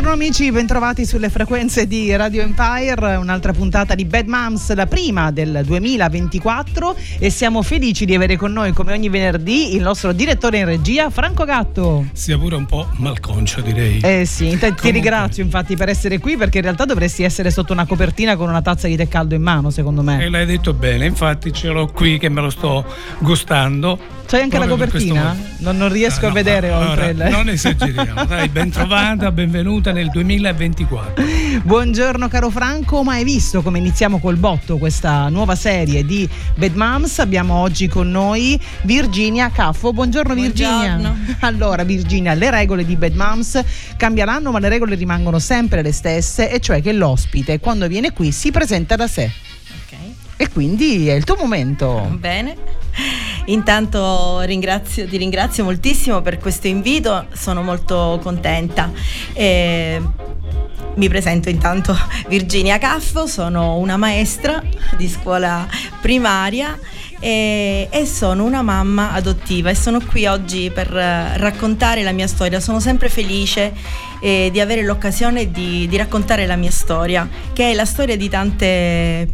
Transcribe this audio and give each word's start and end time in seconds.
Buongiorno 0.00 0.24
amici, 0.24 0.50
bentrovati 0.50 1.04
sulle 1.04 1.28
frequenze 1.28 1.86
di 1.86 2.16
Radio 2.16 2.40
Empire, 2.40 3.16
un'altra 3.16 3.52
puntata 3.52 3.94
di 3.94 4.06
Bad 4.06 4.28
Moms, 4.28 4.72
la 4.72 4.86
prima 4.86 5.30
del 5.30 5.60
2024 5.62 6.96
e 7.18 7.28
siamo 7.28 7.60
felici 7.60 8.06
di 8.06 8.14
avere 8.14 8.38
con 8.38 8.50
noi 8.50 8.72
come 8.72 8.94
ogni 8.94 9.10
venerdì 9.10 9.74
il 9.74 9.82
nostro 9.82 10.12
direttore 10.12 10.56
in 10.56 10.64
regia 10.64 11.10
Franco 11.10 11.44
Gatto. 11.44 12.06
Sia 12.14 12.38
pure 12.38 12.56
un 12.56 12.64
po' 12.64 12.88
malconcio 12.96 13.60
direi. 13.60 14.00
Eh 14.00 14.24
sì, 14.24 14.48
ti 14.48 14.58
Comunque... 14.58 14.90
ringrazio 14.90 15.42
infatti 15.44 15.76
per 15.76 15.90
essere 15.90 16.18
qui 16.18 16.38
perché 16.38 16.56
in 16.56 16.64
realtà 16.64 16.86
dovresti 16.86 17.22
essere 17.22 17.50
sotto 17.50 17.74
una 17.74 17.84
copertina 17.84 18.36
con 18.36 18.48
una 18.48 18.62
tazza 18.62 18.88
di 18.88 18.96
tè 18.96 19.06
caldo 19.06 19.34
in 19.34 19.42
mano 19.42 19.68
secondo 19.68 20.00
me. 20.00 20.24
E 20.24 20.30
l'hai 20.30 20.46
detto 20.46 20.72
bene, 20.72 21.04
infatti 21.04 21.52
ce 21.52 21.68
l'ho 21.68 21.88
qui 21.88 22.16
che 22.16 22.30
me 22.30 22.40
lo 22.40 22.48
sto 22.48 22.86
gustando 23.18 24.19
c'hai 24.30 24.42
anche 24.42 24.58
la 24.58 24.68
copertina? 24.68 25.36
Non, 25.58 25.76
non, 25.76 25.90
riesco 25.90 26.22
no, 26.22 26.28
a 26.28 26.32
vedere 26.32 26.70
no, 26.70 26.78
oltre 26.78 27.08
allora, 27.08 27.26
il... 27.26 27.32
Non 27.32 27.48
esageriamo, 27.48 28.24
dai, 28.26 28.46
ben 28.48 28.70
trovata, 28.70 29.32
benvenuta 29.32 29.90
nel 29.90 30.08
2024. 30.08 31.24
Buongiorno 31.64 32.28
caro 32.28 32.48
Franco, 32.48 33.02
ma 33.02 33.14
hai 33.14 33.24
visto 33.24 33.60
come 33.60 33.78
iniziamo 33.78 34.20
col 34.20 34.36
botto 34.36 34.78
questa 34.78 35.28
nuova 35.30 35.56
serie 35.56 36.04
di 36.04 36.28
Bad 36.54 36.76
Moms? 36.76 37.18
Abbiamo 37.18 37.54
oggi 37.54 37.88
con 37.88 38.08
noi 38.08 38.58
Virginia 38.82 39.50
Caffo. 39.50 39.92
Buongiorno, 39.92 40.34
Virginia. 40.34 40.94
Buongiorno. 40.94 41.18
Allora 41.40 41.82
Virginia, 41.82 42.34
le 42.34 42.50
regole 42.50 42.84
di 42.84 42.94
Bad 42.94 43.14
Moms 43.14 43.60
cambieranno 43.96 44.52
ma 44.52 44.60
le 44.60 44.68
regole 44.68 44.94
rimangono 44.94 45.40
sempre 45.40 45.82
le 45.82 45.90
stesse 45.90 46.50
e 46.50 46.60
cioè 46.60 46.80
che 46.80 46.92
l'ospite 46.92 47.58
quando 47.58 47.88
viene 47.88 48.12
qui 48.12 48.30
si 48.30 48.52
presenta 48.52 48.94
da 48.94 49.08
sé. 49.08 49.28
Ok. 49.84 49.98
E 50.36 50.48
quindi 50.50 51.08
è 51.08 51.14
il 51.14 51.24
tuo 51.24 51.34
momento. 51.36 52.16
Bene. 52.16 52.79
Intanto 53.46 54.40
ringrazio, 54.40 55.06
ti 55.08 55.16
ringrazio 55.16 55.64
moltissimo 55.64 56.20
per 56.22 56.38
questo 56.38 56.66
invito, 56.66 57.26
sono 57.32 57.62
molto 57.62 58.18
contenta. 58.22 58.90
E 59.32 60.00
mi 60.94 61.08
presento 61.08 61.48
intanto 61.48 61.96
Virginia 62.28 62.78
Caffo, 62.78 63.26
sono 63.26 63.76
una 63.76 63.96
maestra 63.96 64.62
di 64.96 65.08
scuola 65.08 65.66
primaria 66.00 66.78
e, 67.20 67.88
e, 67.90 68.06
sono 68.06 68.44
una 68.44 68.62
mamma 68.62 69.12
adottiva 69.12 69.70
e 69.70 69.74
sono 69.74 70.00
qui 70.00 70.26
oggi 70.26 70.70
per 70.70 70.88
raccontare 70.88 72.02
la 72.02 72.12
mia 72.12 72.26
storia. 72.26 72.60
Sono 72.60 72.80
sempre 72.80 73.08
felice 73.08 73.72
eh, 74.20 74.48
di 74.50 74.58
avere 74.58 74.82
l'occasione 74.82 75.50
di, 75.50 75.86
di, 75.86 75.96
raccontare 75.96 76.46
la 76.46 76.56
mia 76.56 76.70
storia, 76.70 77.28
che 77.52 77.70
è 77.70 77.74
la 77.74 77.84
storia 77.84 78.16
di 78.16 78.28
tante, 78.28 79.28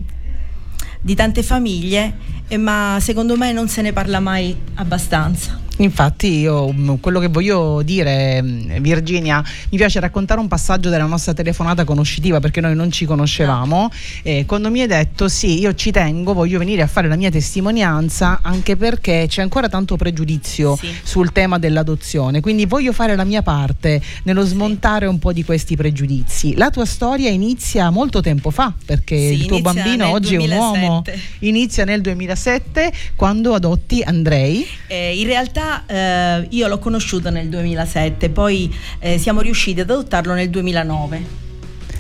di 1.07 1.15
tante 1.15 1.45
famiglie 1.45 2.15
eh, 2.49 2.57
ma 2.57 2.99
secondo 3.01 3.37
me 3.37 3.53
non 3.53 3.69
se 3.69 3.81
ne 3.81 3.93
parla 3.93 4.19
mai 4.19 4.55
abbastanza. 4.75 5.66
Infatti 5.78 6.38
io 6.38 6.72
mm, 6.72 6.94
quello 7.00 7.20
che 7.20 7.28
voglio 7.28 7.82
dire 7.82 8.41
mm, 8.42 8.77
Virginia, 8.78 9.44
mi 9.70 9.77
piace 9.77 10.00
raccontare 10.00 10.41
un 10.41 10.48
passaggio 10.48 10.88
della 10.88 11.05
nostra 11.05 11.34
telefonata 11.34 11.84
conoscitiva 11.84 12.41
perché 12.41 12.60
noi 12.60 12.74
non 12.74 12.91
ci 12.91 13.05
conoscevamo 13.05 13.91
e 14.22 14.44
quando 14.47 14.70
mi 14.70 14.80
hai 14.80 14.86
detto 14.86 15.28
sì 15.28 15.60
io 15.60 15.74
ci 15.74 15.91
tengo, 15.91 16.32
voglio 16.32 16.58
venire 16.58 16.82
a 16.82 16.86
fare 16.86 17.08
la 17.08 17.16
mia 17.16 17.30
testimonianza 17.30 18.41
anche 18.42 18.77
perché 18.77 19.27
c'è 19.28 19.42
ancora 19.42 19.69
tanto 19.69 19.97
pregiudizio 19.97 20.77
sì. 20.77 20.94
sul 21.02 21.32
tema 21.32 21.58
dell'adozione, 21.58 22.41
quindi 22.41 22.64
voglio 22.64 22.92
fare 22.92 23.14
la 23.14 23.24
mia 23.24 23.42
parte 23.42 24.00
nello 24.22 24.44
smontare 24.44 25.06
sì. 25.06 25.12
un 25.12 25.19
po' 25.19 25.32
di 25.32 25.44
questi 25.44 25.77
pregiudizi. 25.77 26.56
La 26.56 26.70
tua 26.70 26.86
storia 26.86 27.28
inizia 27.28 27.91
molto 27.91 28.20
tempo 28.20 28.50
fa 28.50 28.72
perché 28.84 29.16
sì, 29.16 29.34
il 29.34 29.47
tuo 29.47 29.60
bambino 29.60 30.09
oggi 30.09 30.36
2007. 30.36 30.54
è 30.54 30.59
un 30.59 30.82
uomo, 30.82 31.03
inizia 31.41 31.84
nel 31.84 32.00
2007 32.00 32.92
quando 33.15 33.54
adotti 33.54 34.03
Andrei. 34.03 34.66
Eh, 34.86 35.19
in 35.20 35.26
realtà 35.26 35.66
eh, 35.87 36.47
io 36.50 36.69
l'ho 36.69 36.78
conosciuto 36.78 37.31
nel 37.31 37.49
2007, 37.49 38.31
poi 38.31 38.75
eh, 38.99 39.19
siamo 39.19 39.41
riusciti 39.41 39.81
ad 39.81 39.91
adottarlo 39.91 40.34
nel 40.34 40.50
2009. 40.50 41.46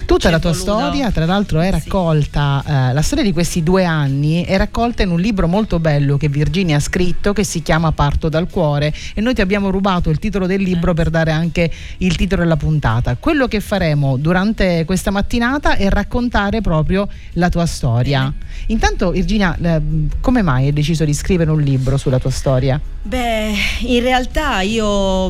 Tutta 0.06 0.30
la 0.30 0.38
tua 0.38 0.52
voluto. 0.52 0.78
storia, 0.78 1.10
tra 1.10 1.26
l'altro, 1.26 1.60
è 1.60 1.70
raccolta, 1.70 2.62
sì. 2.64 2.70
eh, 2.70 2.92
la 2.92 3.02
storia 3.02 3.24
di 3.24 3.32
questi 3.32 3.64
due 3.64 3.84
anni 3.84 4.44
è 4.44 4.56
raccolta 4.56 5.02
in 5.02 5.10
un 5.10 5.20
libro 5.20 5.48
molto 5.48 5.80
bello 5.80 6.16
che 6.16 6.28
Virginia 6.28 6.76
ha 6.76 6.80
scritto 6.80 7.32
che 7.32 7.42
si 7.42 7.60
chiama 7.60 7.90
Parto 7.90 8.28
dal 8.28 8.48
cuore 8.48 8.94
e 9.14 9.20
noi 9.20 9.34
ti 9.34 9.40
abbiamo 9.40 9.68
rubato 9.68 10.08
il 10.08 10.20
titolo 10.20 10.46
del 10.46 10.62
libro 10.62 10.94
per 10.94 11.10
dare 11.10 11.32
anche 11.32 11.68
il 11.98 12.14
titolo 12.14 12.42
della 12.42 12.56
puntata. 12.56 13.16
Quello 13.16 13.48
che 13.48 13.58
faremo 13.60 14.16
durante 14.16 14.84
questa 14.86 15.10
mattinata 15.10 15.74
è 15.74 15.88
raccontare 15.88 16.60
proprio 16.60 17.08
la 17.32 17.48
tua 17.48 17.66
storia. 17.66 18.20
Bene. 18.20 18.44
Intanto 18.68 19.10
Virginia, 19.10 19.56
eh, 19.60 19.82
come 20.20 20.42
mai 20.42 20.66
hai 20.66 20.72
deciso 20.72 21.04
di 21.04 21.14
scrivere 21.14 21.50
un 21.50 21.60
libro 21.60 21.96
sulla 21.96 22.18
tua 22.18 22.30
storia? 22.30 22.80
Beh, 23.02 23.52
in 23.82 24.00
realtà 24.00 24.62
io 24.62 25.28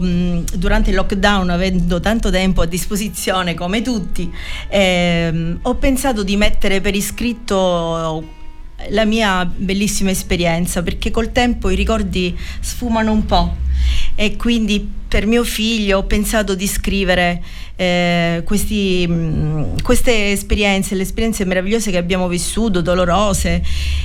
durante 0.54 0.90
il 0.90 0.96
lockdown, 0.96 1.50
avendo 1.50 2.00
tanto 2.00 2.30
tempo 2.30 2.62
a 2.62 2.66
disposizione 2.66 3.52
come 3.52 3.82
tutti, 3.82 4.32
ehm, 4.68 5.58
ho 5.62 5.74
pensato 5.74 6.22
di 6.22 6.36
mettere 6.36 6.80
per 6.80 6.94
iscritto 6.94 8.34
la 8.90 9.04
mia 9.04 9.44
bellissima 9.44 10.10
esperienza 10.10 10.82
perché 10.82 11.10
col 11.10 11.32
tempo 11.32 11.70
i 11.70 11.74
ricordi 11.74 12.36
sfumano 12.60 13.10
un 13.10 13.24
po' 13.24 13.56
e 14.14 14.36
quindi 14.36 14.94
per 15.08 15.26
mio 15.26 15.44
figlio 15.44 15.98
ho 15.98 16.04
pensato 16.04 16.54
di 16.54 16.66
scrivere 16.66 17.42
eh, 17.76 18.42
questi, 18.44 19.06
mh, 19.06 19.82
queste 19.82 20.32
esperienze, 20.32 20.94
le 20.94 21.02
esperienze 21.02 21.44
meravigliose 21.44 21.90
che 21.90 21.96
abbiamo 21.96 22.26
vissuto, 22.26 22.80
dolorose. 22.80 23.62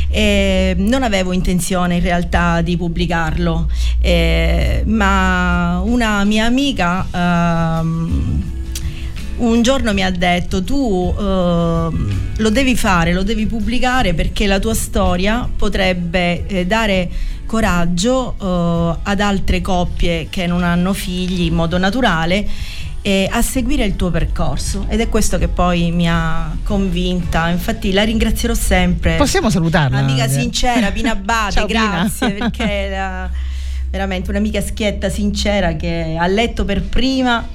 Eh, 0.10 0.76
non 0.78 1.04
avevo 1.04 1.32
intenzione 1.32 1.96
in 1.96 2.02
realtà 2.02 2.62
di 2.62 2.78
pubblicarlo, 2.78 3.70
eh, 4.00 4.84
ma 4.86 5.82
una 5.84 6.24
mia 6.24 6.46
amica 6.46 7.08
ehm, 7.12 8.61
un 9.42 9.62
giorno 9.62 9.94
mi 9.94 10.04
ha 10.04 10.12
detto 10.12 10.64
tu 10.64 10.76
uh, 10.76 11.22
lo 11.22 12.50
devi 12.50 12.76
fare, 12.76 13.14
lo 13.14 13.24
devi 13.24 13.46
pubblicare 13.46 14.14
perché 14.14 14.46
la 14.46 14.60
tua 14.60 14.74
storia 14.74 15.50
potrebbe 15.56 16.46
eh, 16.48 16.66
dare 16.66 17.10
coraggio 17.46 18.36
uh, 18.38 19.00
ad 19.04 19.20
altre 19.20 19.62
coppie 19.62 20.28
che 20.30 20.48
non 20.48 20.64
hanno 20.64 20.94
figli 20.94 21.42
in 21.42 21.56
modo 21.56 21.78
naturale 21.78 22.48
eh, 23.02 23.28
a 23.32 23.42
seguire 23.42 23.84
il 23.84 23.96
tuo 23.96 24.12
percorso. 24.12 24.86
Ed 24.88 25.00
è 25.00 25.10
questo 25.10 25.38
che 25.38 25.48
poi 25.48 25.92
mi 25.92 26.08
ha 26.08 26.56
convinta. 26.64 27.50
Infatti 27.50 27.92
la 27.92 28.04
ringrazierò 28.04 28.54
sempre. 28.54 29.16
Possiamo 29.16 29.50
salutarla? 29.50 29.98
Amica 29.98 30.28
sincera 30.28 30.92
Pina 30.92 31.12
Abate 31.18 31.54
Ciao, 31.54 31.66
grazie 31.66 32.32
Pina. 32.32 32.50
perché 32.50 32.90
è 32.90 33.30
veramente 33.90 34.30
un'amica 34.30 34.62
schietta 34.62 35.10
sincera 35.10 35.76
che 35.76 36.16
ha 36.18 36.28
letto 36.28 36.64
per 36.64 36.84
prima 36.84 37.46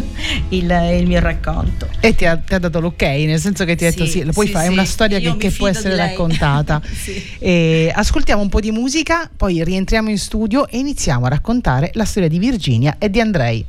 il, 0.50 0.96
il, 0.98 1.06
mio 1.06 1.20
racconto. 1.20 1.88
E 2.00 2.14
ti 2.14 2.24
ha, 2.24 2.36
ti 2.36 2.54
ha, 2.54 2.58
dato 2.58 2.80
l'ok, 2.80 3.02
nel 3.02 3.40
senso 3.40 3.64
che 3.64 3.76
ti 3.76 3.84
ha 3.84 3.90
detto 3.90 4.04
sì, 4.04 4.20
sì 4.20 4.24
puoi 4.32 4.46
sì, 4.46 4.52
fare, 4.52 4.66
sì. 4.66 4.70
è 4.70 4.72
una 4.74 4.84
storia 4.84 5.18
che, 5.18 5.36
che 5.36 5.50
può 5.50 5.68
essere 5.68 5.96
raccontata. 5.96 6.80
e, 7.38 7.92
ascoltiamo 7.94 8.42
un 8.42 8.48
po' 8.48 8.60
di 8.60 8.70
musica, 8.70 9.30
poi 9.34 9.62
rientriamo 9.62 10.10
in 10.10 10.18
studio 10.18 10.66
e 10.68 10.78
iniziamo 10.78 11.26
a 11.26 11.28
raccontare 11.28 11.90
la 11.94 12.04
storia 12.04 12.28
di 12.28 12.38
Virginia 12.38 12.96
e 12.98 13.10
di 13.10 13.20
Andrei. 13.20 13.64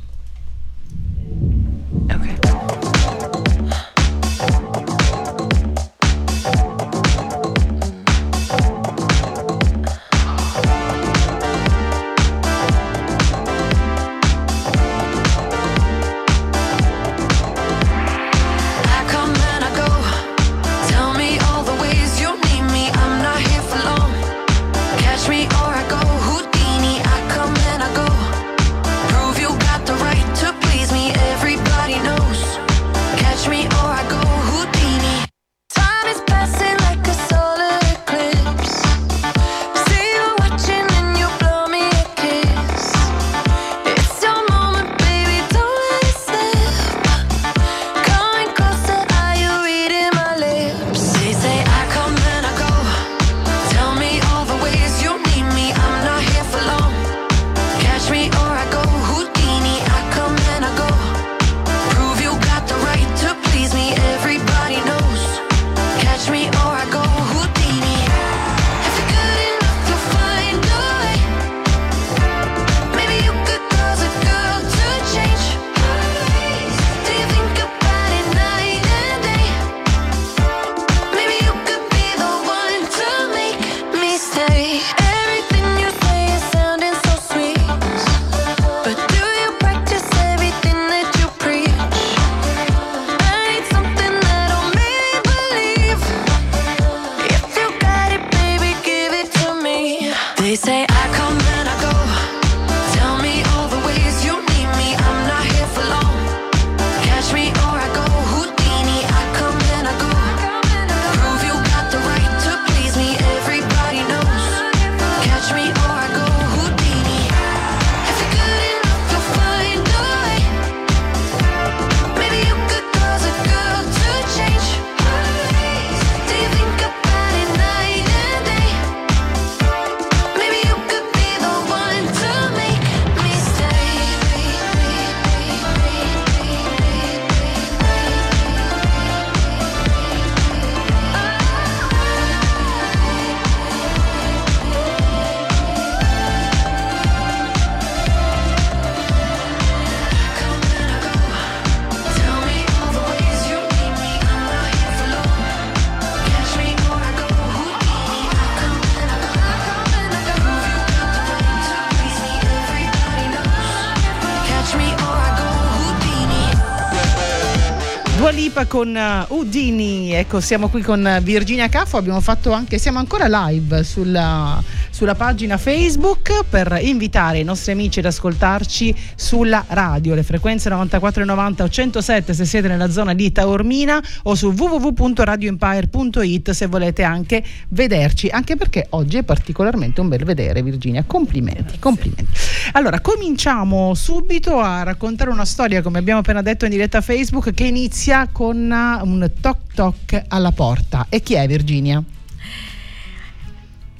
Lipa 168.60 168.66
con 168.66 168.94
uh, 168.94 169.34
Udini, 169.34 170.12
ecco 170.12 170.40
siamo 170.40 170.68
qui 170.68 170.82
con 170.82 171.02
uh, 171.04 171.22
Virginia 171.22 171.68
Caffo, 171.68 171.96
abbiamo 171.96 172.20
fatto 172.20 172.52
anche, 172.52 172.78
siamo 172.78 172.98
ancora 172.98 173.26
live 173.28 173.82
sulla, 173.84 174.62
sulla 175.00 175.14
pagina 175.14 175.56
Facebook 175.56 176.44
per 176.46 176.78
invitare 176.82 177.38
i 177.38 177.42
nostri 177.42 177.72
amici 177.72 178.00
ad 178.00 178.04
ascoltarci 178.04 178.94
sulla 179.14 179.64
radio, 179.68 180.14
le 180.14 180.22
frequenze 180.22 180.68
94,90 180.68 181.62
o 181.62 181.68
107 181.70 182.34
se 182.34 182.44
siete 182.44 182.68
nella 182.68 182.90
zona 182.90 183.14
di 183.14 183.32
Taormina 183.32 183.98
o 184.24 184.34
su 184.34 184.48
www.radioempire.it 184.48 186.50
se 186.50 186.66
volete 186.66 187.02
anche 187.02 187.42
vederci, 187.68 188.28
anche 188.28 188.56
perché 188.56 188.88
oggi 188.90 189.16
è 189.16 189.22
particolarmente 189.22 190.02
un 190.02 190.08
bel 190.08 190.22
vedere 190.22 190.62
Virginia, 190.62 191.02
complimenti, 191.06 191.78
complimenti. 191.78 192.32
Allora 192.72 193.00
cominciamo 193.00 193.94
subito 193.94 194.60
a 194.60 194.82
raccontare 194.82 195.30
una 195.30 195.46
storia 195.46 195.80
come 195.80 195.98
abbiamo 195.98 196.20
appena 196.20 196.42
detto 196.42 196.66
in 196.66 196.72
diretta 196.72 197.00
Facebook 197.00 197.54
che 197.54 197.64
inizia 197.64 198.28
con 198.30 198.58
un 198.58 199.30
toc 199.40 199.56
toc 199.72 200.24
alla 200.28 200.52
porta. 200.52 201.06
E 201.08 201.22
chi 201.22 201.32
è 201.32 201.46
Virginia? 201.46 202.04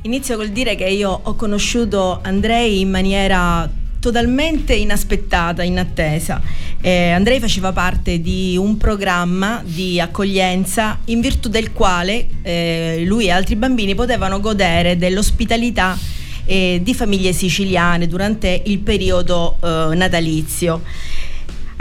Inizio 0.02 0.36
col 0.36 0.48
dire 0.48 0.76
che 0.76 0.86
io 0.86 1.10
ho 1.10 1.34
conosciuto 1.34 2.20
Andrei 2.22 2.80
in 2.80 2.88
maniera 2.88 3.70
totalmente 4.00 4.72
inaspettata, 4.72 5.62
inattesa. 5.62 6.40
Eh, 6.80 7.10
Andrei 7.10 7.38
faceva 7.38 7.70
parte 7.72 8.18
di 8.22 8.56
un 8.56 8.78
programma 8.78 9.60
di 9.62 10.00
accoglienza 10.00 10.98
in 11.06 11.20
virtù 11.20 11.50
del 11.50 11.74
quale 11.74 12.26
eh, 12.40 13.02
lui 13.04 13.26
e 13.26 13.30
altri 13.30 13.56
bambini 13.56 13.94
potevano 13.94 14.40
godere 14.40 14.96
dell'ospitalità 14.96 15.98
eh, 16.46 16.80
di 16.82 16.94
famiglie 16.94 17.34
siciliane 17.34 18.06
durante 18.06 18.62
il 18.64 18.78
periodo 18.78 19.58
eh, 19.62 19.94
natalizio. 19.94 20.80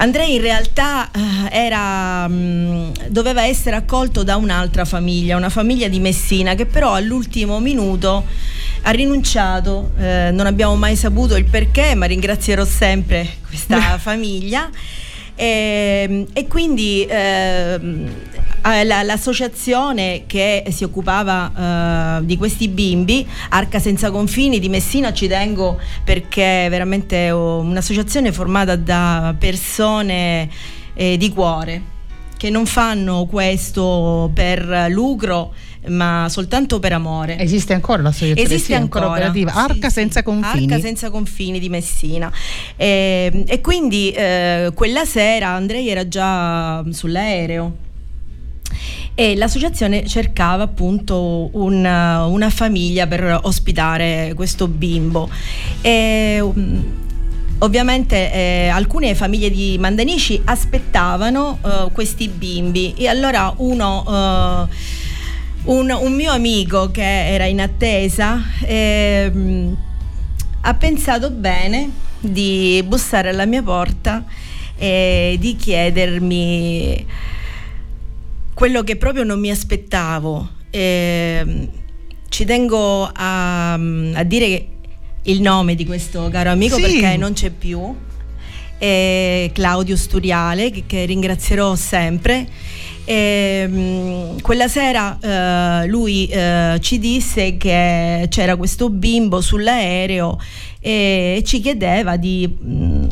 Andrei 0.02 0.36
in 0.36 0.42
realtà 0.42 1.12
eh, 1.12 1.20
era, 1.52 2.26
mh, 2.26 3.10
doveva 3.10 3.46
essere 3.46 3.76
accolto 3.76 4.24
da 4.24 4.38
un'altra 4.38 4.86
famiglia, 4.86 5.36
una 5.36 5.50
famiglia 5.50 5.90
di 5.90 6.00
Messina 6.00 6.56
che 6.56 6.66
però 6.66 6.94
all'ultimo 6.94 7.60
minuto 7.60 8.26
ha 8.84 8.92
rinunciato, 8.92 9.92
eh, 9.98 10.30
non 10.32 10.46
abbiamo 10.46 10.78
mai 10.78 10.96
saputo 10.96 11.36
il 11.36 11.44
perché, 11.44 11.96
ma 11.96 12.06
ringrazierò 12.06 12.64
sempre 12.64 13.28
questa 13.46 13.98
famiglia. 14.00 14.70
E, 15.42 16.26
e 16.34 16.48
quindi 16.48 17.08
ehm, 17.10 18.10
eh, 18.62 18.84
la- 18.84 19.04
l'associazione 19.04 20.24
che 20.28 20.66
si 20.68 20.84
occupava 20.84 22.18
eh, 22.20 22.26
di 22.26 22.36
questi 22.36 22.68
bimbi, 22.68 23.26
Arca 23.48 23.80
Senza 23.80 24.12
Confini 24.12 24.60
di 24.60 24.68
Messina, 24.68 25.14
ci 25.14 25.30
tengo 25.30 25.80
perché 26.04 26.66
è 26.66 26.70
veramente 26.70 27.30
un'associazione 27.30 28.34
formata 28.34 28.76
da 28.76 29.34
persone 29.40 30.50
eh, 30.94 31.16
di 31.16 31.30
cuore 31.30 31.82
che 32.36 32.50
non 32.50 32.66
fanno 32.66 33.26
questo 33.26 34.30
per 34.34 34.88
lucro 34.90 35.54
ma 35.88 36.28
soltanto 36.30 36.80
per 36.80 36.94
amore. 36.94 37.38
Esiste 37.40 37.74
ancora 37.74 38.02
l'associazione? 38.02 38.42
Esiste 38.42 38.66
Sì, 38.66 38.72
è 38.74 38.76
ancora, 38.76 39.10
operativa. 39.10 39.54
Arca 39.54 39.88
sì. 39.90 39.96
senza 39.96 40.24
confini. 40.24 40.72
Arca 40.72 40.80
senza 40.80 41.10
confini 41.10 41.60
di 41.60 41.70
Messina. 41.70 42.32
E, 42.76 43.44
e 43.48 43.62
quindi 43.62 44.12
eh, 44.12 44.72
quella 44.74 45.06
sera 45.06 45.50
Andrei 45.50 45.90
era 45.90 46.08
già 46.08 46.84
sull'aereo 46.90 47.88
e 49.16 49.36
l'associazione 49.36 50.06
cercava 50.06 50.64
appunto 50.64 51.50
una, 51.54 52.26
una 52.26 52.50
famiglia 52.50 53.08
per 53.08 53.40
ospitare 53.44 54.34
questo 54.36 54.68
bimbo. 54.68 55.30
E, 55.82 56.40
um, 56.42 57.08
Ovviamente 57.62 58.32
eh, 58.32 58.68
alcune 58.70 59.16
famiglie 59.16 59.50
di 59.50 59.78
Mandanici 59.78 60.42
aspettavano 60.46 61.60
eh, 61.62 61.92
questi 61.92 62.30
bimbi 62.30 62.94
e 62.96 63.08
allora 63.10 63.54
uno, 63.58 64.06
eh, 64.08 64.76
un, 65.64 65.90
un 65.92 66.14
mio 66.14 66.32
amico 66.32 66.90
che 66.92 67.28
era 67.34 67.46
in 67.46 67.60
attesa 67.62 68.42
ehm, 68.66 69.78
ha 70.62 70.74
pensato 70.74 71.30
bene 71.32 71.90
di 72.20 72.84
bussare 72.86 73.30
alla 73.30 73.46
mia 73.46 73.62
porta 73.64 74.24
e 74.78 75.38
di 75.40 75.56
chiedermi 75.56 77.06
quello 78.54 78.84
che 78.84 78.96
proprio 78.98 79.24
non 79.24 79.40
mi 79.40 79.50
aspettavo. 79.52 80.50
Ehm, 80.72 81.70
ci 82.30 82.46
tengo 82.46 83.10
a, 83.14 83.74
a 83.74 84.24
dire 84.24 84.68
il 85.24 85.42
nome 85.42 85.76
di 85.76 85.86
questo 85.86 86.30
caro 86.32 86.52
amico 86.52 86.76
Sì. 86.76 86.82
perché 86.82 87.18
non 87.18 87.34
c'è 87.34 87.50
più. 87.52 87.96
È 88.78 89.50
Claudio 89.54 89.96
Sturiale, 89.98 90.72
che, 90.72 90.84
che 90.86 91.06
ringrazierò 91.06 91.76
sempre. 91.76 92.48
Ehm, 93.12 94.40
quella 94.42 94.68
sera 94.68 95.18
eh, 95.20 95.88
lui 95.88 96.28
eh, 96.28 96.78
ci 96.80 97.00
disse 97.00 97.58
che 97.58 98.28
c'era 98.30 98.56
questo 98.56 98.92
bimbo 98.92 99.42
sull'aereo 99.42 100.40
e 100.80 101.42
ci 101.44 101.60
chiedeva 101.60 102.18
di, 102.18 102.48
mm, 102.64 103.04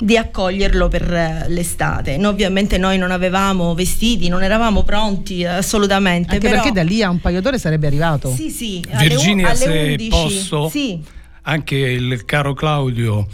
di 0.00 0.16
accoglierlo 0.16 0.88
per 0.88 1.12
eh, 1.14 1.44
l'estate. 1.50 2.16
Noi, 2.16 2.32
ovviamente 2.32 2.78
noi 2.78 2.98
non 2.98 3.12
avevamo 3.12 3.74
vestiti, 3.74 4.26
non 4.28 4.42
eravamo 4.42 4.82
pronti 4.82 5.44
assolutamente. 5.44 6.34
Anche 6.34 6.48
però- 6.48 6.60
perché 6.60 6.72
da 6.72 6.82
lì 6.82 7.00
a 7.04 7.08
un 7.08 7.20
paio 7.20 7.40
d'ore 7.40 7.58
sarebbe 7.60 7.86
arrivato. 7.86 8.34
Sì, 8.34 8.50
sì, 8.50 8.84
alle, 8.90 9.08
Virginia, 9.08 9.46
alle 9.50 9.56
se 9.56 9.68
11. 9.68 10.08
posso, 10.08 10.68
Sì. 10.68 11.00
anche 11.42 11.76
il 11.76 12.24
caro 12.24 12.54
Claudio 12.54 13.26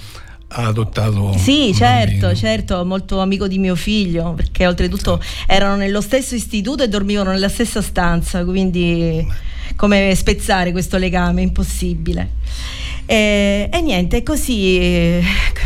ha 0.54 0.66
adottato. 0.66 1.34
Sì, 1.37 1.75
certo, 1.75 2.26
bambino. 2.26 2.34
certo, 2.34 2.84
molto 2.84 3.20
amico 3.20 3.49
di 3.49 3.58
mio 3.58 3.75
figlio, 3.75 4.32
perché 4.34 4.66
oltretutto 4.66 5.20
erano 5.46 5.76
nello 5.76 6.00
stesso 6.00 6.34
istituto 6.34 6.82
e 6.82 6.88
dormivano 6.88 7.30
nella 7.30 7.49
stessa 7.49 7.82
stanza, 7.82 8.44
quindi 8.44 9.26
come 9.76 10.14
spezzare 10.14 10.70
questo 10.70 10.96
legame? 10.96 11.42
Impossibile. 11.42 12.30
E, 13.06 13.68
e 13.70 13.80
niente, 13.82 14.23
così 14.23 14.78
eh, 14.78 15.23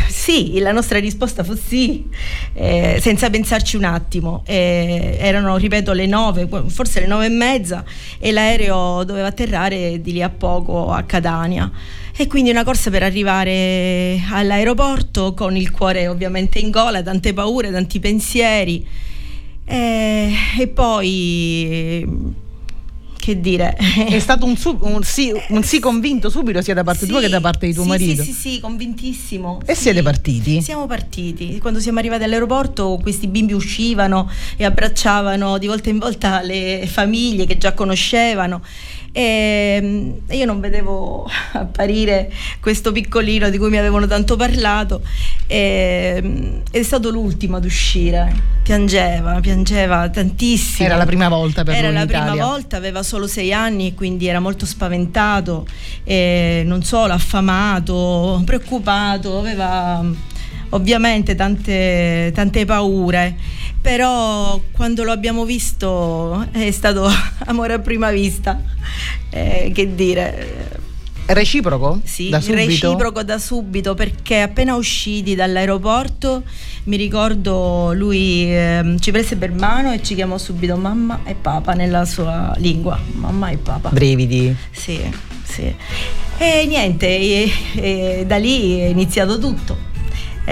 sì, 0.09 0.59
la 0.59 0.71
nostra 0.71 0.99
risposta 0.99 1.43
fu 1.43 1.55
sì, 1.55 2.05
eh, 2.53 2.97
senza 2.99 3.29
pensarci 3.29 3.75
un 3.77 3.83
attimo. 3.83 4.43
Eh, 4.45 5.17
erano, 5.19 5.55
ripeto, 5.57 5.93
le 5.93 6.07
nove, 6.07 6.47
forse 6.67 6.99
le 6.99 7.07
nove 7.07 7.27
e 7.27 7.29
mezza, 7.29 7.83
e 8.17 8.31
l'aereo 8.31 9.03
doveva 9.03 9.27
atterrare 9.27 10.01
di 10.01 10.13
lì 10.13 10.23
a 10.23 10.29
poco 10.29 10.91
a 10.91 11.03
Catania. 11.03 11.71
E 12.21 12.27
quindi 12.27 12.49
una 12.49 12.65
corsa 12.65 12.89
per 12.89 13.01
arrivare 13.01 14.21
all'aeroporto 14.29 15.33
con 15.33 15.55
il 15.55 15.71
cuore 15.71 16.09
ovviamente 16.09 16.59
in 16.59 16.69
gola, 16.69 17.01
tante 17.01 17.31
paure, 17.31 17.71
tanti 17.71 18.01
pensieri. 18.01 18.85
E, 19.63 20.29
e 20.59 20.67
poi, 20.67 22.05
che 23.17 23.39
dire, 23.39 23.73
È 23.73 24.19
stato 24.19 24.45
un, 24.45 24.57
su- 24.57 24.77
un 24.81 25.01
sì, 25.01 25.31
un 25.47 25.63
sì 25.63 25.79
convinto 25.79 26.29
subito 26.29 26.61
sia 26.61 26.73
da 26.73 26.83
parte 26.83 27.05
tua 27.07 27.19
Sì, 27.19 27.23
che 27.23 27.29
da 27.29 27.39
parte 27.39 27.67
di 27.67 27.73
tuo 27.73 27.83
sì, 27.83 27.89
marito. 27.89 28.21
Sì, 28.21 28.33
sì, 28.33 28.49
sì, 28.55 28.59
convintissimo. 28.59 29.61
E 29.65 29.73
siete 29.73 30.01
partiti? 30.01 30.61
Siamo 30.61 30.87
partiti. 30.87 31.57
Quando 31.59 31.79
siamo 31.79 31.99
arrivati 31.99 32.23
all'aeroporto, 32.23 32.99
questi 33.01 33.27
bimbi 33.27 33.53
uscivano 33.53 34.29
e 34.57 34.65
abbracciavano 34.65 35.57
di 35.57 35.67
volta 35.67 35.89
in 35.89 35.99
volta 35.99 36.41
le 36.41 36.85
famiglie 36.85 37.45
che 37.45 37.57
già 37.57 37.71
conoscevano. 37.71 38.61
E 39.11 39.79
mm, 39.81 40.11
io 40.31 40.45
non 40.45 40.59
vedevo 40.59 41.27
apparire 41.53 42.31
questo 42.59 42.91
piccolino 42.91 43.49
di 43.49 43.57
cui 43.57 43.69
mi 43.69 43.77
avevano 43.77 44.07
tanto 44.07 44.35
parlato. 44.35 45.01
E, 45.47 46.19
mm, 46.21 46.57
è 46.71 46.83
stato 46.83 47.09
l'ultimo 47.09 47.57
ad 47.57 47.65
uscire. 47.65 48.57
Piangeva 48.63 49.39
piangeva 49.39 50.09
tantissimo. 50.09 50.87
Era 50.87 50.97
la 50.97 51.05
prima 51.05 51.27
volta 51.27 51.63
per 51.63 51.73
era 51.73 51.87
lui 51.87 51.95
la 51.95 52.01
in 52.01 52.07
prima 52.07 52.23
Italia. 52.25 52.45
volta 52.45 52.77
aveva 52.77 53.01
solo 53.01 53.25
sei 53.25 53.51
anni 53.51 53.87
e 53.87 53.93
quindi 53.95 54.27
era 54.27 54.39
molto 54.39 54.65
spaventato. 54.65 55.65
E 56.03 56.63
non 56.65 56.83
solo 56.83 57.13
affamato 57.13 58.41
preoccupato 58.45 59.39
aveva 59.39 60.03
ovviamente 60.69 61.35
tante, 61.35 62.31
tante 62.33 62.65
paure 62.65 63.35
però 63.81 64.59
quando 64.71 65.03
lo 65.03 65.11
abbiamo 65.11 65.45
visto 65.45 66.45
è 66.51 66.69
stato 66.71 67.09
amore 67.45 67.73
a 67.73 67.79
prima 67.79 68.11
vista 68.11 68.61
Eh, 69.29 69.71
che 69.73 69.95
dire 69.95 70.87
Reciproco? 71.27 72.01
sì, 72.03 72.29
Da 72.29 72.41
reciproco 72.43 73.21
da 73.23 73.37
subito 73.37 73.93
perché 73.93 74.41
appena 74.41 74.75
usciti 74.75 75.35
dall'aeroporto 75.35 76.41
mi 76.85 76.97
ricordo 76.97 77.93
lui 77.93 78.51
ehm, 78.51 78.97
ci 78.99 79.11
prese 79.11 79.35
per 79.35 79.51
mano 79.51 79.93
e 79.93 80.01
ci 80.01 80.15
chiamò 80.15 80.39
subito 80.39 80.75
mamma 80.75 81.19
e 81.25 81.35
papà 81.35 81.73
nella 81.73 82.03
sua 82.05 82.51
lingua 82.57 82.99
mamma 83.13 83.49
e 83.49 83.57
papà 83.57 83.89
Brividi. 83.89 84.55
sì, 84.71 84.99
sì. 85.43 85.71
E 86.41 86.65
niente, 86.67 87.05
e- 87.07 87.51
e 87.75 88.23
da 88.25 88.37
lì 88.37 88.79
è 88.79 88.85
iniziato 88.85 89.37
tutto. 89.37 89.77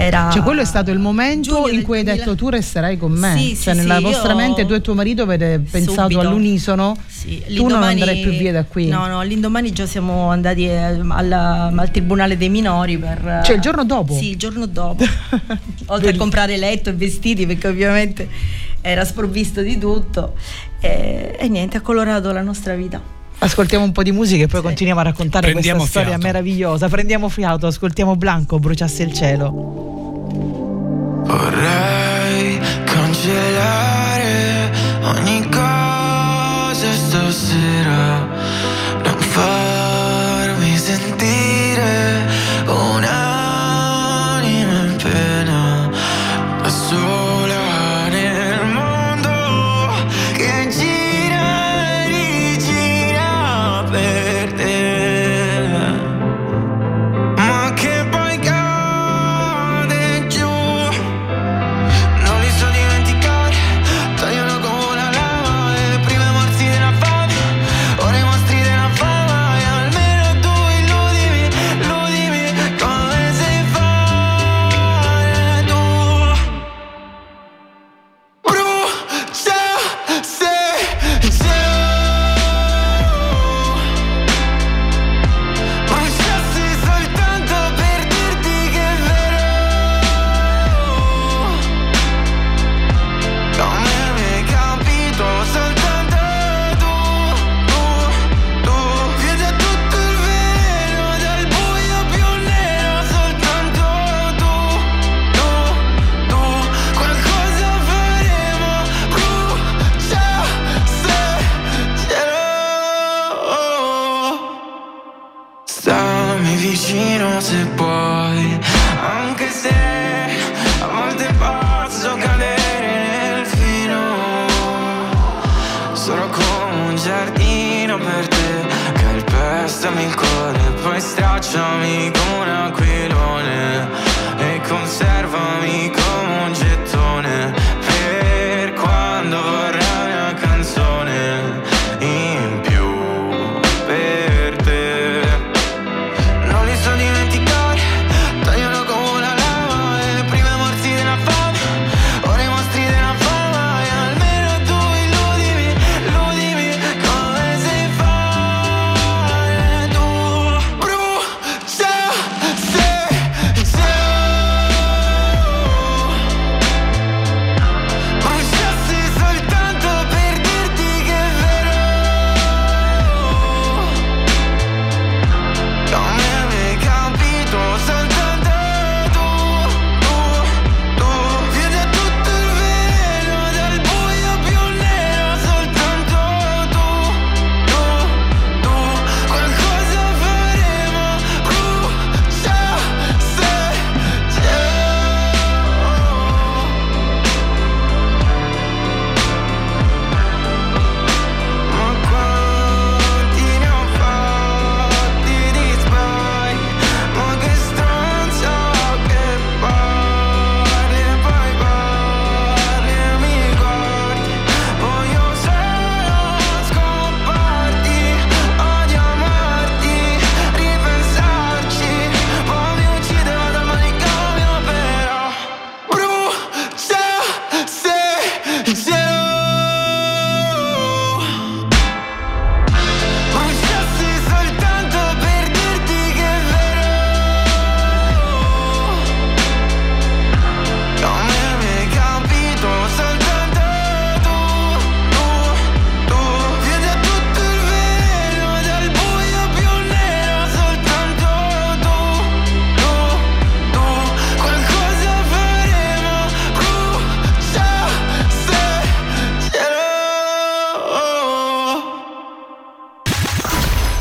Era 0.00 0.30
Cioè, 0.30 0.42
quello 0.42 0.60
è 0.60 0.64
stato 0.64 0.92
il 0.92 1.00
momento 1.00 1.68
in 1.68 1.82
cui 1.82 1.98
hai 1.98 2.04
2000 2.04 2.14
detto 2.14 2.36
tu 2.36 2.48
resterai 2.48 2.96
con 2.96 3.10
me. 3.10 3.36
Sì, 3.36 3.56
sì, 3.56 3.62
cioè, 3.62 3.74
nella 3.74 3.96
sì, 3.96 4.04
vostra 4.04 4.32
mente 4.32 4.64
tu 4.64 4.72
e 4.74 4.80
tuo 4.80 4.94
marito 4.94 5.22
avete 5.22 5.58
pensato 5.58 6.02
Subito. 6.02 6.20
all'unisono. 6.20 6.96
Sì, 7.04 7.42
tu 7.52 7.66
non 7.66 7.82
andrai 7.82 8.20
più 8.20 8.30
via 8.30 8.52
da 8.52 8.62
qui. 8.62 8.86
No, 8.86 9.08
no, 9.08 9.22
l'indomani 9.22 9.72
già 9.72 9.86
siamo 9.86 10.30
andati 10.30 10.66
eh, 10.66 10.76
alla- 11.08 11.72
al 11.74 11.90
tribunale 11.90 12.36
dei 12.36 12.48
minori 12.48 12.96
per... 12.96 13.40
Cioè, 13.42 13.56
il 13.56 13.60
giorno 13.60 13.84
dopo? 13.84 14.14
Sì, 14.14 14.30
il 14.30 14.36
giorno 14.36 14.66
dopo. 14.66 15.02
Oltre 15.86 16.10
a 16.10 16.16
comprare 16.16 16.56
letto 16.56 16.90
e 16.90 16.92
vestiti, 16.92 17.44
perché 17.44 17.66
ovviamente 17.66 18.28
era 18.80 19.04
sprovvisto 19.04 19.62
di 19.62 19.78
tutto. 19.78 20.34
E, 20.80 21.36
e 21.36 21.48
niente, 21.48 21.76
ha 21.76 21.80
colorato 21.80 22.30
la 22.30 22.42
nostra 22.42 22.76
vita. 22.76 23.17
Ascoltiamo 23.40 23.84
un 23.84 23.92
po' 23.92 24.02
di 24.02 24.10
musica 24.12 24.44
e 24.44 24.46
poi 24.48 24.60
Sì. 24.60 24.66
continuiamo 24.66 25.00
a 25.00 25.04
raccontare 25.04 25.50
Prendiamo 25.50 25.78
questa 25.80 26.00
storia 26.00 26.18
fiato. 26.18 26.32
meravigliosa. 26.32 26.88
Prendiamo 26.88 27.28
fiato, 27.28 27.66
ascoltiamo 27.68 28.16
Blanco, 28.16 28.58
bruciasse 28.58 29.02
il 29.04 29.12
cielo. 29.12 29.50
Vorrei 31.24 32.58
cancellare 32.84 34.70
ogni 35.02 35.48
cosa 35.50 36.92
stasera, 36.92 38.26
non 39.04 39.16
farmi 39.18 39.67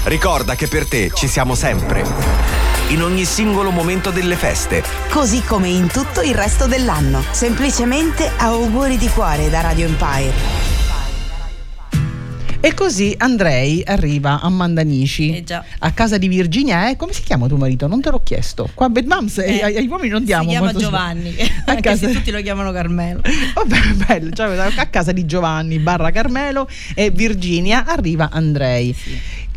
Ricorda 0.07 0.55
che 0.55 0.67
per 0.67 0.87
te 0.87 1.11
ci 1.13 1.27
siamo 1.27 1.53
sempre. 1.53 2.03
In 2.89 3.01
ogni 3.01 3.25
singolo 3.25 3.71
momento 3.71 4.09
delle 4.09 4.35
feste. 4.37 4.81
Così 5.09 5.41
come 5.41 5.67
in 5.67 5.87
tutto 5.87 6.21
il 6.21 6.33
resto 6.33 6.65
dell'anno. 6.65 7.21
Semplicemente 7.31 8.31
auguri 8.37 8.97
di 8.97 9.09
cuore 9.09 9.49
da 9.49 9.59
Radio 9.61 9.85
Empire. 9.87 10.65
E 12.59 12.73
così 12.73 13.13
Andrei 13.17 13.83
arriva 13.85 14.41
a 14.41 14.49
Mandanici, 14.49 15.37
Eh 15.37 15.43
già. 15.43 15.63
a 15.79 15.91
casa 15.91 16.17
di 16.17 16.27
Virginia. 16.27 16.89
Eh, 16.89 16.95
come 16.95 17.13
si 17.13 17.21
chiama 17.21 17.47
tuo 17.47 17.57
marito? 17.57 17.87
Non 17.87 18.01
te 18.01 18.09
l'ho 18.09 18.21
chiesto. 18.23 18.69
Qua 18.73 18.87
a 18.87 18.89
Bad 18.89 19.05
Moms 19.05 19.37
eh, 19.37 19.57
Eh, 19.57 19.63
ai, 19.63 19.77
agli 19.77 19.87
uomini 19.87 20.09
non 20.09 20.23
diamo 20.23 20.43
Si 20.43 20.49
chiama 20.49 20.73
Giovanni, 20.73 21.35
A 21.39 21.45
anche 21.71 21.81
casa- 21.81 22.07
se 22.07 22.13
tutti 22.13 22.31
lo 22.31 22.41
chiamano 22.41 22.71
Carmelo. 22.71 23.21
Vabbè, 23.53 23.79
bello, 24.07 24.31
cioè, 24.31 24.57
a 24.57 24.85
casa 24.87 25.11
di 25.11 25.25
Giovanni 25.25 25.77
barra 25.79 26.09
Carmelo 26.11 26.67
e 26.95 27.11
Virginia 27.11 27.85
arriva 27.85 28.29
Andrei. 28.31 28.93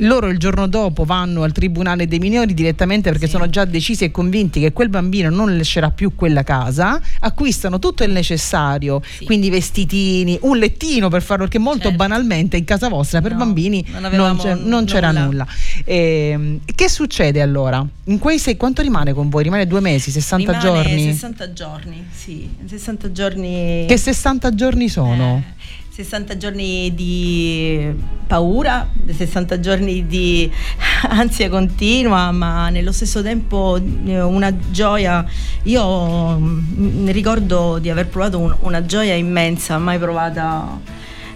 Loro 0.03 0.29
il 0.29 0.39
giorno 0.39 0.67
dopo 0.67 1.05
vanno 1.05 1.43
al 1.43 1.53
tribunale 1.53 2.07
dei 2.07 2.19
minori 2.19 2.55
direttamente 2.55 3.11
perché 3.11 3.27
Sì. 3.27 3.33
sono 3.33 3.51
già 3.51 3.65
decisi 3.65 4.05
e 4.05 4.11
convinti 4.11 4.61
che 4.61 4.73
quel 4.73 4.89
bambino 4.89 5.29
non 5.31 5.57
lascerà 5.57 5.91
più 5.91 6.15
quella 6.15 6.43
casa, 6.43 7.01
acquistano 7.21 7.79
tutto 7.79 8.03
il 8.05 8.11
necessario, 8.11 9.03
Sì. 9.19 9.25
quindi 9.27 9.51
vestitini, 9.51 10.39
un 10.43 10.57
lettino 10.57 11.09
per 11.09 11.23
farlo, 11.23 11.45
perché 11.45 11.59
molto 11.59 11.83
Certo. 11.83 11.97
banalmente 11.97 12.57
in 12.57 12.65
casa 12.65 12.89
vostra 12.89 13.21
per 13.21 13.33
No, 13.33 13.39
bambini 13.39 13.85
non 14.01 14.11
non, 14.13 14.37
c'è- 14.39 14.55
non 14.55 14.85
c'era 14.87 15.11
nulla. 15.11 15.25
nulla. 15.27 15.47
Ehm, 15.85 16.61
che 16.75 16.89
succede 16.89 17.43
allora? 17.43 17.87
In 18.05 18.19
quei 18.19 18.39
sei, 18.39 18.57
quanto 18.57 18.83
rimane 18.83 19.13
con 19.13 19.29
voi? 19.29 19.43
Rimane 19.43 19.67
due 19.67 19.81
mesi, 19.81 20.11
60 20.11 20.53
Rimane 20.59 20.83
giorni? 20.83 21.03
60 21.05 21.53
giorni, 21.53 22.07
sì, 22.11 22.49
60 22.67 23.13
giorni. 23.13 23.85
Che 23.87 23.97
60 23.97 24.55
giorni 24.55 24.89
sono? 24.89 25.43
Eh, 25.47 25.69
60 26.03 26.37
giorni 26.39 26.95
di 26.95 27.93
paura, 28.27 28.89
60 29.07 29.61
giorni 29.61 30.07
di 30.07 30.51
ansia 31.11 31.51
continua, 31.51 32.31
ma 32.31 32.71
nello 32.71 32.91
stesso 32.93 33.23
tempo 33.23 33.79
eh, 34.07 34.21
una 34.23 34.51
gioia. 34.71 35.25
Io 35.65 36.39
mm, 36.39 37.09
ricordo 37.11 37.79
di 37.79 37.91
aver 37.91 38.07
provato 38.09 38.39
un- 38.39 38.57
una 38.61 38.87
gioia 38.87 39.15
immensa, 39.15 39.77
mai 39.79 39.99
provata. 39.99 40.79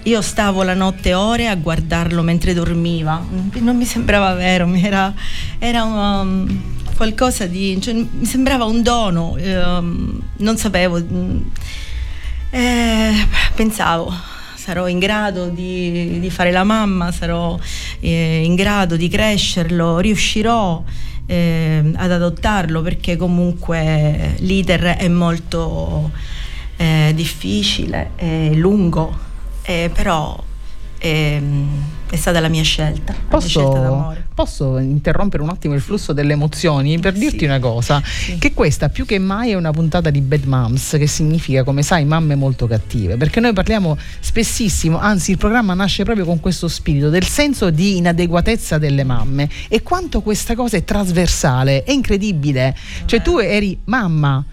Io 0.05 0.21
stavo 0.23 0.63
la 0.63 0.75
notte 0.75 1.13
ore 1.15 1.49
a 1.49 1.55
guardarlo 1.57 2.23
mentre 2.23 2.55
dormiva, 2.55 3.23
non 3.61 3.77
mi 3.77 3.85
sembrava 3.85 4.33
vero, 4.35 4.67
mi 4.67 4.83
era, 4.83 5.13
era 5.59 5.83
un- 5.85 6.59
qualcosa 6.97 7.47
di... 7.47 7.79
cioè, 7.83 7.93
mi 7.95 8.25
sembrava 8.25 8.65
un 8.65 8.83
dono, 8.83 9.37
ehm, 9.37 10.21
non 10.39 10.57
sapevo. 10.57 10.99
mm, 11.03 11.39
eh, 12.51 13.27
pensavo, 13.55 14.13
sarò 14.65 14.89
in 14.89 14.99
grado 14.99 15.49
di, 15.49 16.19
di 16.19 16.31
fare 16.31 16.51
la 16.51 16.65
mamma, 16.65 17.13
sarò 17.13 17.59
eh, 18.01 18.43
in 18.43 18.55
grado 18.55 18.97
di 18.97 19.09
crescerlo, 19.09 19.99
riuscirò 19.99 20.83
eh, 21.27 21.93
ad 21.95 22.11
adottarlo 22.11 22.81
perché 22.81 23.19
comunque 23.19 24.37
l'iter 24.39 24.97
è 24.97 25.09
molto 25.09 26.11
eh, 26.77 27.13
difficile, 27.15 28.13
è 28.17 28.55
lungo, 28.55 29.15
eh, 29.65 29.91
però 29.93 30.43
ehm, 30.97 31.85
è 32.11 32.17
stata 32.17 32.39
la 32.41 32.49
mia 32.49 32.63
scelta, 32.63 33.13
la 33.13 33.37
mia 33.39 33.41
scelta 33.47 33.69
Posso, 33.71 33.81
d'amore. 33.83 34.27
posso 34.35 34.79
interrompere 34.79 35.43
un 35.43 35.49
attimo 35.49 35.75
il 35.75 35.81
flusso 35.81 36.13
delle 36.13 36.35
emozioni 36.35 36.99
per 37.01 37.15
Sì. 37.15 37.19
dirti 37.19 37.45
una 37.45 37.59
cosa? 37.59 38.01
Sì. 38.05 38.39
Che 38.39 38.53
questa 38.55 38.89
più 38.89 39.05
che 39.05 39.19
mai 39.19 39.51
è 39.51 39.55
una 39.55 39.73
puntata 39.73 40.11
di 40.11 40.21
Bad 40.21 40.45
Moms, 40.45 40.91
che 40.99 41.07
significa, 41.09 41.65
come 41.65 41.83
sai, 41.83 42.05
mamme 42.05 42.35
molto 42.37 42.67
cattive. 42.67 43.17
Perché 43.17 43.41
noi 43.41 43.53
parliamo 43.53 43.97
spessissimo, 44.21 44.99
anzi, 44.99 45.33
il 45.33 45.39
programma 45.39 45.75
nasce 45.75 46.05
proprio 46.05 46.25
con 46.25 46.39
questo 46.41 46.69
spirito 46.69 47.09
del 47.11 47.25
senso 47.25 47.71
di 47.71 47.97
inadeguatezza 47.97 48.79
delle 48.79 49.03
mamme 49.05 49.49
e 49.69 49.83
quanto 49.83 50.21
questa 50.21 50.55
cosa 50.55 50.77
è 50.77 50.85
trasversale, 50.85 51.83
è 51.83 51.91
incredibile. 51.91 52.77
Cioè, 53.07 53.23
tu 53.23 53.39
eri 53.39 53.79
mamma. 53.85 54.45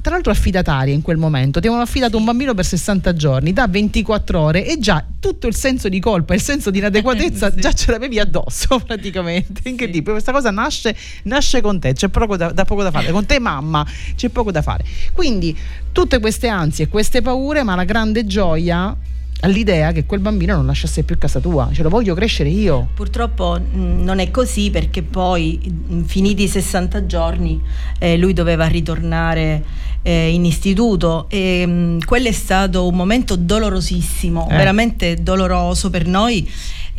Tra 0.00 0.12
l'altro 0.14 0.32
affidataria 0.32 0.94
in 0.94 1.02
quel 1.02 1.18
momento, 1.18 1.60
ti 1.60 1.66
avevano 1.66 1.82
affidato 1.82 2.16
un 2.16 2.24
bambino 2.24 2.54
per 2.54 2.64
60 2.64 3.12
giorni, 3.14 3.52
da 3.52 3.66
24 3.68 4.40
ore 4.40 4.66
e 4.66 4.78
già 4.78 5.04
tutto 5.20 5.46
il 5.46 5.54
senso 5.54 5.88
di 5.90 6.00
colpa, 6.00 6.32
il 6.34 6.40
senso 6.40 6.70
di 6.70 6.78
inadeguatezza 6.78 7.50
Sì. 7.52 7.60
già 7.60 7.72
ce 7.72 7.90
l'avevi 7.90 8.18
addosso 8.18 8.78
praticamente. 8.84 9.68
Incredibile, 9.68 10.12
questa 10.12 10.32
cosa 10.32 10.50
nasce, 10.50 10.96
nasce 11.24 11.60
con 11.60 11.78
te, 11.78 11.92
c'è 11.92 12.08
poco 12.08 12.36
da, 12.36 12.50
da 12.50 12.64
poco 12.64 12.82
da 12.82 12.90
fare, 12.90 13.12
con 13.12 13.26
te 13.26 13.38
mamma 13.38 13.86
c'è 14.16 14.28
poco 14.30 14.50
da 14.50 14.62
fare. 14.62 14.84
Quindi 15.12 15.56
tutte 15.92 16.18
queste 16.18 16.48
ansie, 16.48 16.88
queste 16.88 17.20
paure, 17.20 17.62
ma 17.62 17.74
la 17.74 17.84
grande 17.84 18.24
gioia 18.26 18.96
all'idea 19.40 19.92
che 19.92 20.04
quel 20.06 20.20
bambino 20.20 20.56
non 20.56 20.66
lasciasse 20.66 21.02
più 21.02 21.16
casa 21.18 21.40
tua, 21.40 21.68
ce 21.72 21.82
lo 21.82 21.88
voglio 21.88 22.14
crescere 22.14 22.48
io. 22.48 22.88
Purtroppo 22.94 23.58
mh, 23.58 24.02
non 24.02 24.18
è 24.18 24.30
così 24.30 24.70
perché 24.70 25.02
poi, 25.02 25.60
mh, 25.86 26.02
finiti 26.02 26.44
i 26.44 26.48
60 26.48 27.06
giorni, 27.06 27.60
eh, 27.98 28.16
lui 28.16 28.32
doveva 28.32 28.66
ritornare 28.66 29.62
eh, 30.02 30.32
in 30.32 30.44
istituto 30.44 31.26
e 31.28 31.66
mh, 31.66 32.04
quello 32.04 32.28
è 32.28 32.32
stato 32.32 32.86
un 32.86 32.94
momento 32.94 33.36
dolorosissimo, 33.36 34.48
Eh. 34.50 34.56
veramente 34.56 35.16
doloroso 35.22 35.90
per 35.90 36.06
noi. 36.06 36.48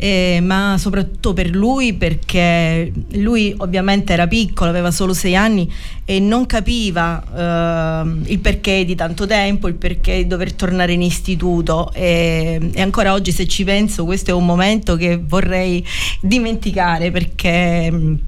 Eh, 0.02 0.40
ma 0.42 0.74
soprattutto 0.80 1.32
per 1.32 1.48
lui 1.50 1.92
perché 1.92 2.92
lui 3.12 3.54
ovviamente 3.58 4.12
era 4.12 4.26
piccolo, 4.26 4.68
aveva 4.68 4.90
solo 4.90 5.14
sei 5.14 5.36
anni 5.36 5.72
e 6.04 6.18
non 6.18 6.44
capiva 6.46 8.02
ehm, 8.02 8.24
il 8.26 8.40
perché 8.40 8.84
di 8.84 8.96
tanto 8.96 9.28
tempo, 9.28 9.68
il 9.68 9.74
perché 9.74 10.16
di 10.16 10.26
dover 10.26 10.54
tornare 10.54 10.92
in 10.92 11.02
istituto 11.02 11.92
e, 11.92 12.58
e 12.72 12.82
ancora 12.82 13.12
oggi 13.12 13.30
se 13.30 13.46
ci 13.46 13.62
penso 13.62 14.04
questo 14.04 14.32
è 14.32 14.34
un 14.34 14.44
momento 14.44 14.96
che 14.96 15.20
vorrei 15.24 15.86
dimenticare 16.20 17.12
perché 17.12 17.88
mh, 17.88 18.18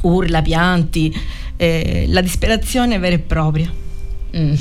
urla, 0.00 0.40
pianti, 0.40 1.14
eh, 1.56 2.06
la 2.08 2.22
disperazione 2.22 2.98
vera 2.98 3.16
e 3.16 3.18
propria. 3.18 3.70
Mm. 4.34 4.54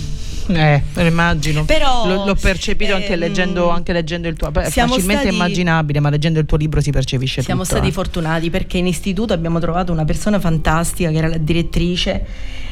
Eh, 0.52 0.82
immagino. 1.06 1.64
Però, 1.66 2.26
L'ho, 2.26 2.36
percepito 2.36 2.96
anche, 2.96 3.14
ehm, 3.14 3.20
leggendo, 3.20 3.70
anche 3.70 3.94
leggendo 3.94 4.28
il 4.28 4.36
tuo. 4.36 4.52
È 4.52 4.70
siamo 4.70 4.94
facilmente 4.94 5.24
stati- 5.24 5.36
immaginabile, 5.36 6.00
ma 6.00 6.10
leggendo 6.10 6.40
il 6.40 6.46
tuo 6.46 6.58
libro 6.58 6.82
si 6.82 6.92
percepisce 6.92 7.42
Siamo 7.42 7.62
tutto. 7.62 7.76
stati 7.76 7.90
eh. 7.90 7.94
fortunati 7.94 8.50
perché 8.50 8.78
in 8.78 8.88
istituto 8.88 9.34
abbiamo 9.34 9.60
trovato 9.60 9.92
una 9.92 10.06
persona 10.06 10.40
fantastica 10.40 11.10
che 11.12 11.18
era 11.18 11.28
la 11.28 11.38
direttrice 11.38 12.26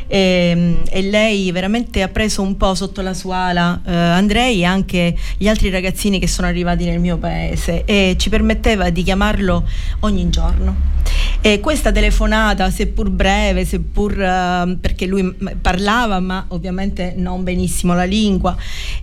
e, 0.07 0.77
e 0.89 1.01
lei 1.01 1.51
veramente 1.51 2.01
ha 2.01 2.07
preso 2.07 2.41
un 2.41 2.55
po' 2.55 2.73
sotto 2.75 3.01
la 3.01 3.13
sua 3.13 3.37
ala 3.47 3.81
eh, 3.85 3.93
Andrei 3.93 4.61
e 4.61 4.65
anche 4.65 5.15
gli 5.37 5.47
altri 5.47 5.69
ragazzini 5.69 6.17
che 6.17 6.27
sono 6.27 6.47
arrivati 6.47 6.85
nel 6.85 6.99
mio 6.99 7.17
paese 7.17 7.83
e 7.85 8.15
ci 8.17 8.29
permetteva 8.29 8.89
di 8.89 9.03
chiamarlo 9.03 9.67
ogni 10.01 10.29
giorno. 10.29 10.95
E 11.47 11.61
questa 11.61 11.93
telefonata, 11.93 12.69
seppur 12.69 13.09
breve, 13.09 13.63
seppur 13.63 14.21
eh, 14.21 14.77
perché 14.81 15.05
lui 15.05 15.33
parlava, 15.61 16.19
ma 16.19 16.43
ovviamente 16.49 17.13
non 17.15 17.45
benissimo 17.45 17.93
la 17.93 18.03
lingua, 18.03 18.53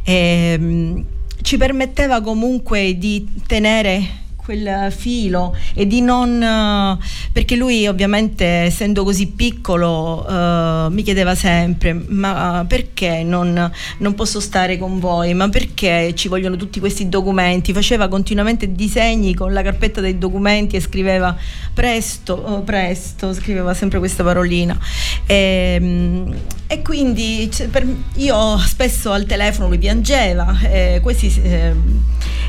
ehm, 0.03 1.05
ci 1.41 1.57
permetteva 1.57 2.21
comunque 2.21 2.99
di 2.99 3.27
tenere 3.47 4.24
quel 4.45 4.93
filo 4.93 5.57
e 5.75 5.87
di 5.87 6.01
non 6.01 6.43
eh, 6.43 6.99
perché 7.33 7.57
lui 7.57 7.87
ovviamente 7.87 8.45
essendo 8.45 9.03
così 9.03 9.29
piccolo 9.29 10.27
eh, 10.29 10.87
mi 10.91 11.03
chiedeva 11.03 11.35
sempre 11.35 11.95
ma 12.09 12.65
perché 12.69 13.23
non, 13.23 13.71
non 13.99 14.15
posso 14.15 14.41
stare 14.41 14.79
con 14.79 14.99
voi? 15.01 15.35
Ma 15.35 15.49
perché 15.49 16.15
ci 16.15 16.29
vogliono 16.29 16.57
tutti 16.57 16.79
questi 16.81 17.09
documenti? 17.09 17.73
Faceva 17.73 18.09
continuamente 18.09 18.73
disegni 18.75 19.35
con 19.35 19.53
la 19.53 19.63
carpetta 19.63 20.01
dei 20.01 20.19
documenti 20.19 20.77
e 20.77 20.81
scriveva 20.81 21.37
presto 21.73 22.35
oh, 22.35 22.63
presto 22.63 23.33
scriveva 23.33 23.75
sempre 23.75 23.99
questa 23.99 24.23
parolina. 24.23 24.79
E, 25.27 26.25
e 26.67 26.83
quindi 26.83 27.51
per- 27.71 27.87
io 28.17 28.59
spesso 28.59 29.13
al 29.13 29.27
telefono 29.27 29.69
lui 29.69 29.79
piangeva 29.79 30.59
eh, 30.63 31.01
questi, 31.03 31.33
eh, 31.43 31.75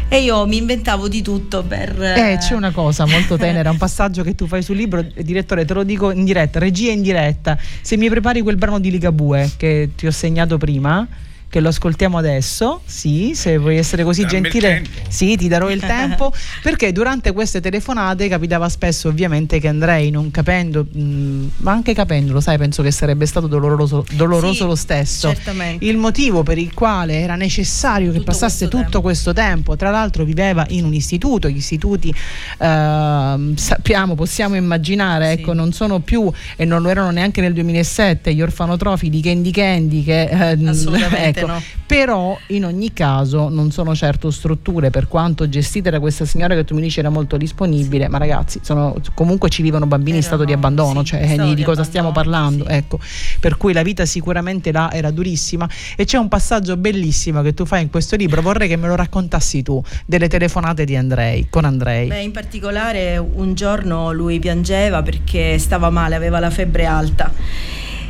e 0.07 0.21
io 0.21 0.45
mi 0.45 0.57
inventavo 0.57 1.07
di 1.07 1.21
tutto 1.21 1.63
per 1.85 2.01
Eh, 2.01 2.37
c'è 2.37 2.53
una 2.53 2.71
cosa 2.71 3.05
molto 3.05 3.37
tenera, 3.37 3.69
un 3.69 3.77
passaggio 3.77 4.23
che 4.23 4.35
tu 4.35 4.47
fai 4.47 4.61
sul 4.61 4.75
libro, 4.75 5.03
eh, 5.13 5.23
direttore, 5.23 5.65
te 5.65 5.73
lo 5.73 5.83
dico 5.83 6.11
in 6.11 6.25
diretta, 6.25 6.59
regia 6.59 6.91
in 6.91 7.01
diretta. 7.01 7.57
Se 7.81 7.97
mi 7.97 8.09
prepari 8.09 8.41
quel 8.41 8.57
brano 8.57 8.79
di 8.79 8.91
Ligabue 8.91 9.51
che 9.57 9.91
ti 9.95 10.07
ho 10.07 10.11
segnato 10.11 10.57
prima, 10.57 11.07
che 11.55 11.61
lo 11.61 11.69
ascoltiamo 11.69 12.17
adesso, 12.17 12.81
sì, 12.83 13.31
se 13.33 13.57
vuoi 13.57 13.77
essere 13.77 14.03
così 14.03 14.23
Dammi 14.25 14.35
il 14.35 14.41
gentile, 14.41 14.83
sì, 15.07 15.37
ti 15.37 15.47
darò 15.47 15.69
il 15.71 15.79
tempo, 15.79 16.33
perché 16.61 16.91
durante 16.91 17.31
queste 17.31 17.61
telefonate 17.61 18.27
capitava 18.27 18.67
spesso 18.67 19.07
ovviamente 19.07 19.57
che 19.61 19.69
Andrei 19.69 20.09
non 20.09 20.31
capendo, 20.31 20.85
mh, 20.91 21.51
ma 21.59 21.71
anche 21.71 21.93
capendolo, 21.93 22.41
sai, 22.41 22.57
penso 22.57 22.83
che 22.83 22.91
sarebbe 22.91 23.25
stato 23.25 23.47
doloroso, 23.47 24.05
doloroso 24.15 24.53
Sì, 24.53 24.63
lo 24.65 24.75
stesso. 24.75 25.29
certamente. 25.29 25.85
Il 25.85 25.95
motivo 25.95 26.43
per 26.43 26.57
il 26.57 26.73
quale 26.73 27.21
era 27.21 27.35
necessario 27.37 28.07
che 28.11 28.17
Tutto 28.17 28.31
passasse 28.31 28.57
questo 28.57 28.65
tutto 28.67 28.81
tempo. 28.81 29.01
questo 29.01 29.31
tempo, 29.31 29.75
tra 29.77 29.91
l'altro 29.91 30.25
viveva 30.25 30.65
in 30.71 30.83
un 30.83 30.93
istituto, 30.93 31.47
gli 31.47 31.55
istituti 31.55 32.13
ehm, 32.57 33.55
sappiamo, 33.55 34.15
possiamo 34.15 34.55
immaginare, 34.55 35.27
Sì. 35.27 35.39
ecco, 35.39 35.53
non 35.53 35.71
sono 35.71 35.99
più 35.99 36.29
e 36.57 36.65
non 36.65 36.81
lo 36.81 36.89
erano 36.89 37.11
neanche 37.11 37.39
nel 37.39 37.53
2007 37.53 38.33
gli 38.33 38.41
orfanotrofi 38.41 39.09
di 39.09 39.21
Candy 39.21 39.51
Candy 39.51 40.03
che 40.03 40.29
Assolutamente 40.29 41.39
Ecco, 41.44 41.44
no. 41.45 41.61
Però 41.85 42.37
in 42.47 42.65
ogni 42.65 42.93
caso 42.93 43.49
non 43.49 43.71
sono 43.71 43.95
certo 43.95 44.31
strutture, 44.31 44.89
per 44.89 45.07
quanto 45.07 45.47
gestite 45.47 45.89
da 45.89 45.99
questa 45.99 46.25
signora 46.25 46.55
che 46.55 46.63
tu 46.63 46.75
mi 46.75 46.81
dici 46.81 46.99
era 46.99 47.09
molto 47.09 47.37
disponibile, 47.37 48.07
ma 48.07 48.17
ragazzi, 48.17 48.59
sono- 48.63 48.95
comunque 49.13 49.49
ci 49.49 49.61
vivono 49.61 49.85
bambini 49.85 50.17
in 50.17 50.23
stato 50.23 50.43
di 50.43 50.53
abbandono, 50.53 50.99
sì, 50.99 51.07
cioè 51.07 51.27
stato 51.27 51.49
di, 51.49 51.55
di 51.55 51.63
cosa 51.63 51.83
stiamo 51.83 52.09
abbandono, 52.09 52.63
parlando? 52.63 52.69
sì. 52.69 52.75
Ecco, 52.75 52.99
per 53.39 53.57
cui 53.57 53.73
la 53.73 53.81
vita 53.83 54.05
sicuramente 54.05 54.71
là 54.71 54.91
era 54.91 55.11
durissima 55.11 55.69
e 55.95 56.05
c'è 56.05 56.17
un 56.17 56.27
passaggio 56.27 56.77
bellissimo 56.77 57.41
che 57.41 57.53
tu 57.53 57.65
fai 57.65 57.83
in 57.83 57.89
questo 57.89 58.15
libro, 58.15 58.41
vorrei 58.41 58.67
che 58.67 58.75
me 58.75 58.87
lo 58.87 58.95
raccontassi 58.95 59.61
tu, 59.61 59.81
delle 60.05 60.27
telefonate 60.27 60.85
di 60.85 60.95
Andrei, 60.95 61.47
con 61.49 61.65
Andrei. 61.65 62.07
Beh, 62.07 62.21
in 62.21 62.31
particolare 62.31 63.17
un 63.17 63.53
giorno 63.53 64.11
lui 64.11 64.39
piangeva 64.39 65.01
perché 65.01 65.57
stava 65.59 65.89
male, 65.89 66.15
aveva 66.15 66.39
la 66.39 66.49
febbre 66.49 66.85
alta. 66.85 67.31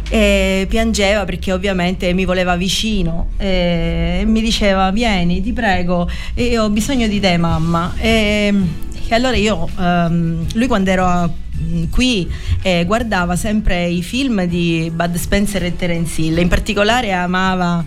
E 0.09 0.65
piangeva 0.69 1.25
perché 1.25 1.51
ovviamente 1.51 2.13
mi 2.13 2.25
voleva 2.25 2.55
vicino 2.55 3.29
e 3.37 4.23
mi 4.25 4.41
diceva 4.41 4.91
vieni 4.91 5.41
ti 5.41 5.51
prego. 5.51 6.09
Io 6.35 6.63
ho 6.63 6.69
bisogno 6.69 7.07
di 7.07 7.19
te 7.19 7.37
mamma. 7.37 7.93
E, 7.97 8.53
e 9.07 9.15
allora 9.15 9.35
io 9.35 9.67
ehm, 9.79 10.45
lui 10.53 10.67
quando 10.67 10.89
ero 10.89 11.33
mh, 11.51 11.89
qui 11.89 12.31
eh, 12.61 12.83
guardava 12.85 13.35
sempre 13.35 13.87
i 13.87 14.03
film 14.03 14.45
di 14.45 14.91
Bud 14.93 15.15
Spencer 15.15 15.63
e 15.63 15.75
Terence 15.75 16.21
Hill 16.21 16.37
in 16.37 16.47
particolare 16.47 17.11
amava 17.11 17.83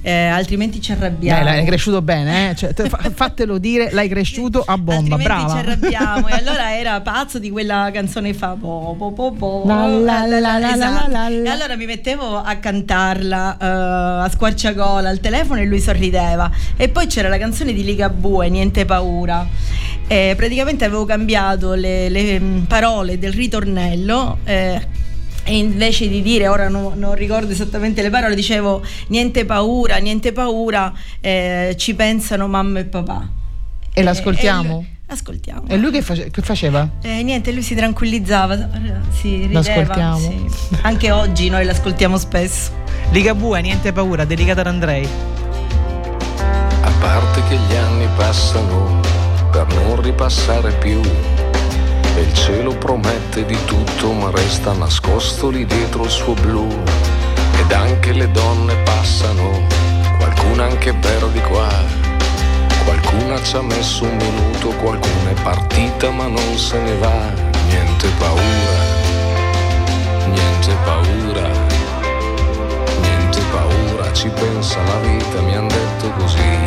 eh, 0.00 0.12
altrimenti 0.26 0.80
ci 0.80 0.92
arrabbiamo 0.92 1.38
Beh, 1.38 1.44
l'hai 1.44 1.64
cresciuto 1.64 2.00
bene, 2.02 2.50
eh? 2.50 2.54
Cioè, 2.54 2.72
fa- 2.72 3.10
fatelo 3.12 3.58
dire, 3.58 3.90
l'hai 3.92 4.08
cresciuto 4.08 4.62
a 4.64 4.78
bomba, 4.78 5.16
Altrimenti 5.16 5.24
brava. 5.24 5.52
ci 5.52 5.58
arrabbiamo. 5.58 6.28
e 6.28 6.32
allora 6.38 6.76
era 6.76 7.00
pazzo 7.00 7.38
di 7.38 7.50
quella 7.50 7.90
canzone 7.92 8.32
fa 8.34 8.56
po, 8.58 8.94
po, 8.96 9.12
po, 9.12 9.32
po. 9.32 9.64
E 9.66 11.48
allora 11.48 11.76
mi 11.76 11.86
mettevo 11.86 12.36
a 12.36 12.56
cantarla 12.56 13.56
eh, 13.60 14.24
a 14.24 14.28
squarciagola 14.30 15.08
al 15.08 15.20
telefono 15.20 15.60
e 15.60 15.64
lui 15.64 15.80
sorrideva. 15.80 16.50
E 16.76 16.88
poi 16.88 17.06
c'era 17.06 17.28
la 17.28 17.38
canzone 17.38 17.72
di 17.72 17.84
Ligabue, 17.84 18.48
Niente 18.48 18.84
paura. 18.84 19.46
E 20.06 20.34
praticamente 20.36 20.84
avevo 20.84 21.04
cambiato 21.04 21.74
le, 21.74 22.08
le, 22.08 22.40
mm, 22.40 22.62
parole 22.64 23.18
del 23.18 23.32
ritornello. 23.32 24.38
eh, 24.44 24.96
e 25.48 25.56
invece 25.56 26.08
di 26.08 26.20
dire, 26.20 26.46
ora 26.46 26.68
no- 26.68 26.92
non 26.94 27.14
ricordo 27.14 27.50
esattamente 27.52 28.02
le 28.02 28.10
parole, 28.10 28.34
dicevo 28.34 28.82
niente 29.08 29.46
paura, 29.46 29.96
niente 29.96 30.32
paura, 30.32 30.92
eh, 31.20 31.74
ci 31.78 31.94
pensano 31.94 32.46
mamma 32.48 32.80
e 32.80 32.84
papà. 32.84 33.26
E 33.94 34.02
l'ascoltiamo? 34.02 34.74
lui- 34.74 34.96
ascoltiamo. 35.06 35.62
E 35.68 35.76
lui 35.78 35.90
che, 35.90 36.02
face- 36.02 36.30
che 36.30 36.42
faceva? 36.42 36.86
Eh, 37.00 37.22
niente, 37.22 37.50
lui 37.52 37.62
si 37.62 37.74
tranquillizzava, 37.74 38.68
si 39.18 39.36
rideva. 39.36 39.60
L'ascoltiamo? 39.60 40.18
sì. 40.18 40.46
Anche 40.82 41.10
oggi 41.10 41.48
noi 41.48 41.64
l'ascoltiamo 41.64 42.18
spesso. 42.18 42.70
Ligabue, 43.10 43.62
niente 43.62 43.90
paura, 43.92 44.26
dedicata 44.26 44.60
ad 44.60 44.66
Andrei. 44.66 45.08
A 46.82 46.90
parte 47.00 47.42
che 47.48 47.56
gli 47.56 47.74
anni 47.74 48.06
passano 48.16 49.00
per 49.50 49.66
non 49.72 50.02
ripassare 50.02 50.72
più. 50.72 51.00
E 52.18 52.22
il 52.22 52.34
cielo 52.34 52.76
promette 52.76 53.46
di 53.46 53.56
tutto, 53.64 54.10
ma 54.10 54.28
resta 54.32 54.72
nascosto 54.72 55.50
lì 55.50 55.64
dietro 55.64 56.02
il 56.02 56.10
suo 56.10 56.34
blu. 56.34 56.66
Ed 57.60 57.70
anche 57.70 58.12
le 58.12 58.28
donne 58.32 58.74
passano, 58.82 59.64
qualcuna 60.18 60.64
anche 60.64 60.92
per 60.94 61.28
di 61.28 61.40
qua. 61.42 61.68
Qualcuna 62.84 63.40
ci 63.40 63.54
ha 63.54 63.62
messo 63.62 64.02
un 64.02 64.16
minuto, 64.16 64.70
qualcuna 64.82 65.30
è 65.30 65.40
partita 65.42 66.10
ma 66.10 66.26
non 66.26 66.58
se 66.58 66.80
ne 66.80 66.96
va. 66.96 67.32
Niente 67.68 68.08
paura, 68.18 68.80
niente 70.26 70.74
paura, 70.84 71.48
niente 73.00 73.40
paura, 73.52 74.12
ci 74.12 74.28
pensa 74.30 74.82
la 74.82 74.98
vita, 75.06 75.40
mi 75.42 75.54
han 75.54 75.68
detto 75.68 76.10
così. 76.18 76.57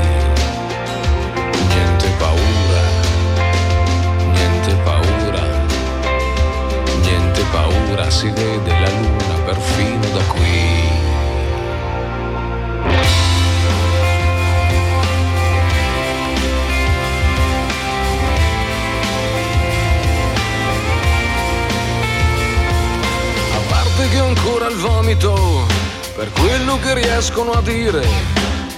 Riescono 27.22 27.52
a 27.52 27.62
dire. 27.62 28.04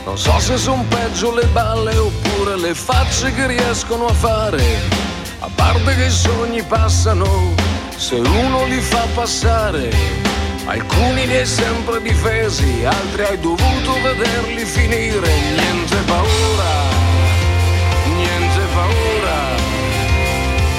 Non 0.03 0.17
so 0.17 0.37
se 0.37 0.57
son 0.57 0.85
peggio 0.89 1.33
le 1.33 1.45
balle 1.53 1.95
oppure 1.95 2.57
le 2.57 2.73
facce 2.73 3.33
che 3.33 3.47
riescono 3.47 4.07
a 4.07 4.13
fare. 4.13 4.61
A 5.39 5.49
parte 5.55 5.95
che 5.95 6.07
i 6.07 6.11
sogni 6.11 6.61
passano 6.61 7.53
se 7.95 8.15
uno 8.15 8.65
li 8.65 8.81
fa 8.81 9.05
passare. 9.13 9.89
Alcuni 10.65 11.25
li 11.25 11.37
hai 11.37 11.45
sempre 11.45 12.01
difesi, 12.01 12.83
altri 12.83 13.23
hai 13.23 13.39
dovuto 13.39 13.91
vederli 14.01 14.65
finire. 14.65 15.29
Niente 15.55 15.95
paura, 16.05 16.73
niente 18.07 18.61
paura. 18.73 19.39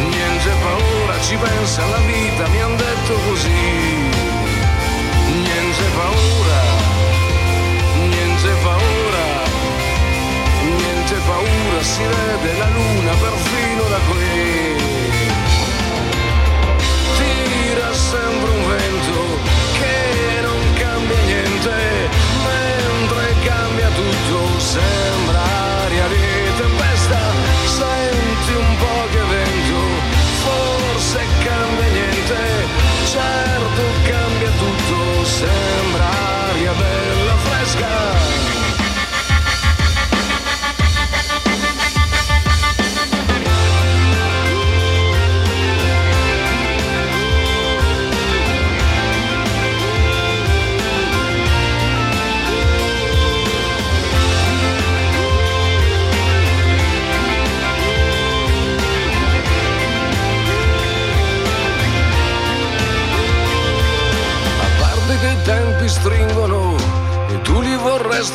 Niente 0.00 0.50
paura, 0.62 1.20
ci 1.22 1.36
pensa 1.36 1.82
alla 1.82 2.02
vita, 2.12 2.46
mi 2.48 2.60
han 2.60 2.76
detto 2.76 3.14
così. 3.26 3.93
Si 11.84 12.02
vede 12.02 12.58
la 12.58 12.68
luna 12.70 13.12
perfino 13.12 13.82
da 13.88 14.00
qui. 14.08 14.76
Tira 17.18 17.92
sempre 17.92 18.50
un 18.50 18.62
vento 18.68 19.20
che 19.78 20.40
non 20.40 20.60
cambia 20.78 21.20
niente, 21.26 21.76
mentre 22.48 23.34
cambia 23.44 23.88
tutto, 23.88 24.58
sembra 24.58 25.53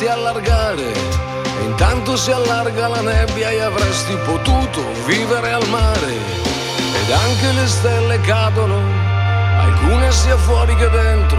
vorresti 0.00 0.06
allargare. 0.06 0.92
E 1.60 1.64
intanto 1.64 2.16
si 2.16 2.30
allarga 2.30 2.88
la 2.88 3.00
nebbia 3.00 3.50
e 3.50 3.60
avresti 3.60 4.16
potuto 4.24 4.82
vivere 5.04 5.52
al 5.52 5.68
mare. 5.68 6.12
Ed 6.12 7.10
anche 7.10 7.52
le 7.52 7.66
stelle 7.66 8.20
cadono, 8.20 8.78
alcune 9.58 10.10
sia 10.12 10.36
fuori 10.36 10.74
che 10.76 10.88
dentro. 10.88 11.38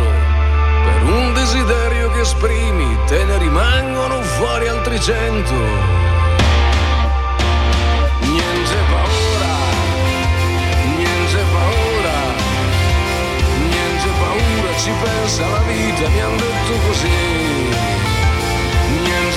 Per 0.83 1.03
un 1.03 1.33
desiderio 1.33 2.11
che 2.11 2.21
esprimi, 2.21 2.97
te 3.07 3.23
ne 3.23 3.37
rimangono 3.37 4.21
fuori 4.21 4.67
altri 4.67 4.99
cento. 4.99 5.53
Niente 8.21 8.77
paura, 8.89 9.53
niente 10.97 11.43
paura. 11.53 12.17
Niente 13.69 14.09
paura, 14.19 14.77
ci 14.77 14.91
pensa 15.03 15.47
la 15.47 15.59
vita, 15.67 16.09
mi 16.09 16.21
han 16.21 16.37
detto 16.37 16.73
così. 16.87 18.00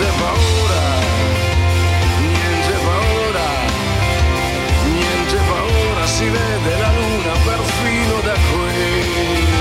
Niente 0.05 0.19
paura, 0.21 0.83
niente 2.21 2.75
paura, 2.85 3.49
niente 4.93 5.39
paura, 5.49 6.07
si 6.07 6.25
vede 6.25 6.79
la 6.79 6.93
luna 6.93 7.33
perfino 7.47 8.21
da 8.21 8.35
qui. 8.35 9.54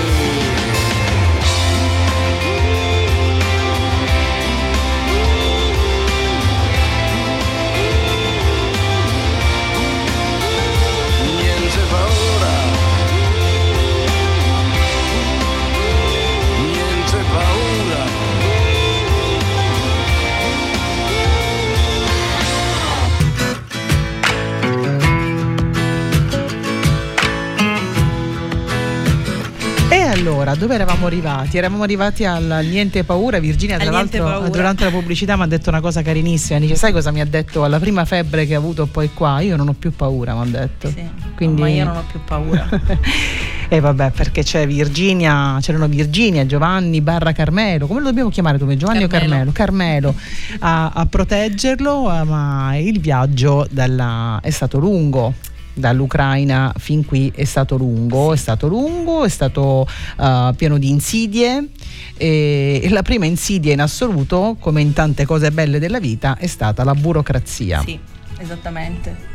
Allora, 30.14 30.54
dove 30.56 30.76
eravamo 30.76 31.08
arrivati? 31.08 31.58
Eravamo 31.58 31.84
arrivati 31.84 32.24
al 32.24 32.66
niente 32.70 33.04
paura. 33.04 33.40
Virginia, 33.40 33.78
tra 33.78 33.90
l'altro, 33.90 34.24
paura. 34.24 34.50
durante 34.50 34.84
la 34.84 34.92
pubblicità 34.92 35.36
mi 35.36 35.44
ha 35.44 35.48
detto 35.48 35.70
una 35.70 35.82
cosa 35.82 36.02
carinissima. 36.02 36.60
Dice: 36.60 36.76
Sai 36.76 36.92
cosa 36.92 37.12
mi 37.12 37.20
ha 37.20 37.26
detto 37.26 37.64
alla 37.64 37.80
prima 37.80 38.06
febbre 38.06 38.46
che 38.46 38.56
ho 38.56 38.60
avuto 38.60 38.86
poi 38.86 39.10
qua? 39.14 39.40
Io 39.42 39.56
non 39.56 39.68
ho 39.68 39.74
più 39.74 39.92
paura, 39.92 40.36
mi 40.36 40.42
ha 40.42 40.60
detto. 40.60 40.90
Sì, 40.90 41.04
Quindi... 41.36 41.62
ma 41.62 41.70
io 41.70 41.86
non 41.86 41.98
ho 41.98 42.04
più 42.10 42.20
paura. 42.24 42.70
E 43.70 43.80
vabbè, 43.80 44.12
perché 44.12 44.44
c'è 44.44 44.68
Virginia, 44.68 45.58
c'erano 45.60 45.88
Virginia, 45.88 46.46
Giovanni, 46.46 47.02
Barra 47.02 47.32
Carmelo, 47.32 47.88
come 47.88 48.02
lo 48.02 48.08
dobbiamo 48.08 48.30
chiamare 48.30 48.60
tu? 48.60 48.68
Giovanni 48.76 49.08
Carmelo. 49.08 49.50
o 49.50 49.52
Carmelo? 49.52 50.14
Carmelo 50.14 50.16
a, 50.60 50.92
a 50.94 51.06
proteggerlo, 51.08 52.24
ma 52.24 52.76
il 52.76 53.00
viaggio 53.00 53.66
dalla- 53.72 54.40
è 54.44 54.52
stato 54.52 54.78
lungo. 54.78 55.34
Dall'Ucraina 55.74 56.74
fin 56.78 57.04
qui 57.06 57.32
è 57.34 57.46
stato 57.46 57.78
lungo, 57.78 58.34
è 58.34 58.38
stato 58.38 58.68
lungo, 58.68 59.24
è 59.26 59.30
stato 59.30 59.88
eh, 60.20 60.54
pieno 60.56 60.78
di 60.78 60.90
insidie 60.90 61.70
e, 62.16 62.80
e 62.84 62.90
la 62.90 63.02
prima 63.02 63.26
insidia 63.26 63.74
in 63.74 63.82
assoluto, 63.82 64.56
come 64.60 64.82
in 64.82 64.94
tante 64.94 65.26
cose 65.26 65.52
belle 65.52 65.80
della 65.80 66.00
vita, 66.00 66.38
è 66.38 66.48
stata 66.48 66.84
la 66.84 66.94
burocrazia. 66.94 67.82
Sì, 67.86 68.00
esattamente. 68.38 69.32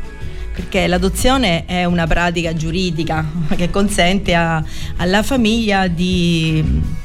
Perché 0.53 0.87
l'adozione 0.87 1.65
è 1.65 1.85
una 1.85 2.07
pratica 2.07 2.53
giuridica 2.53 3.25
che 3.55 3.69
consente 3.69 4.33
a- 4.35 4.63
alla 4.97 5.23
famiglia 5.23 5.87
di 5.87 6.97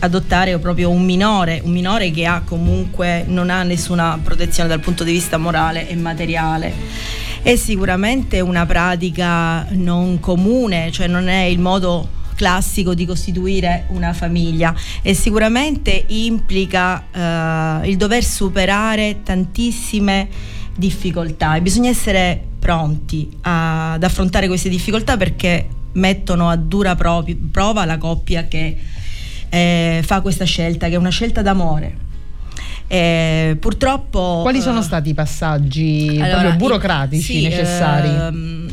adottare 0.00 0.58
proprio 0.58 0.90
un 0.90 1.04
minore, 1.04 1.60
un 1.62 1.72
minore 1.72 2.10
che 2.10 2.24
ha 2.26 2.42
comunque 2.44 3.24
non 3.26 3.50
ha 3.50 3.62
nessuna 3.62 4.18
protezione 4.22 4.68
dal 4.68 4.80
punto 4.80 5.04
di 5.04 5.12
vista 5.12 5.36
morale 5.38 5.88
e 5.88 5.96
materiale. 5.96 6.72
È 7.42 7.56
sicuramente 7.56 8.40
una 8.40 8.66
pratica 8.66 9.66
non 9.70 10.20
comune, 10.20 10.90
cioè 10.92 11.06
non 11.06 11.28
è 11.28 11.44
il 11.44 11.58
modo 11.58 12.18
classico 12.34 12.94
di 12.94 13.06
costituire 13.06 13.86
una 13.88 14.12
famiglia 14.12 14.74
e 15.02 15.14
sicuramente 15.14 16.04
implica 16.08 17.80
eh, 17.82 17.88
il 17.88 17.96
dover 17.96 18.24
superare 18.24 19.20
tantissime 19.22 20.28
difficoltà 20.76 21.56
e 21.56 21.62
bisogna 21.62 21.90
essere 21.90 22.42
pronti 22.58 23.28
a- 23.42 23.92
ad 23.92 24.04
affrontare 24.04 24.46
queste 24.46 24.68
difficoltà 24.68 25.16
perché 25.16 25.66
mettono 25.92 26.48
a 26.48 26.56
dura 26.56 26.94
propi- 26.94 27.34
prova 27.36 27.84
la 27.84 27.98
coppia 27.98 28.46
che 28.46 28.76
eh, 29.48 30.02
fa 30.04 30.20
questa 30.20 30.44
scelta, 30.44 30.88
che 30.88 30.94
è 30.94 30.98
una 30.98 31.10
scelta 31.10 31.42
d'amore. 31.42 32.08
Eh, 32.92 33.56
purtroppo 33.60 34.40
Quali 34.42 34.60
sono 34.60 34.80
eh, 34.80 34.82
stati 34.82 35.10
i 35.10 35.14
passaggi 35.14 36.18
allora, 36.20 36.50
burocratici 36.56 37.34
sì, 37.34 37.42
necessari? 37.42 38.08
ehm, 38.08 38.68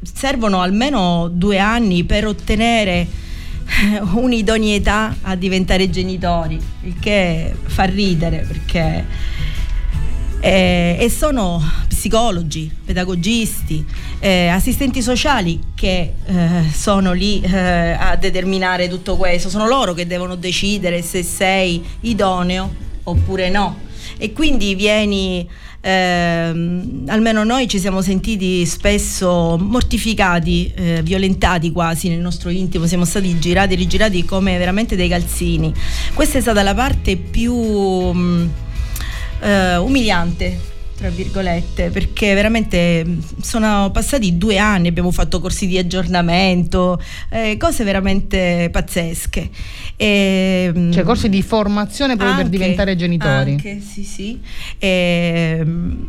servono 0.00 0.60
almeno 0.60 1.28
due 1.28 1.58
anni 1.58 2.04
per 2.04 2.24
ottenere 2.24 3.04
un'idoneità 4.14 5.16
a 5.22 5.34
diventare 5.34 5.90
genitori, 5.90 6.56
il 6.82 6.94
che 7.00 7.52
fa 7.64 7.82
ridere 7.82 8.44
perché 8.46 9.06
eh, 10.38 10.96
e 11.00 11.10
sono 11.10 11.60
psicologi, 11.88 12.70
pedagogisti, 12.84 13.84
eh, 14.20 14.46
assistenti 14.46 15.02
sociali 15.02 15.58
che 15.74 16.12
eh, 16.24 16.62
sono 16.72 17.10
lì 17.12 17.40
eh, 17.40 17.96
a 17.98 18.14
determinare 18.14 18.86
tutto 18.86 19.16
questo, 19.16 19.48
sono 19.48 19.66
loro 19.66 19.94
che 19.94 20.06
devono 20.06 20.36
decidere 20.36 21.02
se 21.02 21.24
sei 21.24 21.82
idoneo 22.02 22.90
oppure 23.04 23.50
no. 23.50 23.90
E 24.18 24.32
quindi 24.32 24.74
vieni, 24.74 25.48
ehm, 25.80 27.04
almeno 27.06 27.44
noi 27.44 27.68
ci 27.68 27.78
siamo 27.78 28.02
sentiti 28.02 28.64
spesso 28.66 29.56
mortificati, 29.58 30.72
eh, 30.74 31.00
violentati 31.02 31.72
quasi 31.72 32.08
nel 32.08 32.20
nostro 32.20 32.50
intimo, 32.50 32.86
siamo 32.86 33.04
stati 33.04 33.38
girati 33.38 33.74
e 33.74 33.76
rigirati 33.76 34.24
come 34.24 34.58
veramente 34.58 34.96
dei 34.96 35.08
calzini. 35.08 35.72
Questa 36.14 36.38
è 36.38 36.40
stata 36.40 36.62
la 36.62 36.74
parte 36.74 37.16
più 37.16 37.54
mh, 37.54 38.50
eh, 39.40 39.76
umiliante 39.76 40.70
tra 41.02 41.10
virgolette 41.10 41.90
perché 41.90 42.32
veramente 42.32 43.04
sono 43.40 43.90
passati 43.90 44.38
due 44.38 44.56
anni 44.58 44.86
abbiamo 44.86 45.10
fatto 45.10 45.40
corsi 45.40 45.66
di 45.66 45.76
aggiornamento 45.76 47.02
eh, 47.28 47.56
cose 47.58 47.82
veramente 47.82 48.68
pazzesche 48.70 49.50
e, 49.96 50.72
Cioè 50.92 51.02
corsi 51.02 51.28
di 51.28 51.42
formazione 51.42 52.14
proprio 52.14 52.36
per 52.36 52.44
anche- 52.44 52.56
diventare 52.56 52.94
genitori. 52.94 53.50
Anche, 53.50 53.80
sì, 53.80 54.04
sì. 54.04 54.38
Ehm, 54.78 56.06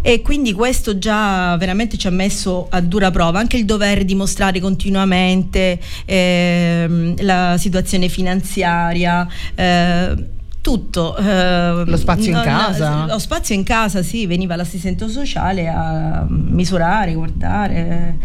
E 0.00 0.20
quindi 0.22 0.52
questo 0.52 0.98
già 0.98 1.56
veramente 1.58 1.96
ci 1.96 2.06
ha 2.06 2.10
messo 2.10 2.66
a 2.70 2.80
dura 2.80 3.10
prova, 3.10 3.38
anche 3.38 3.56
il 3.56 3.64
dover 3.66 4.04
dimostrare 4.04 4.58
continuamente 4.60 5.78
ehm, 6.06 7.14
la 7.22 7.56
situazione 7.58 8.08
finanziaria. 8.08 9.26
eh, 9.54 10.32
tutto 10.64 11.14
eh, 11.18 11.84
Lo 11.84 11.96
spazio 11.98 12.30
in 12.30 12.36
no, 12.38 12.42
casa? 12.42 13.04
lo 13.04 13.18
spazio 13.18 13.54
in 13.54 13.64
casa 13.64 14.02
sì 14.02 14.26
veniva 14.26 14.56
l'assistente 14.56 15.06
sociale 15.10 15.68
a 15.68 16.24
misurare 16.26 17.12
guardare. 17.12 18.16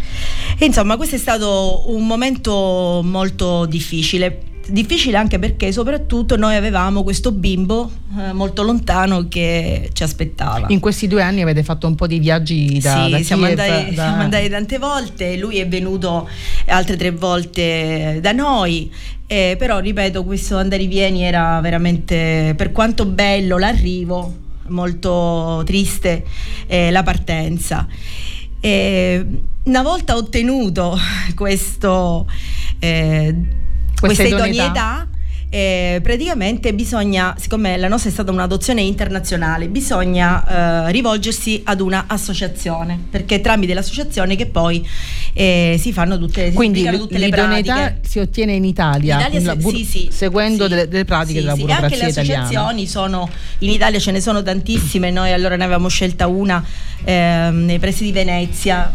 E 0.58 0.64
insomma 0.64 0.96
questo 0.96 1.16
è 1.16 1.18
stato 1.18 1.84
un 1.94 2.06
momento 2.06 3.02
molto 3.04 3.66
difficile. 3.66 4.44
Difficile 4.70 5.16
anche 5.16 5.38
perché 5.38 5.72
soprattutto 5.72 6.36
noi 6.36 6.54
avevamo 6.54 7.02
questo 7.02 7.32
bimbo 7.32 7.90
eh, 8.16 8.32
molto 8.32 8.62
lontano 8.62 9.26
che 9.28 9.90
ci 9.92 10.02
aspettava. 10.02 10.66
In 10.68 10.80
questi 10.80 11.08
due 11.08 11.22
anni 11.22 11.42
avete 11.42 11.62
fatto 11.62 11.86
un 11.86 11.94
po' 11.94 12.06
di 12.06 12.18
viaggi 12.20 12.78
da, 12.78 13.04
sì, 13.04 13.10
da 13.10 13.22
siamo, 13.22 13.46
Kiev, 13.46 13.58
andati, 13.58 13.94
da- 13.94 14.02
siamo 14.02 14.22
andati 14.22 14.48
tante 14.48 14.78
volte, 14.78 15.36
lui 15.36 15.58
è 15.58 15.68
venuto 15.68 16.28
altre 16.68 16.96
tre 16.96 17.10
volte 17.10 18.18
da 18.22 18.32
noi, 18.32 18.90
eh, 19.32 19.54
però 19.56 19.78
ripeto, 19.78 20.24
questo 20.24 20.56
andare 20.56 20.88
vieni 20.88 21.22
era 21.22 21.60
veramente, 21.60 22.52
per 22.56 22.72
quanto 22.72 23.06
bello 23.06 23.58
l'arrivo, 23.58 24.34
molto 24.70 25.62
triste 25.64 26.24
eh, 26.66 26.90
la 26.90 27.04
partenza. 27.04 27.86
E 28.58 29.24
una 29.62 29.82
volta 29.82 30.16
ottenuto 30.16 30.98
questo, 31.36 32.26
eh, 32.80 33.32
Questa 34.00 34.00
questa 34.00 34.24
idoneità. 34.24 34.48
idoneità, 34.64 35.08
eh, 35.52 35.98
praticamente 36.00 36.72
bisogna, 36.72 37.34
siccome 37.36 37.76
la 37.76 37.88
nostra 37.88 38.08
è 38.08 38.12
stata 38.12 38.30
un'adozione 38.30 38.82
internazionale, 38.82 39.66
bisogna 39.66 40.86
eh, 40.86 40.92
rivolgersi 40.92 41.60
ad 41.64 41.80
una 41.80 42.04
associazione, 42.06 42.96
perché 43.10 43.36
è 43.36 43.40
tramite 43.40 43.74
l'associazione 43.74 44.36
che 44.36 44.46
poi 44.46 44.86
eh, 45.32 45.76
si 45.80 45.92
fanno 45.92 46.18
tutte, 46.18 46.50
si 46.50 46.54
Quindi 46.54 46.84
tutte 46.84 47.18
le 47.18 47.28
pratiche. 47.30 47.98
si 48.06 48.20
ottiene 48.20 48.52
in 48.52 48.64
Italia, 48.64 49.26
In 49.26 49.40
Italia 49.40 49.60
se- 49.60 49.76
sì, 49.76 49.84
sì, 49.84 50.08
seguendo 50.12 50.64
sì. 50.64 50.68
delle, 50.68 50.88
delle 50.88 51.04
pratiche 51.04 51.40
della 51.40 51.54
sì. 51.54 51.62
burocrazia 51.62 51.86
Anche 51.88 52.04
le 52.04 52.10
italiana. 52.10 52.42
associazioni 52.44 52.86
sono 52.86 53.28
in 53.58 53.70
Italia 53.70 53.98
ce 53.98 54.12
ne 54.12 54.20
sono 54.20 54.42
tantissime, 54.44 55.10
noi 55.10 55.32
allora 55.32 55.56
ne 55.56 55.64
avevamo 55.64 55.88
scelta 55.88 56.28
una 56.28 56.64
ehm, 57.02 57.64
nei 57.64 57.80
pressi 57.80 58.04
di 58.04 58.12
Venezia, 58.12 58.94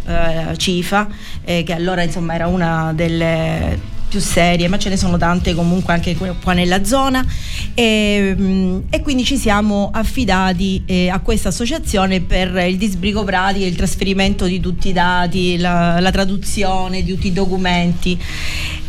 eh, 0.52 0.58
Cifa, 0.58 1.10
eh, 1.44 1.63
che 1.63 1.74
allora 1.74 2.02
insomma 2.02 2.34
era 2.34 2.48
una 2.48 2.94
delle 2.96 3.94
più 4.15 4.21
serie, 4.21 4.69
ma 4.69 4.78
ce 4.78 4.88
ne 4.88 4.95
sono 4.95 5.17
tante 5.17 5.54
comunque 5.54 5.93
anche 5.93 6.15
qua 6.15 6.54
nella 6.54 6.86
zona 6.86 7.25
e, 7.73 8.34
mm, 8.38 8.80
e 8.89 9.01
quindi 9.01 9.25
ci 9.25 9.36
siamo 9.36 9.89
affidati 9.91 10.84
eh, 10.86 11.10
a 11.10 11.19
questa 11.19 11.49
associazione 11.49 12.21
per 12.21 12.56
il 12.65 12.78
disbrigo 12.78 13.25
pratico, 13.25 13.65
il 13.65 13.75
trasferimento 13.75 14.45
di 14.45 14.62
tutti 14.62 14.88
i 14.88 14.93
dati, 14.93 15.58
la, 15.58 15.99
la 15.99 16.12
traduzione 16.12 17.04
di 17.04 17.13
tutti 17.13 17.28
i 17.28 17.34
documenti. 17.34 18.17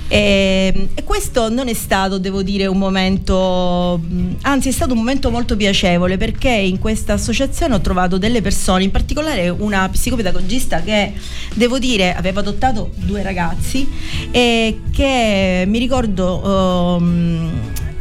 E, 0.09 0.89
e 0.95 1.03
questo 1.05 1.49
non 1.49 1.69
è 1.69 1.75
stato, 1.75 2.19
devo 2.19 2.43
dire, 2.43 2.67
un 2.67 2.79
momento, 2.79 4.01
mh, 4.03 4.37
anzi 4.43 4.69
è 4.69 4.73
stato 4.73 4.93
un 4.93 4.99
momento 4.99 5.31
molto 5.31 5.57
piacevole 5.57 6.17
perché 6.17 6.51
in 6.51 6.79
questa 6.79 7.15
associazione 7.15 7.75
ho 7.75 7.81
trovato 7.81 8.17
delle 8.19 8.41
persone, 8.41 8.85
in 8.85 8.91
particolare 8.91 9.49
una 9.49 9.89
psicopedagogista 9.89 10.81
che, 10.83 11.13
devo 11.55 11.79
dire, 11.79 12.15
aveva 12.15 12.41
adottato 12.41 12.91
due 12.95 13.23
ragazzi 13.23 13.89
e 14.31 14.81
che 14.93 15.65
mi 15.67 15.79
ricordo, 15.79 16.97
um, 16.99 17.51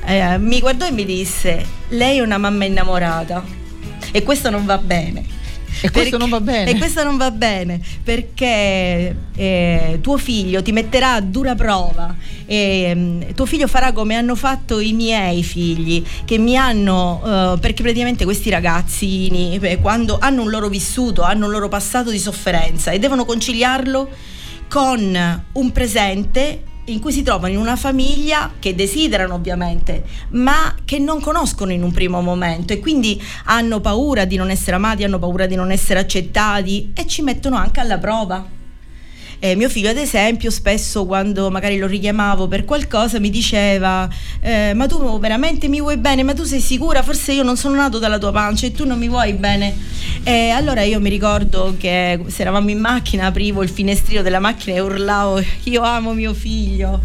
eh, 0.06 0.38
mi 0.38 0.60
guardò 0.60 0.86
e 0.86 0.92
mi 0.92 1.06
disse, 1.06 1.66
lei 1.90 2.18
è 2.18 2.22
una 2.22 2.38
mamma 2.38 2.66
innamorata 2.66 3.44
e 4.12 4.24
questo 4.24 4.50
non 4.50 4.66
va 4.66 4.78
bene. 4.78 5.35
E 5.82 5.92
questo 5.92 6.18
non 6.18 6.30
va 6.30 6.40
bene. 6.40 6.72
E 6.72 6.78
questo 6.78 7.04
non 7.04 7.18
va 7.18 7.32
bene 7.32 7.80
perché 8.04 9.16
eh, 9.36 10.00
tuo 10.02 10.18
figlio 10.18 10.62
ti 10.62 10.72
metterà 10.72 11.14
a 11.14 11.22
dura 11.22 11.56
prova 11.56 12.16
e 12.46 12.94
mm, 12.96 13.22
tuo 13.34 13.46
figlio 13.46 13.68
farà 13.68 13.92
come 13.92 14.16
hanno 14.16 14.36
fatto 14.36 14.80
i 14.80 14.94
miei 14.94 15.44
figli 15.44 16.04
che 16.26 16.38
mi 16.38 16.56
hanno 16.58 17.22
eh, 17.56 17.60
perché 17.60 17.82
praticamente 17.82 18.24
questi 18.24 18.50
ragazzini 18.50 19.58
eh, 19.62 19.80
quando 19.80 20.18
hanno 20.20 20.44
un 20.44 20.50
loro 20.50 20.68
vissuto 20.68 21.24
hanno 21.24 21.46
un 21.46 21.52
loro 21.52 21.68
passato 21.68 22.12
di 22.12 22.20
sofferenza 22.20 22.92
e 22.92 23.00
devono 23.00 23.26
conciliarlo 23.26 24.10
con 24.68 25.44
un 25.52 25.72
presente 25.72 26.64
in 26.86 27.00
cui 27.00 27.12
si 27.12 27.24
trovano 27.24 27.54
in 27.54 27.60
una 27.60 27.76
famiglia 27.76 28.52
che 28.60 28.76
desiderano 28.76 29.34
ovviamente, 29.34 30.04
ma 30.32 30.76
che 30.86 31.00
non 31.00 31.20
conoscono 31.20 31.72
in 31.72 31.84
un 31.84 31.92
primo 31.92 32.22
momento 32.22 32.74
e 32.74 32.80
quindi 32.80 33.22
hanno 33.46 33.80
paura 33.80 34.26
di 34.26 34.36
non 34.36 34.50
essere 34.50 34.76
amati, 34.76 35.04
hanno 35.04 35.20
paura 35.20 35.46
di 35.46 35.56
non 35.56 35.72
essere 35.72 36.00
accettati 36.00 36.92
e 36.94 37.08
ci 37.08 37.22
mettono 37.22 37.56
anche 37.58 37.80
alla 37.80 37.98
prova. 37.98 38.55
Eh, 39.46 39.56
mio 39.56 39.70
figlio, 39.70 39.92
ad 39.92 39.98
esempio, 39.98 40.50
spesso 40.50 41.06
quando 41.06 41.52
magari 41.52 41.78
lo 41.78 41.86
richiamavo 41.86 42.48
per 42.48 42.66
qualcosa 42.66 43.20
mi 43.20 43.30
diceva: 43.30 44.10
eh, 44.42 44.74
Ma 44.74 44.88
tu 44.88 45.20
veramente 45.20 45.68
mi 45.68 45.80
vuoi 45.80 45.98
bene? 45.98 46.24
Ma 46.24 46.34
tu 46.34 46.44
sei 46.46 46.60
sicura? 46.60 47.04
Forse 47.04 47.34
io 47.34 47.44
non 47.44 47.56
sono 47.56 47.76
nato 47.76 48.00
dalla 48.00 48.18
tua 48.18 48.32
pancia 48.32 48.66
e 48.66 48.72
tu 48.72 48.88
non 48.88 48.98
mi 48.98 49.08
vuoi 49.08 49.34
bene. 49.34 49.78
E 50.24 50.50
allora 50.50 50.82
io 50.82 51.00
mi 51.00 51.12
ricordo 51.12 51.76
che 51.78 52.20
se 52.26 52.42
eravamo 52.42 52.72
in 52.72 52.80
macchina, 52.80 53.28
aprivo 53.28 53.62
il 53.62 53.70
finestrino 53.70 54.24
della 54.24 54.40
macchina 54.40 54.78
e 54.78 54.80
urlavo: 54.80 55.40
Io 55.66 55.84
amo 55.84 56.14
mio 56.14 56.34
figlio. 56.34 57.00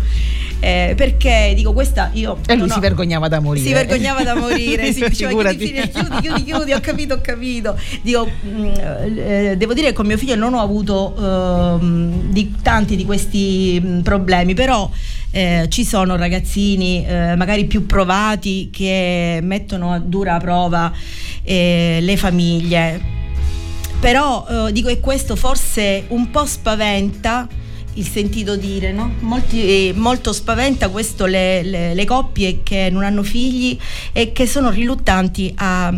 Eh, 0.63 0.93
perché 0.95 1.53
dico 1.57 1.73
questa 1.73 2.11
io 2.13 2.39
E 2.47 2.53
lui 2.53 2.67
non 2.67 2.69
si 2.69 2.81
vergognava 2.81 3.29
da 3.29 3.41
morire. 3.41 3.67
si 3.67 3.73
vergognava 3.73 4.23
da 4.23 4.35
morire, 4.35 4.93
si 4.93 5.03
diceva 5.09 5.31
chiudi, 5.31 5.73
chiudi, 5.89 6.21
chiudi, 6.21 6.45
chiudi, 6.45 6.73
ho 6.73 6.81
capito, 6.81 7.15
ho 7.15 7.21
capito. 7.23 7.79
Dico, 8.03 8.27
mh, 8.27 8.73
eh, 9.17 9.55
devo 9.57 9.73
dire 9.73 9.89
che 9.89 9.93
con 9.95 10.07
mio 10.07 10.19
figlio 10.19 10.35
non 10.35 10.53
ho 10.53 10.61
avuto 10.61 11.15
ehm, 11.19 12.31
di, 12.31 12.55
tanti 12.63 12.95
di 12.95 13.07
questi 13.07 13.81
mh, 13.83 14.03
problemi, 14.03 14.53
però 14.53 14.91
eh, 15.31 15.67
ci 15.71 15.85
sono 15.85 16.17
ragazzini 16.17 17.07
eh, 17.07 17.37
magari 17.37 17.65
più 17.65 17.87
provati 17.87 18.69
che 18.71 19.39
mettono 19.43 19.93
a 19.93 19.99
dura 19.99 20.37
prova 20.39 20.93
eh, 21.43 22.01
le 22.03 22.17
famiglie. 22.19 23.19
Però 23.99 24.47
eh, 24.69 24.73
dico 24.73 24.89
che 24.89 25.01
questo 25.01 25.37
forse 25.37 26.05
un 26.09 26.31
po' 26.31 26.45
spaventa 26.45 27.49
il 27.95 28.07
sentito 28.07 28.57
dire, 28.57 28.93
no? 28.93 29.15
Molti- 29.21 29.89
eh, 29.89 29.93
molto 29.95 30.33
spaventa 30.33 30.89
questo 30.89 31.27
le, 31.27 31.63
le- 31.63 31.95
le 31.95 32.05
coppie 32.05 32.63
che 32.63 32.89
non 32.91 33.05
hanno 33.05 33.23
figli 33.23 33.79
e 34.13 34.33
che 34.33 34.47
sono 34.47 34.71
riluttanti 34.71 35.53
a 35.57 35.93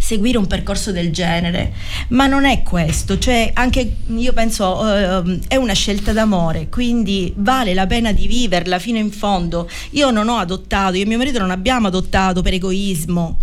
seguire 0.00 0.38
un 0.38 0.46
percorso 0.46 0.92
del 0.92 1.12
genere, 1.12 1.72
ma 2.08 2.26
non 2.26 2.44
è 2.46 2.62
questo, 2.62 3.18
cioè 3.18 3.50
anche 3.52 3.96
io 4.06 4.32
penso 4.32 4.88
ehm, 4.88 5.40
è 5.48 5.56
una 5.56 5.74
scelta 5.74 6.12
d'amore, 6.12 6.68
quindi 6.68 7.32
vale 7.36 7.74
la 7.74 7.86
pena 7.86 8.12
di 8.12 8.26
viverla 8.26 8.78
fino 8.78 8.98
in 8.98 9.10
fondo. 9.10 9.68
Io 9.90 10.10
non 10.10 10.28
ho 10.28 10.36
adottato, 10.36 10.96
io 10.96 11.02
e 11.02 11.06
mio 11.06 11.18
marito 11.18 11.38
non 11.38 11.50
abbiamo 11.50 11.88
adottato 11.88 12.40
per 12.42 12.54
egoismo 12.54 13.38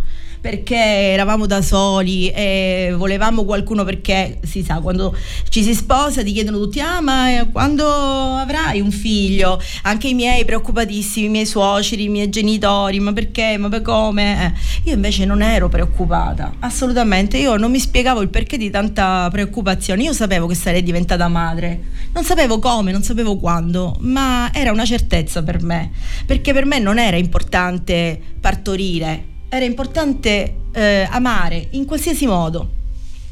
perché 0.46 0.76
eravamo 0.76 1.48
da 1.48 1.64
soli 1.64 2.30
e 2.30 2.94
volevamo 2.96 3.46
qualcuno 3.46 3.84
perché 3.84 4.38
si 4.44 4.62
sa 4.62 4.80
quando 4.80 5.18
ci 5.50 5.64
si 5.64 5.74
sposa 5.74 6.22
ti 6.22 6.34
chiedono 6.34 6.60
tutti 6.60 6.80
ah 6.80 7.02
ma 7.02 7.32
eh, 7.32 7.50
quando 7.52 7.84
avrai 7.88 8.80
un 8.80 8.92
figlio? 8.92 9.60
Anche 9.82 10.10
i 10.10 10.14
miei 10.14 10.46
preoccupatissimi 10.46 11.26
i 11.26 11.30
miei 11.30 11.48
suoceri 11.48 12.04
i 12.04 12.10
miei 12.10 12.30
genitori 12.30 13.00
ma 13.00 13.12
perché? 13.12 13.58
Ma 13.58 13.70
per 13.70 13.82
come? 13.82 14.46
Eh, 14.46 14.90
io 14.90 14.94
invece 14.94 15.26
non 15.26 15.42
ero 15.42 15.68
preoccupata 15.68 16.54
assolutamente. 16.60 17.40
Io 17.40 17.56
non 17.56 17.72
mi 17.72 17.80
spiegavo 17.80 18.22
il 18.22 18.30
perché 18.30 18.58
di 18.58 18.70
tanta 18.70 19.28
preoccupazione. 19.32 20.04
Io 20.04 20.14
sapevo 20.14 20.46
che 20.46 20.54
sarei 20.54 20.84
diventata 20.84 21.28
madre. 21.28 21.80
Non 22.14 22.24
sapevo 22.24 22.60
come 22.60 22.92
non 22.92 23.02
sapevo 23.02 23.38
quando 23.38 23.98
ma 24.02 24.52
era 24.54 24.72
una 24.72 24.86
certezza 24.86 25.42
per 25.42 25.64
me 25.64 25.90
perché 26.24 26.54
per 26.54 26.66
me 26.66 26.78
non 26.78 27.00
era 27.00 27.18
importante 27.18 28.22
partorire 28.40 29.34
era 29.50 29.66
importante 29.66 30.56
eh, 30.74 31.08
amare 31.10 31.68
in 31.72 31.86
qualsiasi 31.86 32.26
modo. 32.26 32.70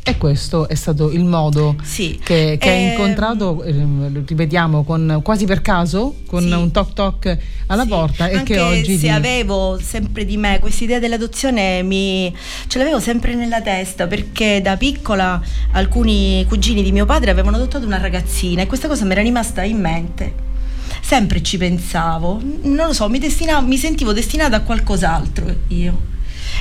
E 0.06 0.18
questo 0.18 0.68
è 0.68 0.76
stato 0.76 1.12
il 1.12 1.24
modo 1.24 1.78
Sì. 1.82 2.20
che, 2.22 2.58
che 2.60 2.70
hai 2.70 2.84
Ehm, 2.84 2.90
incontrato, 2.90 3.64
ehm, 3.64 4.26
ripetiamo, 4.26 4.84
con, 4.84 5.22
quasi 5.24 5.46
per 5.46 5.62
caso, 5.62 6.16
con 6.28 6.42
Sì. 6.42 6.52
un 6.52 6.72
toc 6.72 6.92
toc 6.92 7.38
alla 7.68 7.84
Sì, 7.84 7.88
porta 7.88 8.28
e 8.28 8.36
anche 8.36 8.56
che 8.56 8.60
oggi 8.60 8.96
se 8.96 9.00
ti- 9.00 9.10
avevo 9.10 9.80
sempre 9.82 10.26
di 10.26 10.36
me 10.36 10.60
questa 10.60 10.84
idea 10.84 11.00
dell'adozione 11.00 11.84
mi, 11.84 12.36
ce 12.68 12.80
l'avevo 12.80 13.00
sempre 13.00 13.34
nella 13.34 13.62
testa 13.62 14.06
perché 14.08 14.60
da 14.62 14.76
piccola 14.76 15.42
alcuni 15.72 16.44
cugini 16.50 16.84
di 16.84 16.92
mio 16.92 17.06
padre 17.06 17.32
avevano 17.32 17.56
adottato 17.56 17.86
una 17.86 17.98
ragazzina 17.98 18.62
e 18.62 18.68
questa 18.68 18.90
cosa 18.90 19.06
mi 19.06 19.12
era 19.14 19.22
rimasta 19.22 19.64
in 19.64 19.80
mente 19.80 20.34
sempre 21.06 21.44
ci 21.44 21.58
pensavo 21.58 22.42
non 22.64 22.88
lo 22.88 22.94
so 22.94 23.10
mi, 23.10 23.20
destinavo- 23.20 23.68
mi 23.68 23.78
sentivo 23.78 24.14
destinata 24.14 24.56
a 24.56 24.62
qualcos'altro 24.62 25.54
io 25.68 26.12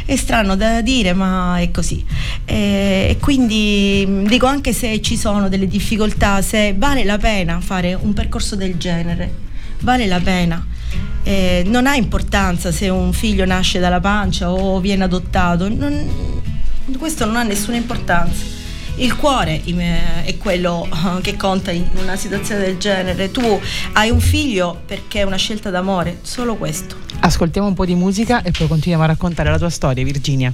è 0.05 0.16
strano 0.16 0.57
da 0.57 0.81
dire, 0.81 1.12
ma 1.12 1.59
è 1.59 1.70
così. 1.70 2.05
E, 2.44 3.07
e 3.11 3.16
quindi 3.20 4.05
mh, 4.07 4.26
dico 4.26 4.46
anche 4.46 4.72
se 4.72 5.00
ci 5.00 5.16
sono 5.16 5.48
delle 5.48 5.66
difficoltà, 5.66 6.42
se 6.42 6.74
vale 6.76 7.05
la 7.05 7.18
pena 7.18 7.61
fare 7.61 7.94
un 7.94 8.12
percorso 8.12 8.57
del 8.57 8.76
genere, 8.78 9.33
vale 9.81 10.07
la 10.07 10.20
pena. 10.20 10.64
Eh, 11.22 11.62
non 11.66 11.87
ha 11.87 11.94
importanza 11.94 12.72
se 12.72 12.88
un 12.88 13.12
figlio 13.12 13.44
nasce 13.44 13.78
dalla 13.78 14.00
pancia 14.00 14.50
o 14.50 14.81
viene 14.81 15.05
adottato, 15.05 15.68
non- 15.68 16.40
questo 16.98 17.24
non 17.24 17.37
ha 17.37 17.42
nessuna 17.42 17.76
importanza. 17.76 18.61
Il 19.03 19.17
cuore 19.17 19.61
im- 19.65 19.81
è 19.81 20.37
quello 20.38 20.87
eh, 20.87 21.21
che 21.23 21.35
conta 21.35 21.73
in 21.73 21.88
una 22.01 22.15
situazione 22.15 22.61
del 22.62 22.79
genere. 22.79 23.33
Tu 23.33 23.61
hai 23.95 24.11
un 24.11 24.21
figlio 24.21 24.81
perché 24.87 25.19
è 25.19 25.23
una 25.25 25.35
scelta 25.35 25.71
d'amore, 25.71 26.21
solo 26.23 26.55
questo. 26.55 26.95
Ascoltiamo 27.19 27.67
un 27.67 27.75
po' 27.75 27.85
di 27.85 27.97
musica 27.97 28.43
e 28.43 28.53
poi 28.53 28.69
continuiamo 28.69 29.03
a 29.03 29.09
raccontare 29.09 29.51
la 29.51 29.59
tua 29.59 29.71
storia, 29.71 30.05
Virginia. 30.05 30.53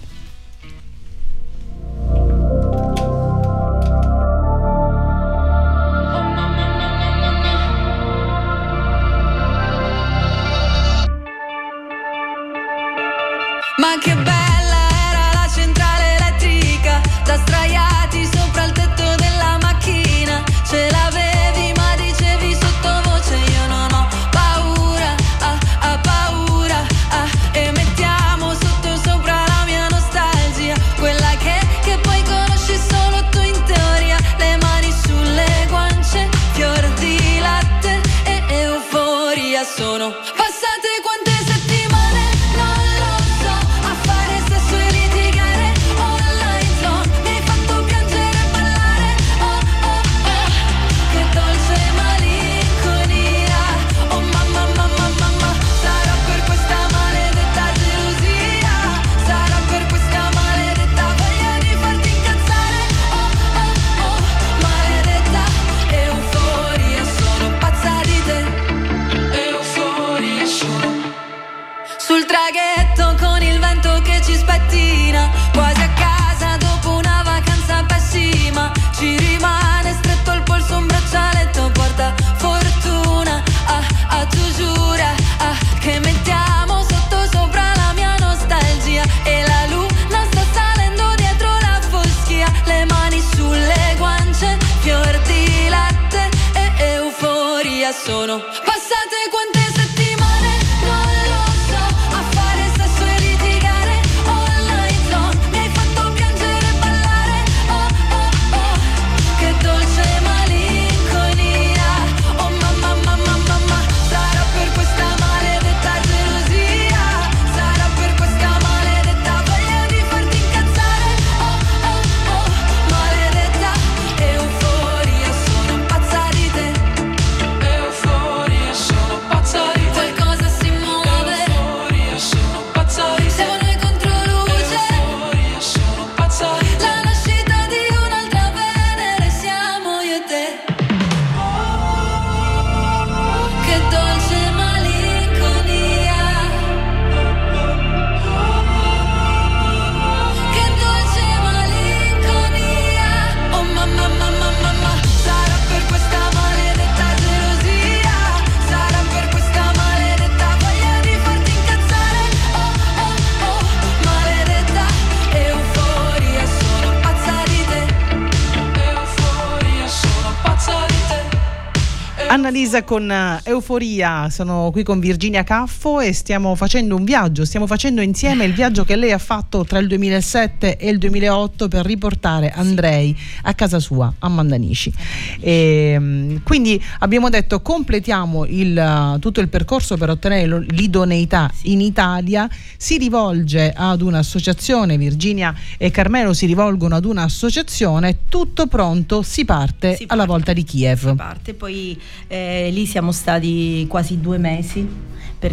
Annalisa 172.68 172.84
con 172.84 173.10
eh, 173.10 173.40
Euforia, 173.44 174.28
sono 174.28 174.68
qui 174.70 174.82
con 174.82 175.00
Virginia 175.00 175.42
Caffo 175.42 176.00
e 176.00 176.12
stiamo 176.12 176.54
facendo 176.54 176.96
un 176.96 177.04
viaggio, 177.04 177.46
stiamo 177.46 177.66
facendo 177.66 178.02
insieme 178.02 178.44
il 178.44 178.52
viaggio 178.52 178.84
che 178.84 178.94
lei 178.94 179.12
ha 179.12 179.18
fatto 179.18 179.64
tra 179.64 179.78
il 179.78 179.86
2007 179.86 180.76
e 180.76 180.90
il 180.90 180.98
2008 180.98 181.68
per 181.68 181.86
riportare 181.86 182.50
Andrei 182.50 183.16
a 183.44 183.54
casa 183.54 183.78
sua, 183.78 184.12
a 184.18 184.28
Mandanici. 184.28 184.92
E, 185.40 185.96
mm, 185.98 186.36
quindi 186.44 186.82
abbiamo 186.98 187.30
detto 187.30 187.62
completiamo 187.62 188.44
il, 188.44 188.76
eh, 188.76 189.18
tutto 189.18 189.40
il 189.40 189.48
percorso 189.48 189.96
per 189.96 190.10
ottenere 190.10 190.60
l'idoneità 190.68 191.50
in 191.62 191.80
Italia, 191.80 192.48
si 192.76 192.98
rivolge 192.98 193.72
ad 193.74 194.02
un'associazione, 194.02 194.98
Virginia 194.98 195.54
e 195.78 195.90
Carmelo 195.90 196.34
si 196.34 196.44
rivolgono 196.44 196.96
ad 196.96 197.06
un'associazione, 197.06 198.18
tutto 198.28 198.66
pronto, 198.66 199.22
si 199.22 199.46
parte 199.46 199.96
Si 199.96 200.04
alla 200.08 200.26
parte. 200.26 200.32
volta 200.32 200.52
di 200.52 200.64
Kiev. 200.64 201.14
parte, 201.14 201.54
poi 201.54 201.98
eh, 202.26 202.56
lì 202.70 202.86
siamo 202.86 203.12
stati 203.12 203.86
quasi 203.88 204.20
due 204.20 204.38
mesi. 204.38 205.06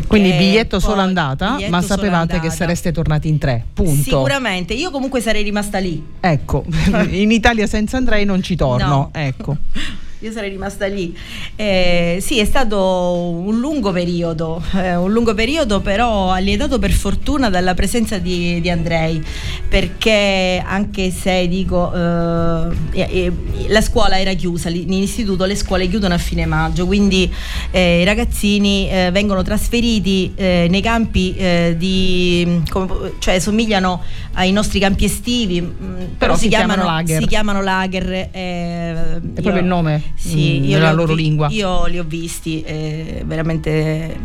Quindi 0.08 0.32
biglietto 0.32 0.80
solo 0.80 1.01
andata, 1.01 1.53
biglietto 1.53 1.70
ma 1.70 1.82
sapevate 1.82 2.34
che 2.34 2.36
andata. 2.38 2.56
sareste 2.56 2.91
tornati 2.91 3.28
in 3.28 3.38
tre. 3.38 3.64
Punto. 3.72 4.01
Sicuramente, 4.01 4.74
io 4.74 4.89
comunque 4.89 5.22
sarei 5.22 5.43
rimasta 5.43 5.78
lì. 5.78 6.03
Ecco, 6.20 6.66
in 7.10 7.30
Italia 7.30 7.68
senza 7.68 7.97
Andrei 7.97 8.26
non 8.26 8.41
ci 8.41 8.56
torno. 8.56 8.88
No. 8.88 9.10
Ecco. 9.14 9.58
Io 10.20 10.32
sarei 10.32 10.49
rimasta 10.49 10.86
lì. 10.88 11.16
Eh, 11.57 12.20
sì, 12.22 12.39
è 12.39 12.45
stato 12.45 12.80
un 13.13 13.59
lungo 13.59 13.91
periodo, 13.91 14.63
eh, 14.76 14.95
un 14.95 15.11
lungo 15.11 15.34
periodo 15.34 15.82
però 15.82 16.32
allietato 16.32 16.80
per 16.80 16.91
fortuna 16.91 17.49
dalla 17.49 17.74
presenza 17.74 18.18
di, 18.18 18.61
di 18.61 18.70
Andrei, 18.70 19.22
perché 19.68 20.63
anche 20.66 21.11
se 21.11 21.49
dico 21.49 21.93
eh, 21.93 23.32
la 23.68 23.82
scuola 23.82 24.18
era 24.18 24.34
chiusa, 24.34 24.70
in 24.70 24.93
istituto 24.93 25.43
le 25.43 25.55
scuole 25.55 25.88
chiudono 25.88 26.13
a 26.13 26.18
fine 26.18 26.45
maggio, 26.45 26.86
quindi 26.86 27.32
eh, 27.72 28.01
i 28.01 28.05
ragazzini 28.05 28.89
eh, 28.89 29.09
vengono 29.11 29.41
trasferiti 29.43 30.32
eh, 30.36 30.68
nei 30.70 30.82
campi 30.82 31.36
di, 31.76 32.61
come- 32.70 33.13
cioè 33.20 33.39
somigliano 33.39 34.01
ai 34.34 34.51
nostri 34.51 34.80
campi 34.80 35.05
estivi, 35.05 35.61
mh, 35.61 36.16
però, 36.18 36.36
si 36.36 36.47
chiamano 36.47 36.86
lager. 36.86 37.22
si 37.22 37.28
chiamano 37.28 37.61
lager. 37.61 38.30
È 38.32 39.20
proprio 39.34 39.57
il 39.61 39.66
nome 39.66 40.05
sì, 40.16 40.60
mm, 40.60 40.64
io 40.66 40.78
nella 40.78 40.91
loro 40.93 41.14
vi- 41.16 41.22
lingua. 41.24 41.47
Io 41.49 41.86
li 41.88 41.97
ho 41.99 42.03
visti, 42.03 42.62
eh, 42.62 43.24
veramente 43.26 44.18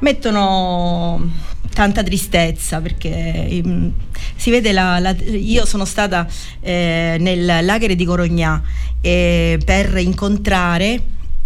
mettono 0.00 1.28
tanta 1.74 2.02
tristezza 2.02 2.80
perché 2.80 3.62
mm, 3.64 3.88
si 4.36 4.50
vede 4.50 4.72
la, 4.72 4.98
la- 4.98 5.14
io 5.24 5.64
sono 5.66 5.84
stata 5.84 6.26
eh, 6.60 7.16
nel 7.20 7.44
lager 7.64 7.94
di 7.94 8.04
Corognà 8.04 8.62
eh, 9.00 9.58
per 9.64 9.96
incontrare 9.98 11.00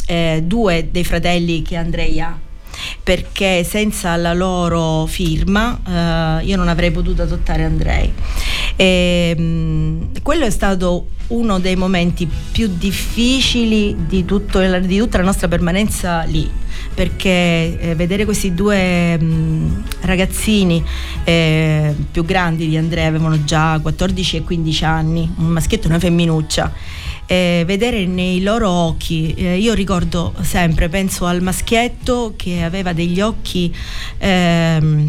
eh, 0.07 0.43
due 0.45 0.89
dei 0.91 1.05
fratelli 1.05 1.63
che 1.63 1.77
Andrei 1.77 2.21
ha 2.21 2.39
perché 3.03 3.65
senza 3.65 4.17
la 4.17 4.33
loro 4.33 5.07
firma 5.07 6.41
eh, 6.41 6.45
io 6.45 6.57
non 6.57 6.69
avrei 6.69 6.91
potuto 6.91 7.23
adottare 7.23 7.65
Andrei. 7.65 8.13
E, 8.77 9.35
mh, 9.37 10.23
quello 10.23 10.45
è 10.45 10.51
stato 10.51 11.09
uno 11.29 11.59
dei 11.59 11.77
momenti 11.77 12.29
più 12.53 12.71
difficili 12.77 13.97
di, 14.07 14.25
tutto 14.25 14.61
di 14.81 14.99
tutta 14.99 15.19
la 15.19 15.25
nostra 15.25 15.49
permanenza 15.49 16.23
lì, 16.23 16.51
perché 16.93 17.79
eh, 17.79 17.95
vedere 17.95 18.25
questi 18.25 18.55
due 18.55 19.19
mh, 19.19 19.85
ragazzini 20.03 20.85
eh, 21.25 21.95
più 22.11 22.25
grandi 22.25 22.69
di 22.69 22.77
Andrea 22.77 23.07
avevano 23.07 23.43
già 23.45 23.79
14 23.81 24.37
e 24.37 24.43
15 24.43 24.85
anni, 24.85 25.33
un 25.39 25.47
maschietto 25.47 25.87
e 25.87 25.91
una 25.91 25.99
femminuccia. 25.99 26.73
Eh, 27.27 27.65
vedere 27.67 28.07
nei 28.07 28.43
loro 28.43 28.69
occhi, 28.69 29.35
eh, 29.35 29.59
io 29.59 29.75
ricordo 29.75 30.35
sempre, 30.43 30.89
penso 30.89 31.27
al 31.27 31.43
maschietto 31.43 32.35
che 32.37 32.63
aveva 32.63 32.93
degli 32.93 33.21
occhi 33.21 33.75
ehm, 34.19 35.07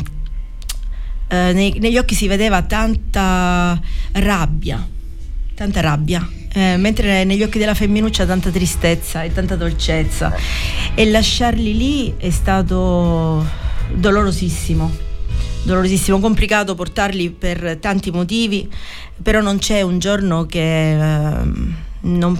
eh, 1.27 1.53
nei- 1.53 1.77
negli 1.79 1.97
occhi 1.97 2.13
si 2.13 2.27
vedeva 2.27 2.61
tanta 2.61 3.79
rabbia, 4.13 4.87
tanta 5.55 5.81
rabbia, 5.81 6.27
eh, 6.53 6.77
mentre 6.77 7.23
negli 7.23 7.41
occhi 7.41 7.57
della 7.57 7.73
femminuccia 7.73 8.25
tanta 8.25 8.51
tristezza 8.51 9.23
e 9.23 9.33
tanta 9.33 9.55
dolcezza. 9.55 10.33
E 10.93 11.09
lasciarli 11.09 11.75
lì 11.75 12.13
è 12.17 12.29
stato 12.29 13.43
dolorosissimo, 13.91 14.95
dolorosissimo, 15.63 16.19
complicato 16.19 16.75
portarli 16.75 17.31
per 17.31 17.77
tanti 17.81 18.11
motivi, 18.11 18.69
però 19.21 19.41
non 19.41 19.57
c'è 19.57 19.81
un 19.81 19.97
giorno 19.97 20.45
che 20.45 20.91
ehm, 20.91 21.75
non 22.05 22.37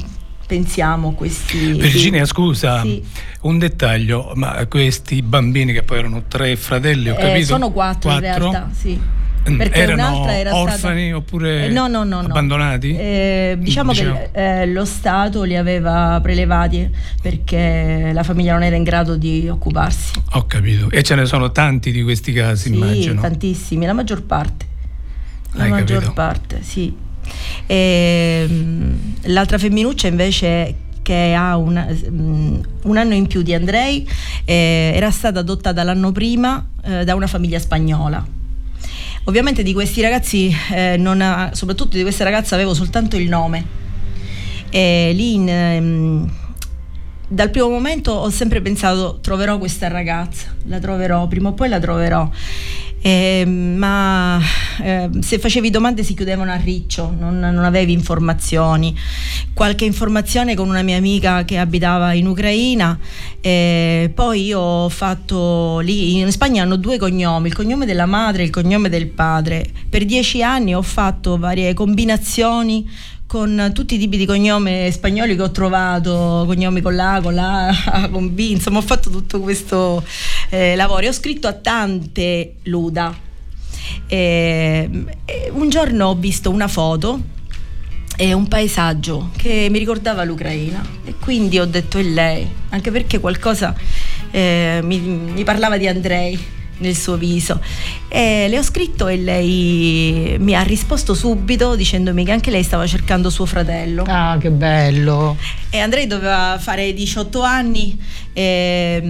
pensiamo 0.47 1.13
questi... 1.13 1.73
Virginia, 1.73 2.25
scusa, 2.25 2.81
Sì. 2.81 3.03
un 3.41 3.57
dettaglio, 3.57 4.31
ma 4.35 4.63
questi 4.67 5.21
bambini 5.21 5.73
che 5.73 5.81
poi 5.83 5.99
erano 5.99 6.23
tre 6.27 6.55
fratelli, 6.55 7.09
ho 7.09 7.15
Eh, 7.15 7.21
capito? 7.21 7.45
sono 7.45 7.71
quattro, 7.71 8.11
in 8.11 8.19
Quattro? 8.19 8.49
realtà, 8.51 8.69
sì. 8.73 8.99
Mm, 9.47 9.57
Perché 9.57 9.79
erano 9.79 10.07
un'altra 10.09 10.37
era 10.39 10.55
orfani 10.55 11.01
stata... 11.03 11.17
oppure 11.17 11.65
Eh, 11.65 11.69
no, 11.69 11.85
no, 11.87 12.03
no, 12.03 12.21
no. 12.21 12.27
abbandonati? 12.27 12.95
Eh, 12.97 13.55
diciamo 13.59 13.91
Diciamo. 13.91 14.29
che 14.33 14.61
eh, 14.61 14.65
lo 14.67 14.85
Stato 14.85 15.43
li 15.43 15.55
aveva 15.55 16.19
prelevati 16.21 16.89
perché 17.21 18.09
la 18.11 18.23
famiglia 18.23 18.53
non 18.53 18.63
era 18.63 18.75
in 18.75 18.81
grado 18.81 19.15
di 19.17 19.47
occuparsi. 19.47 20.13
Ho 20.31 20.45
capito. 20.47 20.89
E 20.89 21.03
ce 21.03 21.13
ne 21.13 21.27
sono 21.27 21.51
tanti 21.51 21.91
di 21.91 22.01
questi 22.01 22.33
casi, 22.33 22.69
Sì, 22.69 22.75
immagino. 22.75 23.21
tantissimi, 23.21 23.85
la 23.85 23.93
maggior 23.93 24.23
parte. 24.23 24.65
La 25.51 25.63
Hai 25.65 25.69
maggior 25.69 25.97
capito. 25.99 26.13
parte, 26.13 26.59
sì. 26.63 26.95
Ehm, 27.67 28.99
l'altra 29.23 29.57
femminuccia 29.57 30.07
invece 30.07 30.75
che 31.01 31.33
ha 31.37 31.55
una- 31.55 31.87
mm, 31.87 32.59
un 32.83 32.97
anno 32.97 33.13
in 33.13 33.27
più 33.27 33.43
di 33.43 33.53
Andrei 33.53 34.07
eh, 34.43 34.91
era 34.95 35.11
stata 35.11 35.39
adottata 35.39 35.83
l'anno 35.83 36.11
prima 36.11 36.67
eh, 36.83 37.03
da 37.03 37.13
una 37.15 37.27
famiglia 37.27 37.59
spagnola. 37.59 38.25
Ovviamente 39.25 39.63
di 39.63 39.73
questi 39.73 40.01
ragazzi, 40.01 40.55
eh, 40.71 40.99
ha- 41.03 41.49
soprattutto 41.53 41.95
di 41.97 42.03
questa 42.03 42.23
ragazza, 42.23 42.55
avevo 42.55 42.73
soltanto 42.73 43.17
il 43.17 43.27
nome. 43.27 43.65
E 44.69 45.11
lì 45.13 45.33
in, 45.33 45.49
ehm, 45.49 46.31
dal 47.27 47.49
primo 47.49 47.69
momento 47.69 48.11
ho 48.11 48.29
sempre 48.29 48.61
pensato 48.61 49.19
troverò 49.21 49.57
questa 49.57 49.87
ragazza, 49.87 50.53
la 50.65 50.79
troverò, 50.79 51.27
prima 51.27 51.49
o 51.49 51.53
poi 51.53 51.69
la 51.69 51.79
troverò. 51.79 52.29
Eh, 53.05 53.45
ma 53.45 54.41
eh, 54.81 55.09
se 55.19 55.37
facevi 55.37 55.69
domande 55.69 56.01
si 56.01 56.15
chiudevano 56.15 56.51
a 56.51 56.55
riccio, 56.55 57.13
non, 57.15 57.37
non 57.37 57.63
avevi 57.63 57.91
informazioni. 57.91 58.97
Qualche 59.53 59.85
informazione 59.85 60.55
con 60.55 60.69
una 60.69 60.81
mia 60.81 60.97
amica 60.97 61.45
che 61.45 61.59
abitava 61.59 62.13
in 62.13 62.25
Ucraina. 62.25 62.97
eh, 63.41 64.11
poi 64.11 64.45
io 64.45 64.59
ho 64.59 64.89
fatto 64.89 65.77
lì, 65.81 66.17
in 66.17 66.31
Spagna 66.31 66.63
hanno 66.63 66.77
due 66.77 66.97
cognomi, 66.97 67.49
il 67.49 67.53
cognome 67.53 67.85
della 67.85 68.07
madre 68.07 68.41
e 68.41 68.45
il 68.45 68.51
cognome 68.51 68.89
del 68.89 69.05
padre. 69.05 69.69
Per 69.87 70.03
dieci 70.03 70.41
anni 70.41 70.73
ho 70.73 70.81
fatto 70.81 71.37
varie 71.37 71.75
combinazioni 71.75 72.89
con 73.27 73.71
tutti 73.73 73.95
i 73.95 73.97
tipi 73.97 74.17
di 74.17 74.25
cognome 74.25 74.89
spagnoli 74.91 75.35
che 75.35 75.41
ho 75.41 75.51
trovato, 75.51 76.43
cognomi 76.45 76.81
con 76.81 76.95
la, 76.95 77.19
con 77.21 77.33
la, 77.33 78.07
con 78.11 78.33
B, 78.33 78.39
insomma 78.39 78.77
ho 78.77 78.83
fatto 78.83 79.09
tutto 79.09 79.39
questo 79.39 80.03
eh, 80.49 80.75
lavoro 80.75 81.01
e 81.01 81.09
ho 81.09 81.13
scritto 81.13 81.47
a 81.47 81.53
tante 81.53 82.55
Luda. 82.63 83.23
E, 84.07 84.89
e 85.25 85.49
un 85.51 85.69
giorno 85.69 86.07
ho 86.07 86.15
visto 86.15 86.49
una 86.49 86.67
foto 86.67 87.33
e 88.17 88.33
un 88.33 88.47
paesaggio 88.47 89.31
che 89.35 89.67
mi 89.69 89.77
ricordava 89.77 90.23
l'Ucraina 90.23 90.83
e 91.03 91.15
quindi 91.19 91.59
ho 91.59 91.65
detto 91.65 91.97
è 91.97 92.03
lei, 92.03 92.47
anche 92.69 92.91
perché 92.91 93.19
qualcosa 93.19 93.75
eh, 94.31 94.79
mi, 94.83 94.99
mi 94.99 95.43
parlava 95.43 95.77
di 95.77 95.87
Andrei 95.87 96.53
nel 96.77 96.95
suo 96.95 97.15
viso 97.17 97.61
e 98.09 98.47
le 98.49 98.57
ho 98.57 98.63
scritto 98.63 99.07
e 99.07 99.17
lei 99.17 100.35
mi 100.39 100.53
ha 100.55 100.61
risposto 100.61 101.13
subito 101.13 101.75
dicendomi 101.75 102.25
che 102.25 102.31
anche 102.31 102.51
lei 102.51 102.63
stava 102.63 102.85
cercando 102.85 103.29
suo 103.29 103.45
fratello 103.45 104.03
Ah, 104.07 104.37
che 104.39 104.49
bello. 104.51 105.37
e 105.69 105.79
Andrei 105.79 106.05
doveva 106.07 106.57
fare 106.59 106.93
18 106.93 107.41
anni 107.41 107.97
e, 108.33 109.01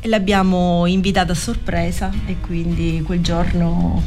e 0.00 0.08
l'abbiamo 0.08 0.86
invitata 0.86 1.32
a 1.32 1.36
sorpresa 1.36 2.10
e 2.26 2.36
quindi 2.40 3.02
quel 3.04 3.20
giorno 3.20 4.02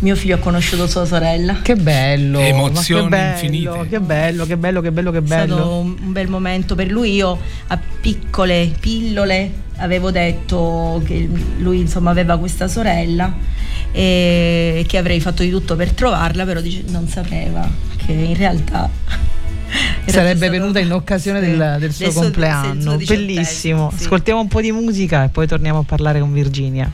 mio 0.00 0.16
figlio 0.16 0.34
ha 0.36 0.38
conosciuto 0.38 0.86
sua 0.86 1.04
sorella 1.06 1.60
Che 1.62 1.76
bello. 1.76 2.38
Emozioni 2.40 3.02
che 3.04 3.08
bello, 3.08 3.30
infinite. 3.32 3.88
Che 3.88 4.00
bello, 4.00 4.44
che 4.46 4.56
bello, 4.56 4.80
che 4.80 4.92
bello, 4.92 5.10
che 5.10 5.18
È 5.18 5.22
stato 5.26 5.54
bello. 5.54 5.78
un 5.78 6.12
bel 6.12 6.28
momento 6.28 6.74
per 6.74 6.90
lui. 6.90 7.14
Io 7.14 7.38
a 7.68 7.78
piccole 8.00 8.70
pillole 8.80 9.50
avevo 9.76 10.10
detto 10.10 11.00
che 11.06 11.28
lui 11.58 11.80
insomma 11.80 12.10
aveva 12.10 12.38
questa 12.38 12.68
sorella 12.68 13.32
e 13.92 14.84
che 14.86 14.98
avrei 14.98 15.20
fatto 15.20 15.42
di 15.42 15.50
tutto 15.50 15.76
per 15.76 15.92
trovarla, 15.92 16.44
però 16.44 16.60
dice- 16.60 16.84
non 16.88 17.08
sapeva 17.08 17.68
che 17.96 18.12
in 18.12 18.36
realtà 18.36 18.88
Sarebbe 20.06 20.36
stato- 20.36 20.50
venuta 20.52 20.78
in 20.80 20.92
occasione 20.92 21.40
Sì, 21.42 21.46
del, 21.50 21.76
del 21.78 21.92
suo 21.92 22.06
del 22.06 22.14
compleanno. 22.14 22.96
Bellissimo. 22.96 23.92
sì. 23.96 24.02
Ascoltiamo 24.04 24.40
un 24.40 24.48
po' 24.48 24.60
di 24.60 24.72
musica 24.72 25.24
e 25.24 25.28
poi 25.28 25.46
torniamo 25.46 25.78
a 25.80 25.84
parlare 25.84 26.20
con 26.20 26.32
Virginia. 26.32 26.90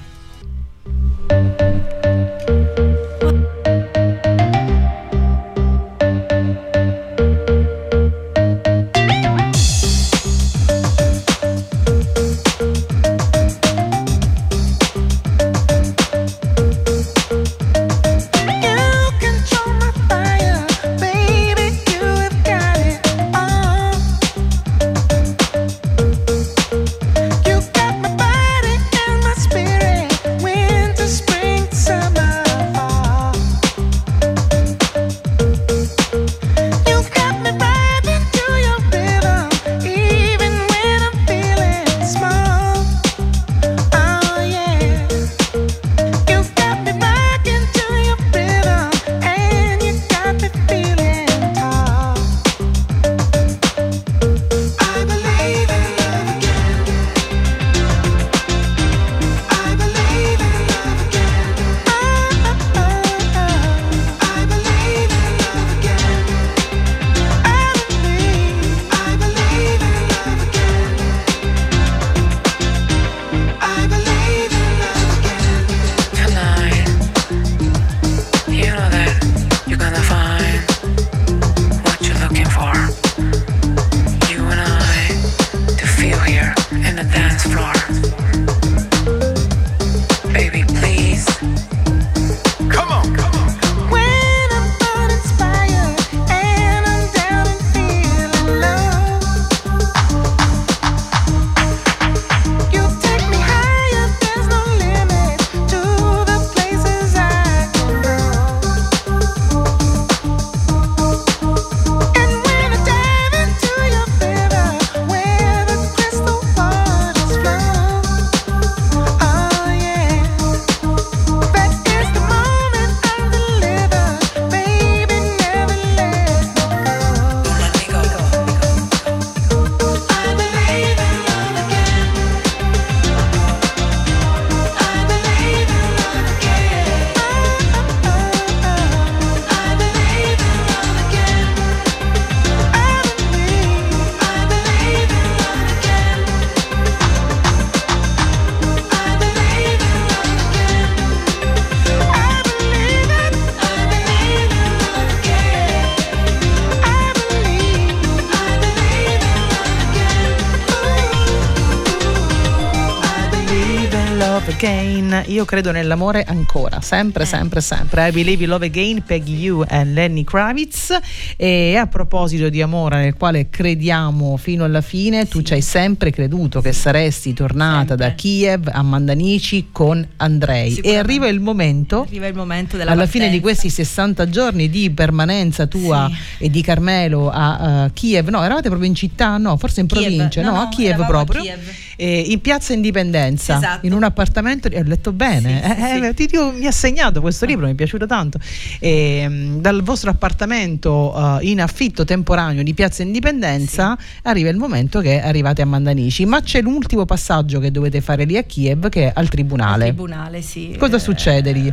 Again. 164.60 165.24
Io 165.26 165.44
credo 165.44 165.70
nell'amore 165.70 166.24
ancora, 166.24 166.80
sempre, 166.80 167.24
Eh. 167.24 167.26
sempre, 167.26 167.60
sempre. 167.60 168.08
I 168.08 168.10
Believe 168.10 168.42
in 168.44 168.48
Love 168.48 168.64
Again, 168.64 169.02
Peggy 169.04 169.34
You 169.36 169.64
e 169.68 169.84
Lenny 169.84 170.24
Kravitz. 170.24 170.96
E 171.36 171.76
a 171.76 171.86
proposito 171.86 172.48
di 172.48 172.62
amore 172.62 172.96
nel 173.02 173.14
quale 173.16 173.50
crediamo 173.50 174.38
fino 174.38 174.64
alla 174.64 174.80
fine, 174.80 175.28
tu 175.28 175.42
ci 175.42 175.52
hai 175.52 175.60
sempre 175.60 176.10
creduto 176.10 176.62
che 176.62 176.72
saresti 176.72 177.34
tornata 177.34 177.88
Sempre. 177.88 177.96
da 177.96 178.14
Kiev 178.14 178.68
a 178.72 178.80
Mandanici 178.80 179.68
con 179.72 180.06
Andrei. 180.16 180.76
E 180.78 180.96
arriva 180.96 181.28
il 181.28 181.40
momento 181.40 182.02
Arriva 182.02 182.26
il 182.26 182.34
momento 182.34 182.78
della 182.78 182.92
alla 182.92 183.06
fine 183.06 183.28
di 183.28 183.40
partenza. 183.40 183.60
questi 183.62 183.82
60 183.84 184.28
giorni 184.30 184.70
di 184.70 184.90
permanenza 184.90 185.66
tua 185.66 186.10
Sì. 186.38 186.44
e 186.44 186.50
di 186.50 186.62
Carmelo 186.62 187.28
a 187.30 187.84
eh, 187.86 187.90
Kiev, 187.92 188.28
no, 188.28 188.42
eravate 188.42 188.68
proprio 188.68 188.88
in 188.88 188.94
città, 188.94 189.36
no, 189.36 189.58
forse 189.58 189.80
in 189.82 189.86
Kiev. 189.86 190.02
provincia, 190.14 190.40
no, 190.40 190.52
No, 190.52 190.56
a 190.60 190.62
no, 190.62 190.68
Kiev 190.70 190.94
eravamo 190.94 191.04
a 191.20 191.24
proprio, 191.24 191.42
Kiev. 191.42 191.58
Eh, 191.96 192.20
in 192.28 192.40
piazza 192.40 192.72
Indipendenza, 192.72 193.56
Esatto. 193.56 193.86
in 193.86 193.92
un 193.92 194.02
appartamento, 194.04 194.68
ho 194.68 194.82
letto 194.84 195.12
bene, 195.12 195.60
Sì, 195.62 195.66
sì, 195.66 195.80
eh, 195.80 195.98
sì. 196.00 196.04
eh, 196.06 196.14
ti 196.14 196.26
dico, 196.26 196.52
mi 196.52 196.66
ha 196.66 196.70
segnato 196.72 197.20
questo 197.20 197.44
libro, 197.46 197.66
mi 197.66 197.72
è 197.72 197.74
piaciuto 197.74 198.06
tanto, 198.06 198.38
E, 198.78 199.28
mh, 199.28 199.60
dal 199.60 199.82
vostro 199.82 200.10
appartamento 200.10 201.38
eh, 201.40 201.46
in 201.48 201.60
affitto 201.60 202.04
temporaneo 202.04 202.62
di 202.62 202.74
piazza 202.74 203.02
Indipendenza 203.02 203.96
arriva 204.22 204.48
il 204.50 204.56
momento 204.56 205.00
che 205.00 205.20
arrivate 205.20 205.62
a 205.62 205.66
Mandanici, 205.66 206.24
ma 206.26 206.40
c'è 206.40 206.60
l'ultimo 206.62 207.04
passaggio 207.04 207.58
che 207.60 207.70
dovete 207.70 208.00
fare 208.00 208.24
lì 208.24 208.36
a 208.36 208.42
Kiev 208.42 208.88
che 208.88 209.04
è 209.04 209.12
al 209.14 209.24
Al 209.26 209.28
tribunale. 209.28 209.84
tribunale, 209.86 210.42
sì. 210.42 210.74
Cosa 210.78 210.96
Eh, 210.96 211.00
succede 211.00 211.52
lì? 211.52 211.72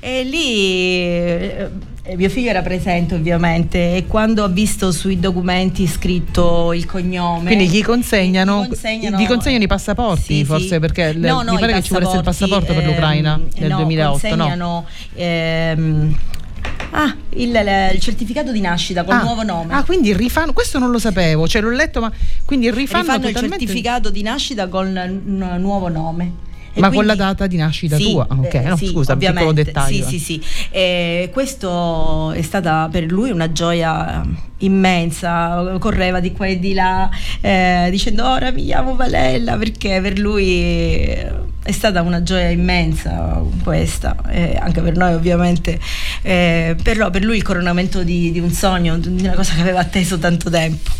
E 0.00 0.22
lì 0.24 0.96
eh, 1.00 1.68
mio 2.16 2.28
figlio 2.28 2.50
era 2.50 2.62
presente 2.62 3.14
ovviamente 3.14 3.96
e 3.96 4.06
quando 4.06 4.44
ha 4.44 4.48
visto 4.48 4.90
sui 4.92 5.18
documenti 5.20 5.86
scritto 5.86 6.72
il 6.72 6.86
cognome 6.86 7.46
Quindi 7.54 7.68
gli 7.68 7.82
consegnano, 7.82 8.62
gli 8.64 8.68
consegnano- 8.68 9.18
gli 9.18 9.26
consegnano 9.26 9.64
i 9.64 9.66
passaporti, 9.66 10.34
Sì, 10.38 10.44
forse 10.44 10.68
sì. 10.68 10.78
perché 10.78 11.12
No, 11.14 11.42
no, 11.42 11.52
mi 11.52 11.58
pare 11.60 11.72
che 11.74 11.82
ci 11.82 11.92
volesse 11.92 12.16
il 12.16 12.22
passaporto 12.22 12.72
per 12.74 12.84
l'Ucraina 12.84 13.34
ehm, 13.34 13.48
nel 13.58 13.70
no, 13.70 13.76
2008, 13.76 14.10
no? 14.10 14.18
consegnano 14.36 14.86
ehm, 15.14 16.18
ah, 16.92 17.16
il, 17.30 17.90
il 17.94 18.00
certificato 18.00 18.52
di 18.52 18.60
nascita 18.60 19.04
col 19.04 19.14
Ah, 19.14 19.22
nuovo 19.22 19.42
nome. 19.42 19.74
Ah, 19.74 19.84
quindi 19.84 20.12
rifanno, 20.14 20.52
questo 20.52 20.78
non 20.78 20.90
lo 20.90 20.98
sapevo, 20.98 21.46
cioè 21.46 21.62
l'ho 21.62 21.70
letto, 21.70 22.00
ma 22.00 22.10
quindi 22.44 22.70
rifanno, 22.70 23.02
Rifanno 23.02 23.26
il 23.28 23.32
totalmente 23.32 23.64
certificato 23.66 24.10
di 24.10 24.22
nascita 24.22 24.68
con 24.68 24.86
un 24.86 25.56
nuovo 25.60 25.88
nome. 25.88 26.48
E 26.72 26.80
ma 26.80 26.88
con 26.90 27.04
la 27.04 27.14
quindi- 27.14 27.30
data 27.32 27.46
di 27.48 27.56
nascita 27.56 27.96
Sì, 27.96 28.10
tua. 28.12 28.26
Ah, 28.28 28.36
ok, 28.38 28.54
eh, 28.54 28.60
no, 28.60 28.76
sì, 28.76 28.86
scusa, 28.86 29.12
un 29.14 29.18
piccolo 29.18 29.38
ovviamente. 29.40 29.64
dettaglio. 29.64 30.04
Sì, 30.06 30.18
sì, 30.18 30.40
sì. 30.40 30.42
E 30.70 31.30
questo 31.32 32.30
è 32.32 32.42
stata 32.42 32.88
per 32.90 33.04
lui 33.10 33.30
una 33.30 33.50
gioia 33.50 34.22
immensa, 34.58 35.76
correva 35.78 36.20
di 36.20 36.32
qua 36.32 36.46
e 36.46 36.58
di 36.58 36.74
là 36.74 37.08
eh, 37.40 37.88
dicendo 37.90 38.28
ora 38.28 38.50
mi 38.52 38.64
chiamo 38.66 38.94
Valella 38.94 39.56
perché 39.56 40.00
per 40.02 40.18
lui 40.18 40.60
è 41.62 41.72
stata 41.72 42.02
una 42.02 42.22
gioia 42.22 42.48
immensa 42.50 43.42
questa, 43.62 44.16
eh, 44.28 44.56
anche 44.60 44.80
per 44.80 44.96
noi 44.96 45.14
ovviamente, 45.14 45.78
eh, 46.22 46.76
però 46.82 47.10
per 47.10 47.22
lui 47.24 47.36
il 47.36 47.42
coronamento 47.42 48.02
di, 48.02 48.30
di 48.32 48.38
un 48.38 48.50
sogno, 48.50 48.96
di 48.98 49.22
una 49.24 49.34
cosa 49.34 49.54
che 49.54 49.60
aveva 49.60 49.80
atteso 49.80 50.18
tanto 50.18 50.48
tempo. 50.50 50.90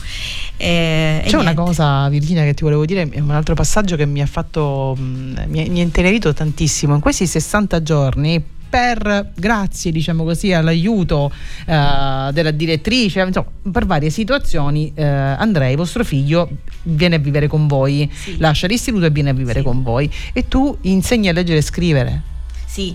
Eh, 0.57 1.23
C'è 1.27 1.37
una 1.37 1.55
cosa, 1.55 2.09
Virginia, 2.09 2.43
che 2.45 2.55
ti 2.55 2.63
volevo 2.65 2.85
dire, 2.85 3.09
è 3.09 3.21
un 3.21 3.31
altro 3.31 3.55
passaggio 3.55 3.97
che 3.97 4.07
mi 4.07 4.21
ha 4.21 4.27
fatto, 4.27 4.95
mh, 4.99 5.45
mi, 5.49 5.69
mi 5.69 5.81
ha 5.81 5.83
intenerito 5.83 6.33
tantissimo. 6.35 6.95
In 6.95 7.01
questi 7.01 7.27
60 7.27 7.83
giorni, 7.83 8.43
per 8.71 9.33
grazie, 9.35 9.91
diciamo 9.91 10.23
così, 10.23 10.53
all'aiuto 10.53 11.33
eh, 11.67 12.29
della 12.33 12.51
direttrice, 12.53 13.21
insomma, 13.23 13.47
per 13.73 13.87
varie 13.87 14.11
situazioni, 14.11 14.93
eh, 14.95 15.05
Andrei, 15.05 15.75
vostro 15.77 16.05
figlio, 16.05 16.49
viene 16.83 17.17
a 17.17 17.19
vivere 17.19 17.49
con 17.49 17.67
voi, 17.67 18.09
Sì. 18.13 18.37
lascia 18.39 18.67
l'istituto 18.69 19.07
e 19.07 19.11
viene 19.11 19.31
a 19.31 19.35
vivere 19.35 19.59
Sì. 19.61 19.65
con 19.65 19.83
voi. 19.83 20.09
E 20.33 20.47
tu 20.47 20.77
insegni 20.83 21.29
a 21.29 21.33
leggere 21.33 21.59
e 21.59 21.63
scrivere. 21.63 22.23
Sì, 22.67 22.95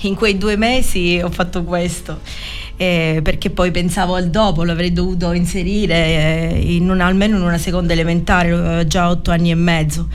in 0.00 0.14
quei 0.14 0.36
due 0.38 0.56
mesi 0.56 1.20
ho 1.22 1.30
fatto 1.30 1.64
questo. 1.64 2.20
eh, 2.80 3.18
perché 3.24 3.50
poi 3.50 3.72
pensavo 3.72 4.14
al 4.14 4.30
dopo, 4.30 4.62
l'avrei 4.62 4.92
dovuto 4.92 5.32
inserire 5.32 5.94
eh, 6.52 6.74
in 6.76 6.88
una- 6.88 7.06
almeno 7.06 7.36
in 7.36 7.42
una 7.42 7.58
seconda 7.58 7.92
elementare, 7.92 8.52
aveva 8.52 8.86
già 8.86 9.08
otto 9.10 9.32
anni 9.32 9.50
e 9.50 9.56
mezzo. 9.56 10.08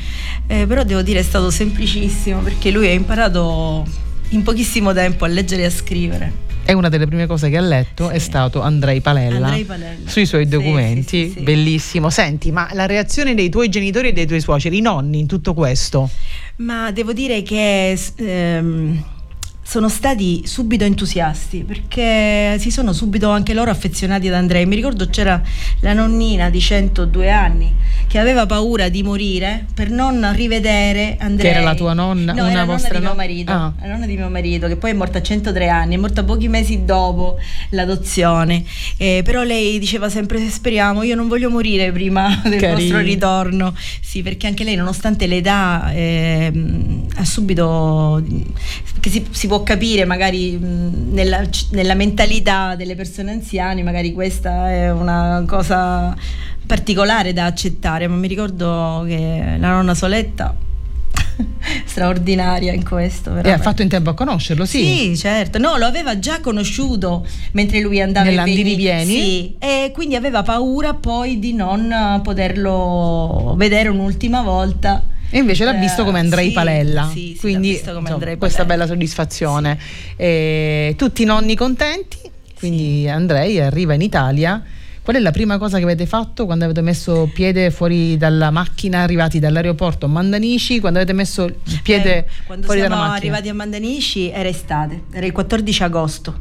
Eh, 0.47 0.66
però 0.66 0.84
devo 0.84 1.01
dire 1.01 1.20
è 1.20 1.24
stato 1.24 1.51
semplicissimo 1.51 2.39
perché 2.39 2.72
lui 2.72 2.88
ha 2.88 2.93
imparato 2.93 3.86
in 4.30 4.43
pochissimo 4.43 4.93
tempo 4.93 5.26
a 5.26 5.28
leggere 5.28 5.64
e 5.64 5.66
a 5.66 5.70
scrivere. 5.70 6.32
E 6.64 6.72
una 6.72 6.88
delle 6.88 7.05
prime 7.05 7.28
cose 7.28 7.49
che 7.49 7.57
ha 7.57 7.61
letto 7.61 8.07
Sì. 8.07 8.16
è 8.16 8.20
stato 8.20 8.61
Andrei 8.61 9.01
Palella, 9.01 9.47
Andrei 9.47 9.66
Palella. 9.66 10.09
sui 10.09 10.26
suoi 10.26 10.47
documenti, 10.47 11.26
sì, 11.26 11.34
sì, 11.36 11.41
bellissimo. 11.41 12.09
Senti, 12.09 12.53
ma 12.53 12.70
la 12.72 12.86
reazione 12.86 13.36
dei 13.36 13.49
tuoi 13.49 13.68
genitori 13.68 14.07
e 14.07 14.14
dei 14.14 14.26
tuoi 14.26 14.39
suoceri, 14.39 14.78
i 14.78 14.82
nonni 14.82 15.20
in 15.20 15.28
tutto 15.28 15.53
questo? 15.53 16.09
Ma 16.57 16.91
devo 16.91 17.11
dire 17.11 17.41
che 17.43 17.99
ehm, 18.16 19.03
sono 19.66 19.88
stati 19.89 20.43
subito 20.45 20.84
entusiasti 20.84 21.64
perché 21.64 22.57
si 22.59 22.70
sono 22.70 22.91
subito 22.93 23.30
anche 23.30 23.53
loro 23.53 23.72
affezionati 23.72 24.28
ad 24.28 24.34
Andrei. 24.34 24.66
Mi 24.66 24.76
ricordo 24.76 25.07
c'era 25.07 25.41
la 25.80 25.93
nonnina 25.93 26.49
di 26.49 26.59
102 26.59 27.30
anni 27.32 27.74
che 28.07 28.20
aveva 28.20 28.45
paura 28.45 28.89
di 28.89 29.01
morire 29.03 29.66
per 29.74 29.89
non 29.89 30.32
rivedere 30.36 31.16
Andrei. 31.20 31.51
Che 31.51 31.57
era 31.57 31.66
la 31.66 31.76
tua 31.76 31.93
nonna- 31.93 32.34
No, 32.34 32.43
una 32.43 32.51
nonna 32.51 32.66
vostra 32.66 32.93
di 32.95 32.99
mio 32.99 33.09
no- 33.09 33.16
marito. 33.16 33.51
Ah. 33.51 33.74
La 33.82 33.88
nonna 33.88 34.05
di 34.05 34.16
mio 34.18 34.30
marito 34.30 34.68
che 34.68 34.76
poi 34.76 34.91
è 34.91 34.93
morta 34.93 35.20
a 35.20 35.22
103 35.22 35.70
anni, 35.70 35.95
è 35.95 35.97
morta 35.97 36.24
pochi 36.24 36.47
mesi 36.49 36.84
dopo 36.86 37.38
l'adozione. 37.70 38.64
Eh, 38.97 39.22
però 39.24 39.43
lei 39.43 39.80
diceva 39.80 40.09
sempre 40.09 40.47
speriamo, 40.49 41.03
io 41.03 41.16
non 41.16 41.28
voglio 41.28 41.49
morire 41.49 41.91
prima 41.91 42.41
del 42.43 42.59
Carina. 42.59 42.74
vostro 42.74 42.99
ritorno. 42.99 43.74
Sì, 44.01 44.22
perché 44.22 44.45
anche 44.47 44.64
lei 44.64 44.76
nonostante 44.76 45.26
l'età 45.26 45.91
ehm, 45.93 47.07
ha 47.16 47.26
subito 47.26 48.24
che 48.99 49.09
si, 49.09 49.26
si 49.32 49.47
può 49.47 49.53
capire 49.62 50.06
magari 50.06 50.58
mh, 50.58 51.12
nella, 51.12 51.43
nella 51.72 51.93
mentalità 51.93 52.74
delle 52.76 52.95
persone 52.95 53.32
anziane, 53.32 53.84
magari 53.84 54.12
questa 54.14 54.72
è 54.72 54.91
una 54.91 55.43
cosa 55.45 56.16
particolare 56.66 57.34
da 57.34 57.45
accettare, 57.45 58.08
ma 58.08 58.16
mi 58.16 58.28
ricordo 58.28 59.04
che 59.06 59.56
la 59.60 59.70
nonna 59.70 59.93
Soletta 59.93 60.56
straordinaria 61.86 62.74
in 62.74 62.84
questo. 62.84 63.30
E 63.30 63.34
ha 63.34 63.36
veramente. 63.36 63.64
fatto 63.64 63.82
in 63.82 63.89
tempo 63.89 64.10
a 64.10 64.14
conoscerlo, 64.14 64.66
sì. 64.66 64.84
Sì, 64.84 65.18
certo. 65.18 65.58
No, 65.58 65.78
lo 65.78 65.86
aveva 65.86 66.18
già 66.20 66.39
conosciuto 66.39 67.26
mentre 67.51 67.80
lui 67.82 68.01
andava 68.01 68.30
veni- 68.30 68.76
vieni? 68.76 69.06
Sì, 69.06 69.56
e 69.60 69.91
quindi 69.93 70.16
aveva 70.16 70.41
paura 70.43 70.93
poi 70.93 71.39
di 71.39 71.54
non 71.54 72.20
poterlo 72.24 73.54
vedere 73.58 73.89
un'ultima 73.89 74.41
volta. 74.41 75.04
E 75.36 75.40
invece 75.40 75.66
l'ha 75.66 75.76
Eh, 75.76 75.80
visto 75.80 76.04
come 76.04 76.20
Andrei 76.20 76.50
sì, 76.50 76.54
Palella. 76.54 77.10
sì, 77.12 77.32
sì, 77.34 77.40
Quindi 77.40 77.70
visto 77.70 77.86
come 77.88 77.98
insomma, 78.00 78.14
Andrei 78.14 78.38
questa 78.38 78.64
Palella. 78.66 78.84
bella 78.84 78.94
soddisfazione. 78.94 79.80
E 80.16 80.94
tutti 80.96 81.24
i 81.24 81.26
nonni 81.26 81.56
contenti. 81.56 82.18
Quindi 82.58 83.10
Andrei 83.10 83.60
arriva 83.60 83.94
in 83.96 84.02
Italia. 84.02 84.62
Qual 85.02 85.18
è 85.18 85.20
la 85.20 85.32
prima 85.32 85.58
cosa 85.58 85.80
che 85.80 85.84
avete 85.84 86.06
fatto 86.06 86.46
quando 86.46 86.64
avete 86.64 86.80
messo 86.82 87.30
piede 87.34 87.72
fuori 87.72 88.16
dalla 88.16 88.52
macchina, 88.52 89.02
arrivati 89.02 89.40
dall'aeroporto 89.40 90.06
a 90.06 90.10
Mandanici? 90.10 90.80
Quando 90.80 91.00
avete 91.00 91.12
messo 91.14 91.44
il 91.44 91.56
piede 91.84 92.18
Eh, 92.20 92.26
quando 92.46 92.66
fuori 92.66 92.80
siamo 92.80 92.96
dalla 92.96 93.08
macchina? 93.10 93.34
arrivati 93.34 93.50
a 93.50 93.54
Mandanici 93.54 94.30
era 94.30 94.48
estate, 94.48 95.02
era 95.12 95.26
il 95.26 95.34
14 95.34 95.84
agosto. 95.84 96.40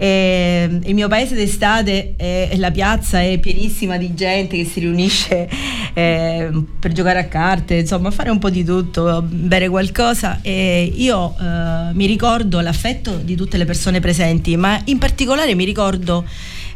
E 0.00 0.80
il 0.84 0.94
mio 0.94 1.08
paese 1.08 1.34
d'estate 1.34 2.14
è 2.16 2.54
la 2.56 2.70
piazza 2.70 3.20
è 3.20 3.36
pienissima 3.38 3.96
di 3.96 4.14
gente 4.14 4.56
che 4.56 4.64
si 4.64 4.78
riunisce 4.78 5.48
eh, 5.92 6.50
per 6.78 6.92
giocare 6.92 7.18
a 7.18 7.24
carte, 7.24 7.74
insomma, 7.74 8.12
fare 8.12 8.30
un 8.30 8.38
po' 8.38 8.48
di 8.48 8.64
tutto, 8.64 9.22
bere 9.26 9.68
qualcosa. 9.68 10.38
E 10.40 10.92
io 10.94 11.34
eh, 11.38 11.92
mi 11.94 12.06
ricordo 12.06 12.60
l'affetto 12.60 13.16
di 13.16 13.34
tutte 13.34 13.56
le 13.56 13.64
persone 13.64 13.98
presenti, 13.98 14.56
ma 14.56 14.80
in 14.84 14.98
particolare 14.98 15.54
mi 15.56 15.64
ricordo 15.64 16.24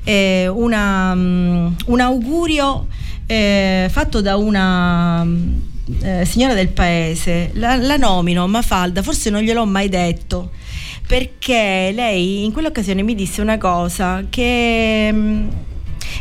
eh, 0.05 0.49
una, 0.49 1.15
mm, 1.15 1.73
un 1.87 2.01
augurio 2.01 2.89
eh, 3.27 3.89
fatto 3.91 4.21
da 4.21 4.37
una 4.37 5.25
mm, 5.25 5.53
eh, 6.01 6.25
signora 6.25 6.55
del 6.55 6.69
paese, 6.69 7.51
la, 7.55 7.77
la 7.77 7.97
nomino 7.97 8.47
Mafalda, 8.47 9.03
forse 9.03 9.31
non 9.31 9.43
gliel'ho 9.43 9.67
mai 9.67 9.89
detto, 9.89 10.51
perché 11.13 11.93
lei 11.95 12.43
in 12.43 12.53
quell'occasione 12.53 13.03
mi 13.03 13.15
disse 13.15 13.43
una 13.43 13.59
cosa 13.59 14.25
che 14.31 15.11
mm, 15.13 15.49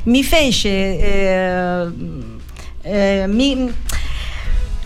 mi 0.03 0.21
fece... 0.21 0.69
eh, 0.69 1.87
eh, 2.81 3.25
mi, 3.25 3.73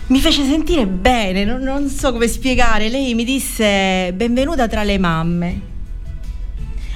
mi 0.06 0.20
fece 0.20 0.44
sentire 0.44 0.86
bene, 0.86 1.44
non, 1.44 1.60
non 1.60 1.88
so 1.88 2.12
come 2.12 2.28
spiegare. 2.28 2.88
Lei 2.88 3.14
mi 3.14 3.24
disse 3.24 4.12
benvenuta 4.14 4.68
tra 4.68 4.84
le 4.84 4.96
mamme. 4.96 5.60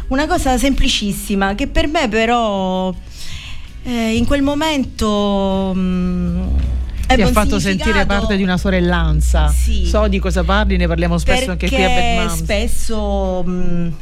Una 0.06 0.28
cosa 0.28 0.56
semplicissima 0.56 1.56
che 1.56 1.66
per 1.66 1.88
me 1.88 2.08
però 2.08 2.94
eh, 3.82 4.16
in 4.16 4.24
quel 4.24 4.42
momento 4.42 5.72
mm, 5.74 6.42
Ti 7.14 7.20
ebbe 7.20 7.30
ha 7.30 7.32
fatto 7.32 7.58
sentire 7.58 8.06
parte 8.06 8.36
di 8.36 8.42
una 8.42 8.56
sorellanza. 8.56 9.48
Sì. 9.48 9.84
So 9.86 10.06
di 10.06 10.18
cosa 10.18 10.44
parli, 10.44 10.76
ne 10.76 10.86
parliamo 10.86 11.18
spesso 11.18 11.50
anche 11.50 11.68
qui 11.68 11.82
a 11.82 11.88
Moms. 11.88 12.34
spesso 12.34 13.42
mh, 13.42 13.92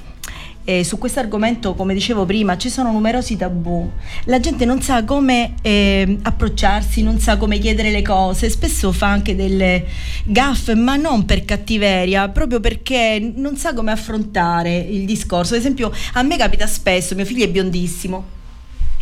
eh, 0.65 0.85
su 0.85 0.99
questo 0.99 1.19
argomento, 1.19 1.75
come 1.75 1.95
dicevo 1.95 2.27
prima, 2.27 2.59
ci 2.59 2.69
sono 2.69 2.93
numerosi 2.93 3.39
tabù. 3.39 3.91
La 4.25 4.39
gente 4.39 4.67
non 4.67 4.83
sa 4.83 5.03
come 5.05 5.55
eh, 5.63 6.19
approcciarsi, 6.21 7.03
non 7.03 7.19
sa 7.19 7.39
come 7.39 7.59
chiedere 7.59 7.91
le 7.91 8.03
cose, 8.03 8.51
spesso 8.51 8.93
fa 8.93 9.07
anche 9.07 9.35
delle 9.35 9.87
gaffe, 10.25 10.75
ma 10.75 10.97
non 10.97 11.25
per 11.25 11.47
cattiveria, 11.47 12.29
proprio 12.29 12.61
perché 12.61 13.33
non 13.35 13.57
sa 13.57 13.73
come 13.73 13.91
affrontare 13.91 14.77
il 14.77 15.07
discorso. 15.07 15.55
Ad 15.55 15.61
esempio, 15.61 15.91
a 16.13 16.23
me 16.23 16.37
capita 16.37 16.67
spesso, 16.67 17.15
mio 17.15 17.25
figlio 17.25 17.45
è 17.45 17.49
biondissimo. 17.49 18.37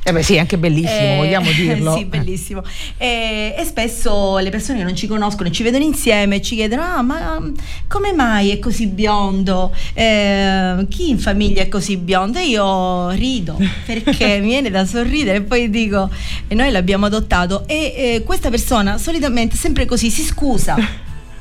Eh 0.09 0.13
beh 0.13 0.23
sì, 0.23 0.39
anche 0.39 0.57
bellissimo, 0.57 1.15
Eh, 1.15 1.17
vogliamo 1.17 1.51
dirlo. 1.51 1.97
sì, 1.97 2.05
bellissimo. 2.05 2.63
E, 2.97 3.57
e 3.59 3.65
spesso 3.65 4.39
le 4.39 4.51
persone 4.51 4.79
che 4.79 4.85
non 4.85 4.95
ci 4.95 5.09
conoscono 5.09 5.51
ci 5.51 5.65
vedono 5.65 5.83
insieme 5.83 6.41
ci 6.41 6.55
chiedono: 6.55 6.83
Ah, 6.83 7.03
ma 7.03 7.39
um, 7.39 7.53
come 7.89 8.13
mai 8.13 8.51
è 8.51 8.61
così 8.61 8.87
biondo? 8.87 9.75
Eh, 9.95 10.87
chi 10.89 11.09
in 11.11 11.19
famiglia 11.19 11.63
è 11.63 11.69
così 11.69 11.97
biondo? 11.97 12.39
E 12.39 12.47
io 12.47 13.11
rido 13.11 13.59
perché 13.85 14.39
mi 14.39 14.47
viene 14.47 14.71
da 14.71 14.87
sorridere 14.87 15.39
e 15.39 15.43
poi 15.43 15.69
dico: 15.71 16.09
E 16.47 16.55
noi 16.55 16.71
l'abbiamo 16.71 17.07
adottato. 17.07 17.65
E 17.67 17.75
eh, 17.97 18.23
questa 18.25 18.49
persona 18.49 18.99
solitamente, 18.99 19.57
sempre 19.57 19.87
così, 19.87 20.09
si 20.11 20.23
scusa. 20.23 20.77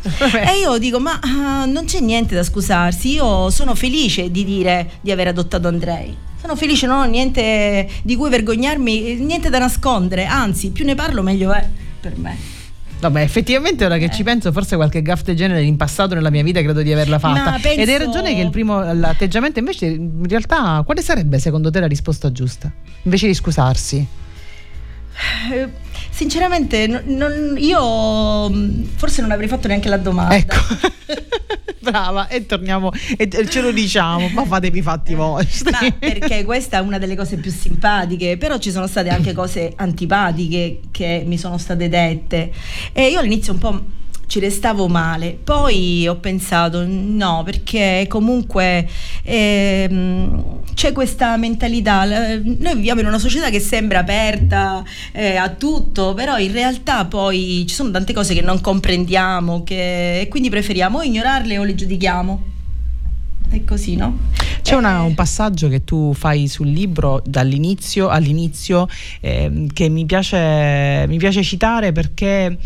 E 0.02 0.60
io 0.60 0.80
dico: 0.80 1.00
Ma 1.00 1.20
ah, 1.22 1.66
non 1.66 1.86
c'è 1.86 2.00
niente 2.00 2.34
da 2.34 2.42
scusarsi. 2.42 3.12
Io 3.14 3.52
sono 3.52 3.76
felice 3.76 4.32
di 4.32 4.44
dire 4.44 4.94
di 5.02 5.12
aver 5.12 5.28
adottato 5.28 5.68
Andrei. 5.68 6.25
Sono 6.46 6.58
felice, 6.58 6.86
non 6.86 7.00
ho 7.00 7.06
niente 7.10 7.90
di 8.04 8.16
cui 8.16 8.30
vergognarmi, 8.30 9.16
niente 9.16 9.50
da 9.50 9.58
nascondere. 9.58 10.26
Anzi, 10.28 10.70
più 10.70 10.86
ne 10.86 10.94
parlo, 10.94 11.24
meglio 11.24 11.52
è 11.52 11.68
per 12.00 12.16
me. 12.20 12.38
Vabbè, 13.00 13.22
effettivamente 13.22 13.84
ora 13.84 13.98
che 13.98 14.12
ci 14.12 14.22
penso, 14.22 14.52
forse 14.52 14.76
qualche 14.76 15.02
gaff 15.02 15.24
del 15.24 15.36
genere 15.36 15.64
in 15.64 15.76
passato 15.76 16.14
nella 16.14 16.30
mia 16.30 16.44
vita 16.44 16.62
credo 16.62 16.84
di 16.84 16.94
averla 16.94 17.18
fatta. 17.18 17.44
Ma 17.50 17.58
penso- 17.60 17.82
Ed 17.82 17.90
hai 17.90 17.98
ragione 17.98 18.36
che 18.36 18.42
il 18.42 18.52
primo 18.52 18.94
l'atteggiamento 18.94 19.58
invece 19.58 19.88
in 19.88 20.28
realtà 20.28 20.84
quale 20.86 21.02
sarebbe 21.02 21.40
secondo 21.40 21.72
te 21.72 21.80
la 21.80 21.88
risposta 21.88 22.32
giusta? 22.32 22.72
Invece 23.02 23.26
di 23.26 23.34
scusarsi. 23.34 24.08
Eh, 25.52 25.84
Sinceramente, 26.16 26.88
non- 26.88 27.56
io 27.58 28.50
mh, 28.50 28.86
forse 28.96 29.20
non 29.22 29.32
avrei 29.32 29.50
fatto 29.50 29.68
neanche 29.68 29.90
la 29.90 29.98
domanda. 29.98 30.34
Ecco. 30.34 30.56
Brava, 31.80 32.30
e 32.30 32.46
torniamo 32.46 32.90
e 33.18 33.30
ce 33.50 33.60
lo 33.62 33.72
diciamo, 33.74 34.30
ma 34.30 34.46
fatevi 34.46 34.80
i 34.80 34.82
fatti 34.82 35.14
vostri. 35.14 35.72
Ma 35.72 35.92
perché 35.92 36.46
questa 36.46 36.78
è 36.78 36.80
una 36.80 36.98
delle 37.00 37.18
cose 37.18 37.36
più 37.36 37.52
simpatiche, 37.52 38.38
però 38.38 38.58
ci 38.60 38.72
sono 38.72 38.88
state 38.88 39.10
anche 39.10 39.34
cose 39.34 39.74
antipatiche 39.76 40.80
che 40.90 41.24
mi 41.26 41.38
sono 41.38 41.58
state 41.58 41.90
dette 41.90 42.52
e 42.94 43.10
io 43.10 43.20
all'inizio 43.20 43.52
un 43.52 43.60
po' 43.60 43.84
ci 44.28 44.40
restavo 44.40 44.88
male, 44.88 45.38
poi 45.44 46.08
ho 46.08 46.16
pensato 46.16 46.84
no, 46.88 47.44
perché 47.44 48.06
comunque 48.10 48.88
ehm, 49.24 50.64
c'è 50.74 50.92
questa 50.92 51.38
mentalità, 51.38 52.04
noi 52.06 52.76
viviamo 52.76 53.02
in 53.02 53.08
una 53.08 53.20
società 53.20 53.50
che 53.50 53.60
sembra 53.60 54.00
aperta 54.00 54.84
eh, 55.12 55.36
a 55.36 55.50
tutto, 55.50 56.14
però 56.14 56.38
in 56.38 56.52
realtà 56.52 57.06
poi 57.06 57.66
ci 57.68 57.76
sono 57.76 57.92
tante 57.92 58.14
cose 58.14 58.34
che 58.34 58.42
non 58.42 58.62
comprendiamo 58.62 59.64
che, 59.64 60.22
e 60.22 60.28
quindi 60.28 60.50
preferiamo 60.50 61.00
o 61.00 61.04
ignorarle 61.04 61.58
o 61.58 61.64
le 61.64 61.76
giudichiamo. 61.76 62.44
È 63.48 63.64
così, 63.64 63.96
no? 63.96 64.18
C'è 64.64 64.74
una- 64.74 65.04
un 65.04 65.14
passaggio 65.14 65.70
che 65.70 65.84
tu 65.84 66.14
fai 66.16 66.48
sul 66.48 66.68
libro 66.68 67.22
dall'inizio 67.24 68.08
all'inizio 68.10 68.88
ehm, 69.22 69.68
che 69.72 69.88
mi 69.88 70.06
piace, 70.06 71.06
mi 71.08 71.18
piace 71.18 71.44
citare 71.44 71.92
perché 71.92 72.58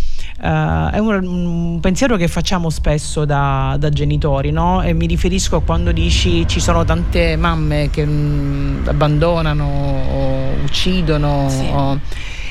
eh, 0.41 0.89
è 0.91 0.97
un, 0.99 1.25
un 1.25 1.79
pensiero 1.79 2.15
che 2.17 2.27
facciamo 2.27 2.69
spesso 2.69 3.25
da, 3.25 3.75
da 3.79 3.89
genitori, 3.89 4.51
no? 4.51 4.81
E 4.81 4.93
mi 4.93 5.05
riferisco 5.05 5.57
a 5.57 5.61
quando 5.61 5.91
dici 5.91 6.47
ci 6.47 6.59
sono 6.59 6.83
tante 6.85 7.35
mamme 7.35 7.89
che 7.91 8.05
mm, 8.05 8.87
abbandonano 8.87 9.65
o 9.65 10.63
uccidono. 10.63 11.47
Sì. 11.49 11.65
o- 11.71 11.99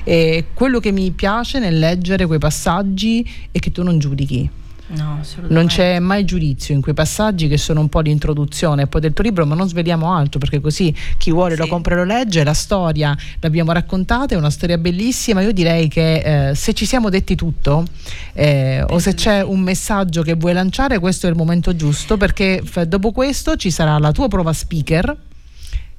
e 0.04 0.46
quello 0.54 0.80
che 0.80 0.90
mi 0.90 1.10
piace 1.10 1.58
nel 1.58 1.78
leggere 1.78 2.24
quei 2.24 2.38
passaggi 2.38 3.28
è 3.50 3.58
che 3.58 3.70
tu 3.70 3.82
non 3.82 3.98
giudichi. 3.98 4.48
No. 4.90 5.20
Non 5.48 5.66
c'è 5.66 5.98
mai 5.98 6.24
giudizio 6.24 6.74
in 6.74 6.80
quei 6.80 6.94
passaggi 6.94 7.46
che 7.46 7.58
sono 7.58 7.80
un 7.80 7.88
po' 7.90 8.00
l'introduzione 8.00 8.86
poi 8.86 9.02
del 9.02 9.12
tuo 9.12 9.22
libro, 9.22 9.44
ma 9.44 9.54
non 9.54 9.68
sveliamo 9.68 10.12
altro 10.14 10.38
perché 10.38 10.60
così 10.60 10.94
chi 11.18 11.30
vuole 11.30 11.56
lo 11.56 11.64
Sì. 11.64 11.68
compra 11.68 11.94
e 11.94 11.98
lo 11.98 12.04
legge. 12.04 12.42
La 12.42 12.54
storia 12.54 13.14
l'abbiamo 13.40 13.72
raccontata, 13.72 14.34
è 14.34 14.38
una 14.38 14.48
storia 14.50 14.78
bellissima. 14.78 15.42
Io 15.42 15.52
direi 15.52 15.88
che 15.88 16.48
eh, 16.50 16.54
se 16.54 16.72
ci 16.72 16.86
siamo 16.86 17.10
detti 17.10 17.34
tutto 17.34 17.84
eh, 18.32 18.82
o 18.88 18.98
se 18.98 19.12
c'è 19.14 19.42
un 19.42 19.60
messaggio 19.60 20.22
che 20.22 20.34
vuoi 20.34 20.54
lanciare, 20.54 20.98
questo 20.98 21.26
è 21.26 21.30
il 21.30 21.36
momento 21.36 21.76
giusto 21.76 22.16
perché 22.16 22.62
f- 22.64 22.82
dopo 22.84 23.12
questo 23.12 23.56
ci 23.56 23.70
sarà 23.70 23.98
la 23.98 24.12
tua 24.12 24.28
prova 24.28 24.52
speaker. 24.54 25.16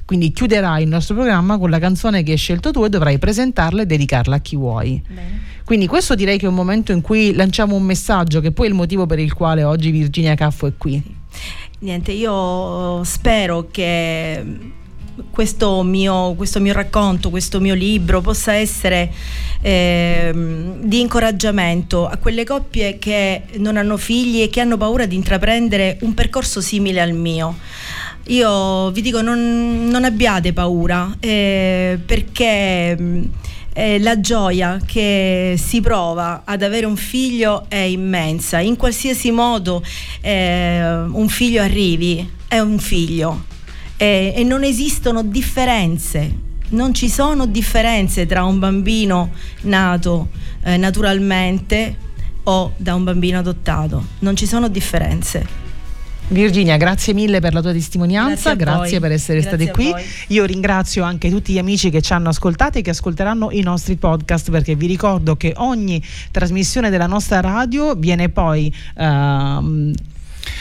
Quindi 0.09 0.31
chiuderai 0.31 0.81
il 0.81 0.89
nostro 0.89 1.13
programma 1.13 1.59
con 1.59 1.69
la 1.69 1.77
canzone 1.77 2.23
che 2.23 2.31
hai 2.31 2.37
scelto 2.37 2.71
tu 2.71 2.83
e 2.83 2.89
dovrai 2.89 3.19
presentarla 3.19 3.83
e 3.83 3.85
dedicarla 3.85 4.37
a 4.37 4.39
chi 4.39 4.55
vuoi. 4.55 4.99
Bene. 5.07 5.39
Quindi 5.63 5.85
questo 5.85 6.15
direi 6.15 6.39
che 6.39 6.47
è 6.47 6.49
un 6.49 6.55
momento 6.55 6.91
in 6.91 7.01
cui 7.01 7.31
lanciamo 7.35 7.75
un 7.75 7.83
messaggio 7.83 8.41
che 8.41 8.51
poi 8.51 8.65
è 8.65 8.69
il 8.69 8.75
motivo 8.75 9.05
per 9.05 9.19
il 9.19 9.35
quale 9.35 9.63
oggi 9.63 9.91
Virginia 9.91 10.33
Caffo 10.33 10.65
è 10.65 10.71
qui. 10.75 10.99
Niente, 11.81 12.11
io 12.11 13.03
spero 13.03 13.67
che 13.69 14.43
questo 15.29 15.83
mio, 15.83 16.33
questo 16.33 16.59
mio 16.59 16.73
racconto, 16.73 17.29
questo 17.29 17.59
mio 17.59 17.75
libro 17.75 18.19
possa 18.21 18.53
essere 18.53 19.11
ehm, 19.61 20.81
di 20.81 21.01
incoraggiamento 21.01 22.07
a 22.07 22.17
quelle 22.17 22.45
coppie 22.45 22.97
che 22.97 23.43
non 23.57 23.77
hanno 23.77 23.97
figli 23.97 24.41
e 24.41 24.49
che 24.49 24.59
hanno 24.59 24.77
paura 24.77 25.05
di 25.05 25.15
intraprendere 25.15 25.99
un 26.01 26.15
percorso 26.15 26.61
simile 26.61 26.99
al 26.99 27.13
mio. 27.13 27.57
Io 28.29 28.91
vi 28.91 29.01
dico, 29.01 29.21
non, 29.21 29.87
non 29.89 30.03
abbiate 30.03 30.53
paura, 30.53 31.15
eh, 31.19 31.99
perché 32.05 32.95
eh, 33.73 33.99
la 33.99 34.19
gioia 34.19 34.79
che 34.85 35.55
si 35.57 35.81
prova 35.81 36.43
ad 36.45 36.61
avere 36.61 36.85
un 36.85 36.95
figlio 36.95 37.65
è 37.67 37.77
immensa. 37.77 38.59
In 38.59 38.77
qualsiasi 38.77 39.31
modo 39.31 39.83
eh, 40.21 40.79
un 41.11 41.27
figlio 41.27 41.63
arrivi, 41.63 42.29
è 42.47 42.59
un 42.59 42.77
figlio 42.77 43.45
Eh, 43.97 44.33
e 44.33 44.43
non 44.43 44.63
esistono 44.63 45.23
differenze. 45.23 46.31
Non 46.69 46.93
ci 46.93 47.09
sono 47.09 47.45
differenze 47.47 48.25
tra 48.25 48.43
un 48.45 48.57
bambino 48.57 49.31
nato 49.63 50.29
eh, 50.63 50.77
naturalmente 50.77 51.97
o 52.43 52.71
da 52.77 52.95
un 52.95 53.03
bambino 53.03 53.39
adottato. 53.39 54.01
Non 54.19 54.35
ci 54.37 54.45
sono 54.45 54.69
differenze. 54.69 55.68
Virginia, 56.29 56.77
grazie 56.77 57.13
mille 57.13 57.39
per 57.39 57.53
la 57.53 57.61
tua 57.61 57.71
testimonianza, 57.71 58.53
Grazie 58.53 58.77
grazie 58.77 58.99
per 58.99 59.11
essere 59.11 59.39
Grazie 59.39 59.57
state 59.57 59.71
qui. 59.71 59.91
voi. 59.91 60.03
Io 60.27 60.45
ringrazio 60.45 61.03
anche 61.03 61.29
tutti 61.29 61.53
gli 61.53 61.57
amici 61.57 61.89
che 61.89 62.01
ci 62.01 62.13
hanno 62.13 62.29
ascoltati 62.29 62.79
e 62.79 62.81
che 62.81 62.91
ascolteranno 62.91 63.49
i 63.51 63.61
nostri 63.61 63.95
podcast 63.95 64.51
perché 64.51 64.75
vi 64.75 64.85
ricordo 64.85 65.35
che 65.35 65.53
ogni 65.57 66.01
trasmissione 66.31 66.89
della 66.89 67.07
nostra 67.07 67.39
radio 67.39 67.95
viene 67.95 68.29
poi 68.29 68.73
ehm, 68.95 69.93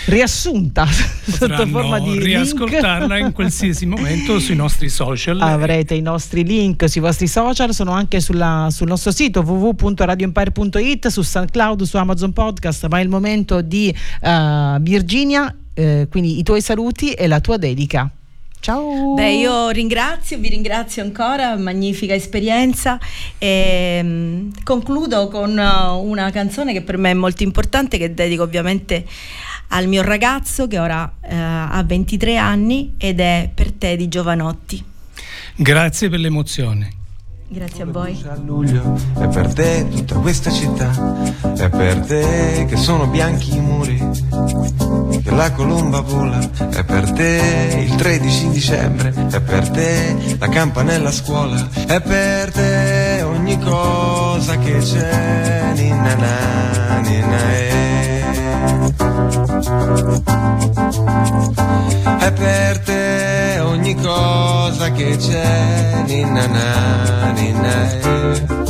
riassunta 0.06 0.86
sotto 0.88 1.66
forma 1.66 1.98
di 2.00 2.18
riascoltarla 2.18 3.14
link. 3.14 3.26
in 3.28 3.32
qualsiasi 3.32 3.86
momento 3.86 4.38
sui 4.38 4.56
nostri 4.56 4.88
social. 4.88 5.40
Avrete 5.40 5.94
i 5.94 6.00
nostri 6.00 6.44
link 6.44 6.88
sui 6.88 7.00
vostri 7.00 7.26
social, 7.26 7.74
sono 7.74 7.92
anche 7.92 8.20
sulla- 8.20 8.68
sul 8.70 8.88
nostro 8.88 9.10
sito 9.10 9.40
www.radioempire.it, 9.40 11.08
su 11.08 11.22
SoundCloud, 11.22 11.82
su 11.82 11.96
Amazon 11.96 12.32
Podcast, 12.32 12.86
ma 12.88 12.98
è 12.98 13.02
il 13.02 13.08
momento 13.08 13.60
di 13.60 13.94
eh, 14.20 14.76
Virginia, 14.80 15.54
eh, 15.74 16.06
quindi 16.10 16.38
i 16.38 16.42
tuoi 16.42 16.60
saluti 16.60 17.12
e 17.12 17.26
la 17.26 17.40
tua 17.40 17.56
dedica. 17.56 18.10
Ciao! 18.60 19.14
Beh, 19.14 19.34
io 19.34 19.68
ringrazio, 19.70 20.36
vi 20.38 20.48
ringrazio 20.48 21.02
ancora, 21.02 21.56
magnifica 21.56 22.12
esperienza 22.12 22.98
e 23.38 24.00
mm, 24.02 24.50
concludo 24.64 25.28
con 25.28 25.56
uh, 25.56 25.96
una 25.96 26.30
canzone 26.30 26.72
che 26.72 26.82
per 26.82 26.98
me 26.98 27.12
è 27.12 27.14
molto 27.14 27.44
importante 27.44 27.98
che 27.98 28.12
dedico 28.12 28.42
ovviamente 28.42 29.04
al 29.68 29.86
mio 29.86 30.02
ragazzo 30.02 30.66
che 30.66 30.78
ora 30.78 31.10
eh, 31.20 31.34
ha 31.34 31.82
23 31.84 32.36
anni 32.36 32.94
ed 32.98 33.20
è 33.20 33.50
Per 33.52 33.72
te 33.72 33.96
di 33.96 34.08
Giovanotti. 34.08 34.84
Grazie 35.56 36.08
per 36.08 36.20
l'emozione. 36.20 36.92
Grazie 37.50 37.84
a 37.84 37.86
voi. 37.86 38.22
a 38.28 38.36
luglio 38.36 39.00
è 39.18 39.26
per 39.26 39.54
te 39.54 39.86
tutta 39.90 40.16
questa 40.16 40.50
città 40.50 40.90
è 41.56 41.70
per 41.70 42.00
te 42.00 42.66
che 42.68 42.76
sono 42.76 43.06
bianchi 43.06 43.56
i 43.56 43.60
muri 43.60 43.96
che 45.24 45.30
la 45.30 45.50
colomba 45.52 46.00
vola 46.00 46.38
è 46.68 46.84
per 46.84 47.10
te 47.12 47.86
il 47.88 47.94
13 47.94 48.50
dicembre 48.50 49.14
è 49.30 49.40
per 49.40 49.66
te 49.70 50.36
la 50.38 50.48
campanella 50.50 51.08
a 51.08 51.12
scuola 51.12 51.70
è 51.86 52.02
per 52.02 52.52
te 52.52 53.22
ogni 53.22 53.58
cosa 53.58 54.58
che 54.58 54.76
c'è 54.80 55.72
ninna 55.74 56.14
na, 56.16 56.98
ninna 57.00 57.54
eh. 57.54 57.97
È 62.18 62.32
per 62.32 62.78
te 62.80 63.58
ogni 63.60 63.94
cosa 63.94 64.90
che 64.92 65.16
c'è 65.16 66.02
ninna 66.06 66.46
na, 66.46 67.30
ninna 67.32 67.92
eh. 67.92 68.67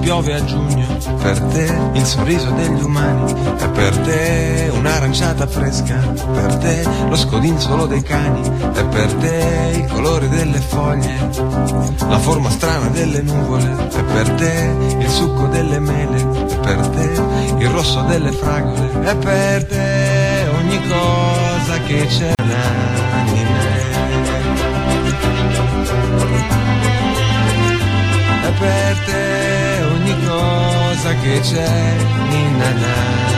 Piove 0.00 0.34
a 0.34 0.44
giugno, 0.44 0.86
per 1.22 1.40
te 1.40 1.78
il 1.92 2.04
sorriso 2.04 2.50
degli 2.50 2.82
umani, 2.82 3.32
è 3.56 3.68
per 3.68 3.96
te 3.98 4.70
un'aranciata 4.74 5.46
fresca, 5.46 5.94
per 5.94 6.56
te 6.56 6.84
lo 7.08 7.14
scodinzolo 7.14 7.86
dei 7.86 8.02
cani, 8.02 8.42
è 8.42 8.84
per 8.84 9.12
te 9.14 9.72
il 9.76 9.86
colore 9.86 10.28
delle 10.28 10.58
foglie, 10.58 11.30
la 12.08 12.18
forma 12.18 12.50
strana 12.50 12.88
delle 12.88 13.22
nuvole, 13.22 13.88
è 13.90 14.02
per 14.02 14.30
te 14.30 14.96
il 14.98 15.08
succo 15.08 15.46
delle 15.46 15.78
mele, 15.78 16.20
è 16.20 16.56
per 16.58 16.88
te 16.88 17.31
il 17.62 17.68
rosso 17.68 18.02
delle 18.02 18.32
fragole, 18.32 18.90
è 19.02 19.16
per 19.16 19.64
te 19.66 20.48
ogni 20.52 20.80
cosa 20.88 21.78
che 21.86 22.06
c'è 22.06 22.32
nell'anima. 22.42 23.60
È 28.42 28.52
per 28.58 28.96
te 29.06 29.82
ogni 29.92 30.16
cosa 30.26 31.14
che 31.22 31.40
c'è 31.40 31.96
ninna 32.30 32.70
na, 32.72 33.30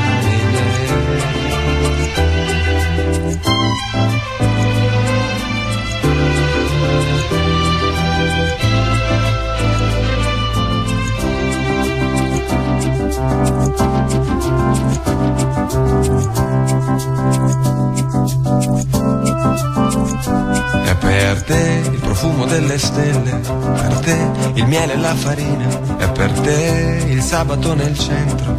È 20.85 20.97
per 20.97 21.43
te 21.43 21.83
il 21.93 21.99
profumo 22.01 22.45
delle 22.47 22.79
stelle, 22.79 23.31
per 23.31 23.99
te 24.01 24.31
il 24.55 24.67
miele 24.67 24.95
e 24.95 24.97
la 24.97 25.15
farina, 25.15 25.97
è 25.97 26.11
per 26.11 26.31
te 26.41 27.05
il 27.09 27.21
sabato 27.23 27.75
nel 27.75 27.99
centro, 27.99 28.57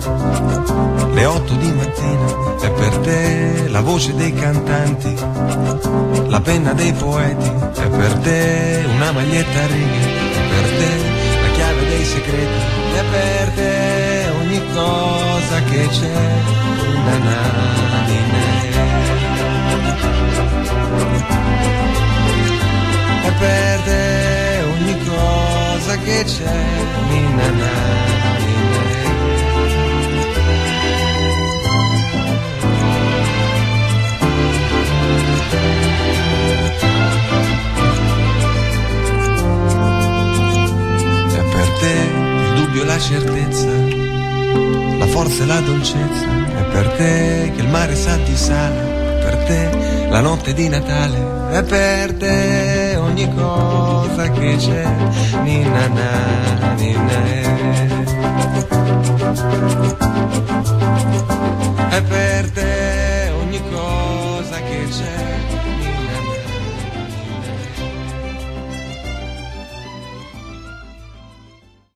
le 1.13 1.26
otto 1.26 1.53
di 1.53 1.72
mattina, 1.72 2.57
è 2.61 2.72
per 2.72 2.97
te 2.97 3.68
la 3.70 3.82
voce 3.82 4.13
dei 4.16 4.34
cantanti, 4.34 5.13
la 6.28 6.41
penna 6.41 6.74
dei 6.74 6.93
poeti, 6.93 7.49
è 7.82 7.88
per 7.88 8.13
te 8.20 8.86
una 8.95 9.11
maglietta 9.11 9.63
a 9.63 9.68
righe, 9.68 10.05
è 10.32 10.47
per 10.49 10.70
te 10.78 10.89
la 11.41 11.49
chiave 11.55 11.88
dei 11.88 12.05
segreti, 12.05 12.59
è 12.95 13.03
per 13.11 13.49
te 13.55 13.74
ogni 14.76 15.43
cosa 15.45 15.63
che 15.63 15.88
c'è, 15.88 16.41
una 16.95 17.17
nanine. 17.17 18.43
È 23.23 23.32
per 23.39 23.80
te 23.82 24.63
ogni 24.63 24.97
cosa 25.05 25.97
che 25.97 26.23
c'è, 26.26 26.63
ninna 27.09 27.49
na, 27.51 28.03
È 41.34 41.43
per 41.51 41.69
te 41.80 42.23
il 42.47 42.53
dubbio 42.55 42.82
e 42.82 42.86
la 42.86 42.99
certezza, 42.99 44.04
la 44.97 45.05
forza 45.07 45.43
e 45.43 45.45
la 45.45 45.59
dolcezza, 45.61 46.25
è 46.57 46.63
per 46.71 46.87
te 46.97 47.51
che 47.55 47.61
il 47.61 47.69
mare 47.69 47.95
sa 47.95 48.15
di 48.17 48.35
sale, 48.35 49.19
è 49.19 49.23
per 49.23 49.35
te 49.47 50.07
la 50.09 50.19
notte 50.21 50.53
di 50.53 50.67
Natale, 50.69 51.17
è 51.51 51.63
per 51.63 52.13
te 52.13 52.95
ogni 52.97 53.33
cosa 53.33 54.29
che 54.31 54.55
c'è, 54.57 54.85
ninna 55.43 55.87
na, 55.87 56.73
ninna 56.77 57.25
eh. 57.25 57.43
È 61.89 62.01
per 62.01 62.24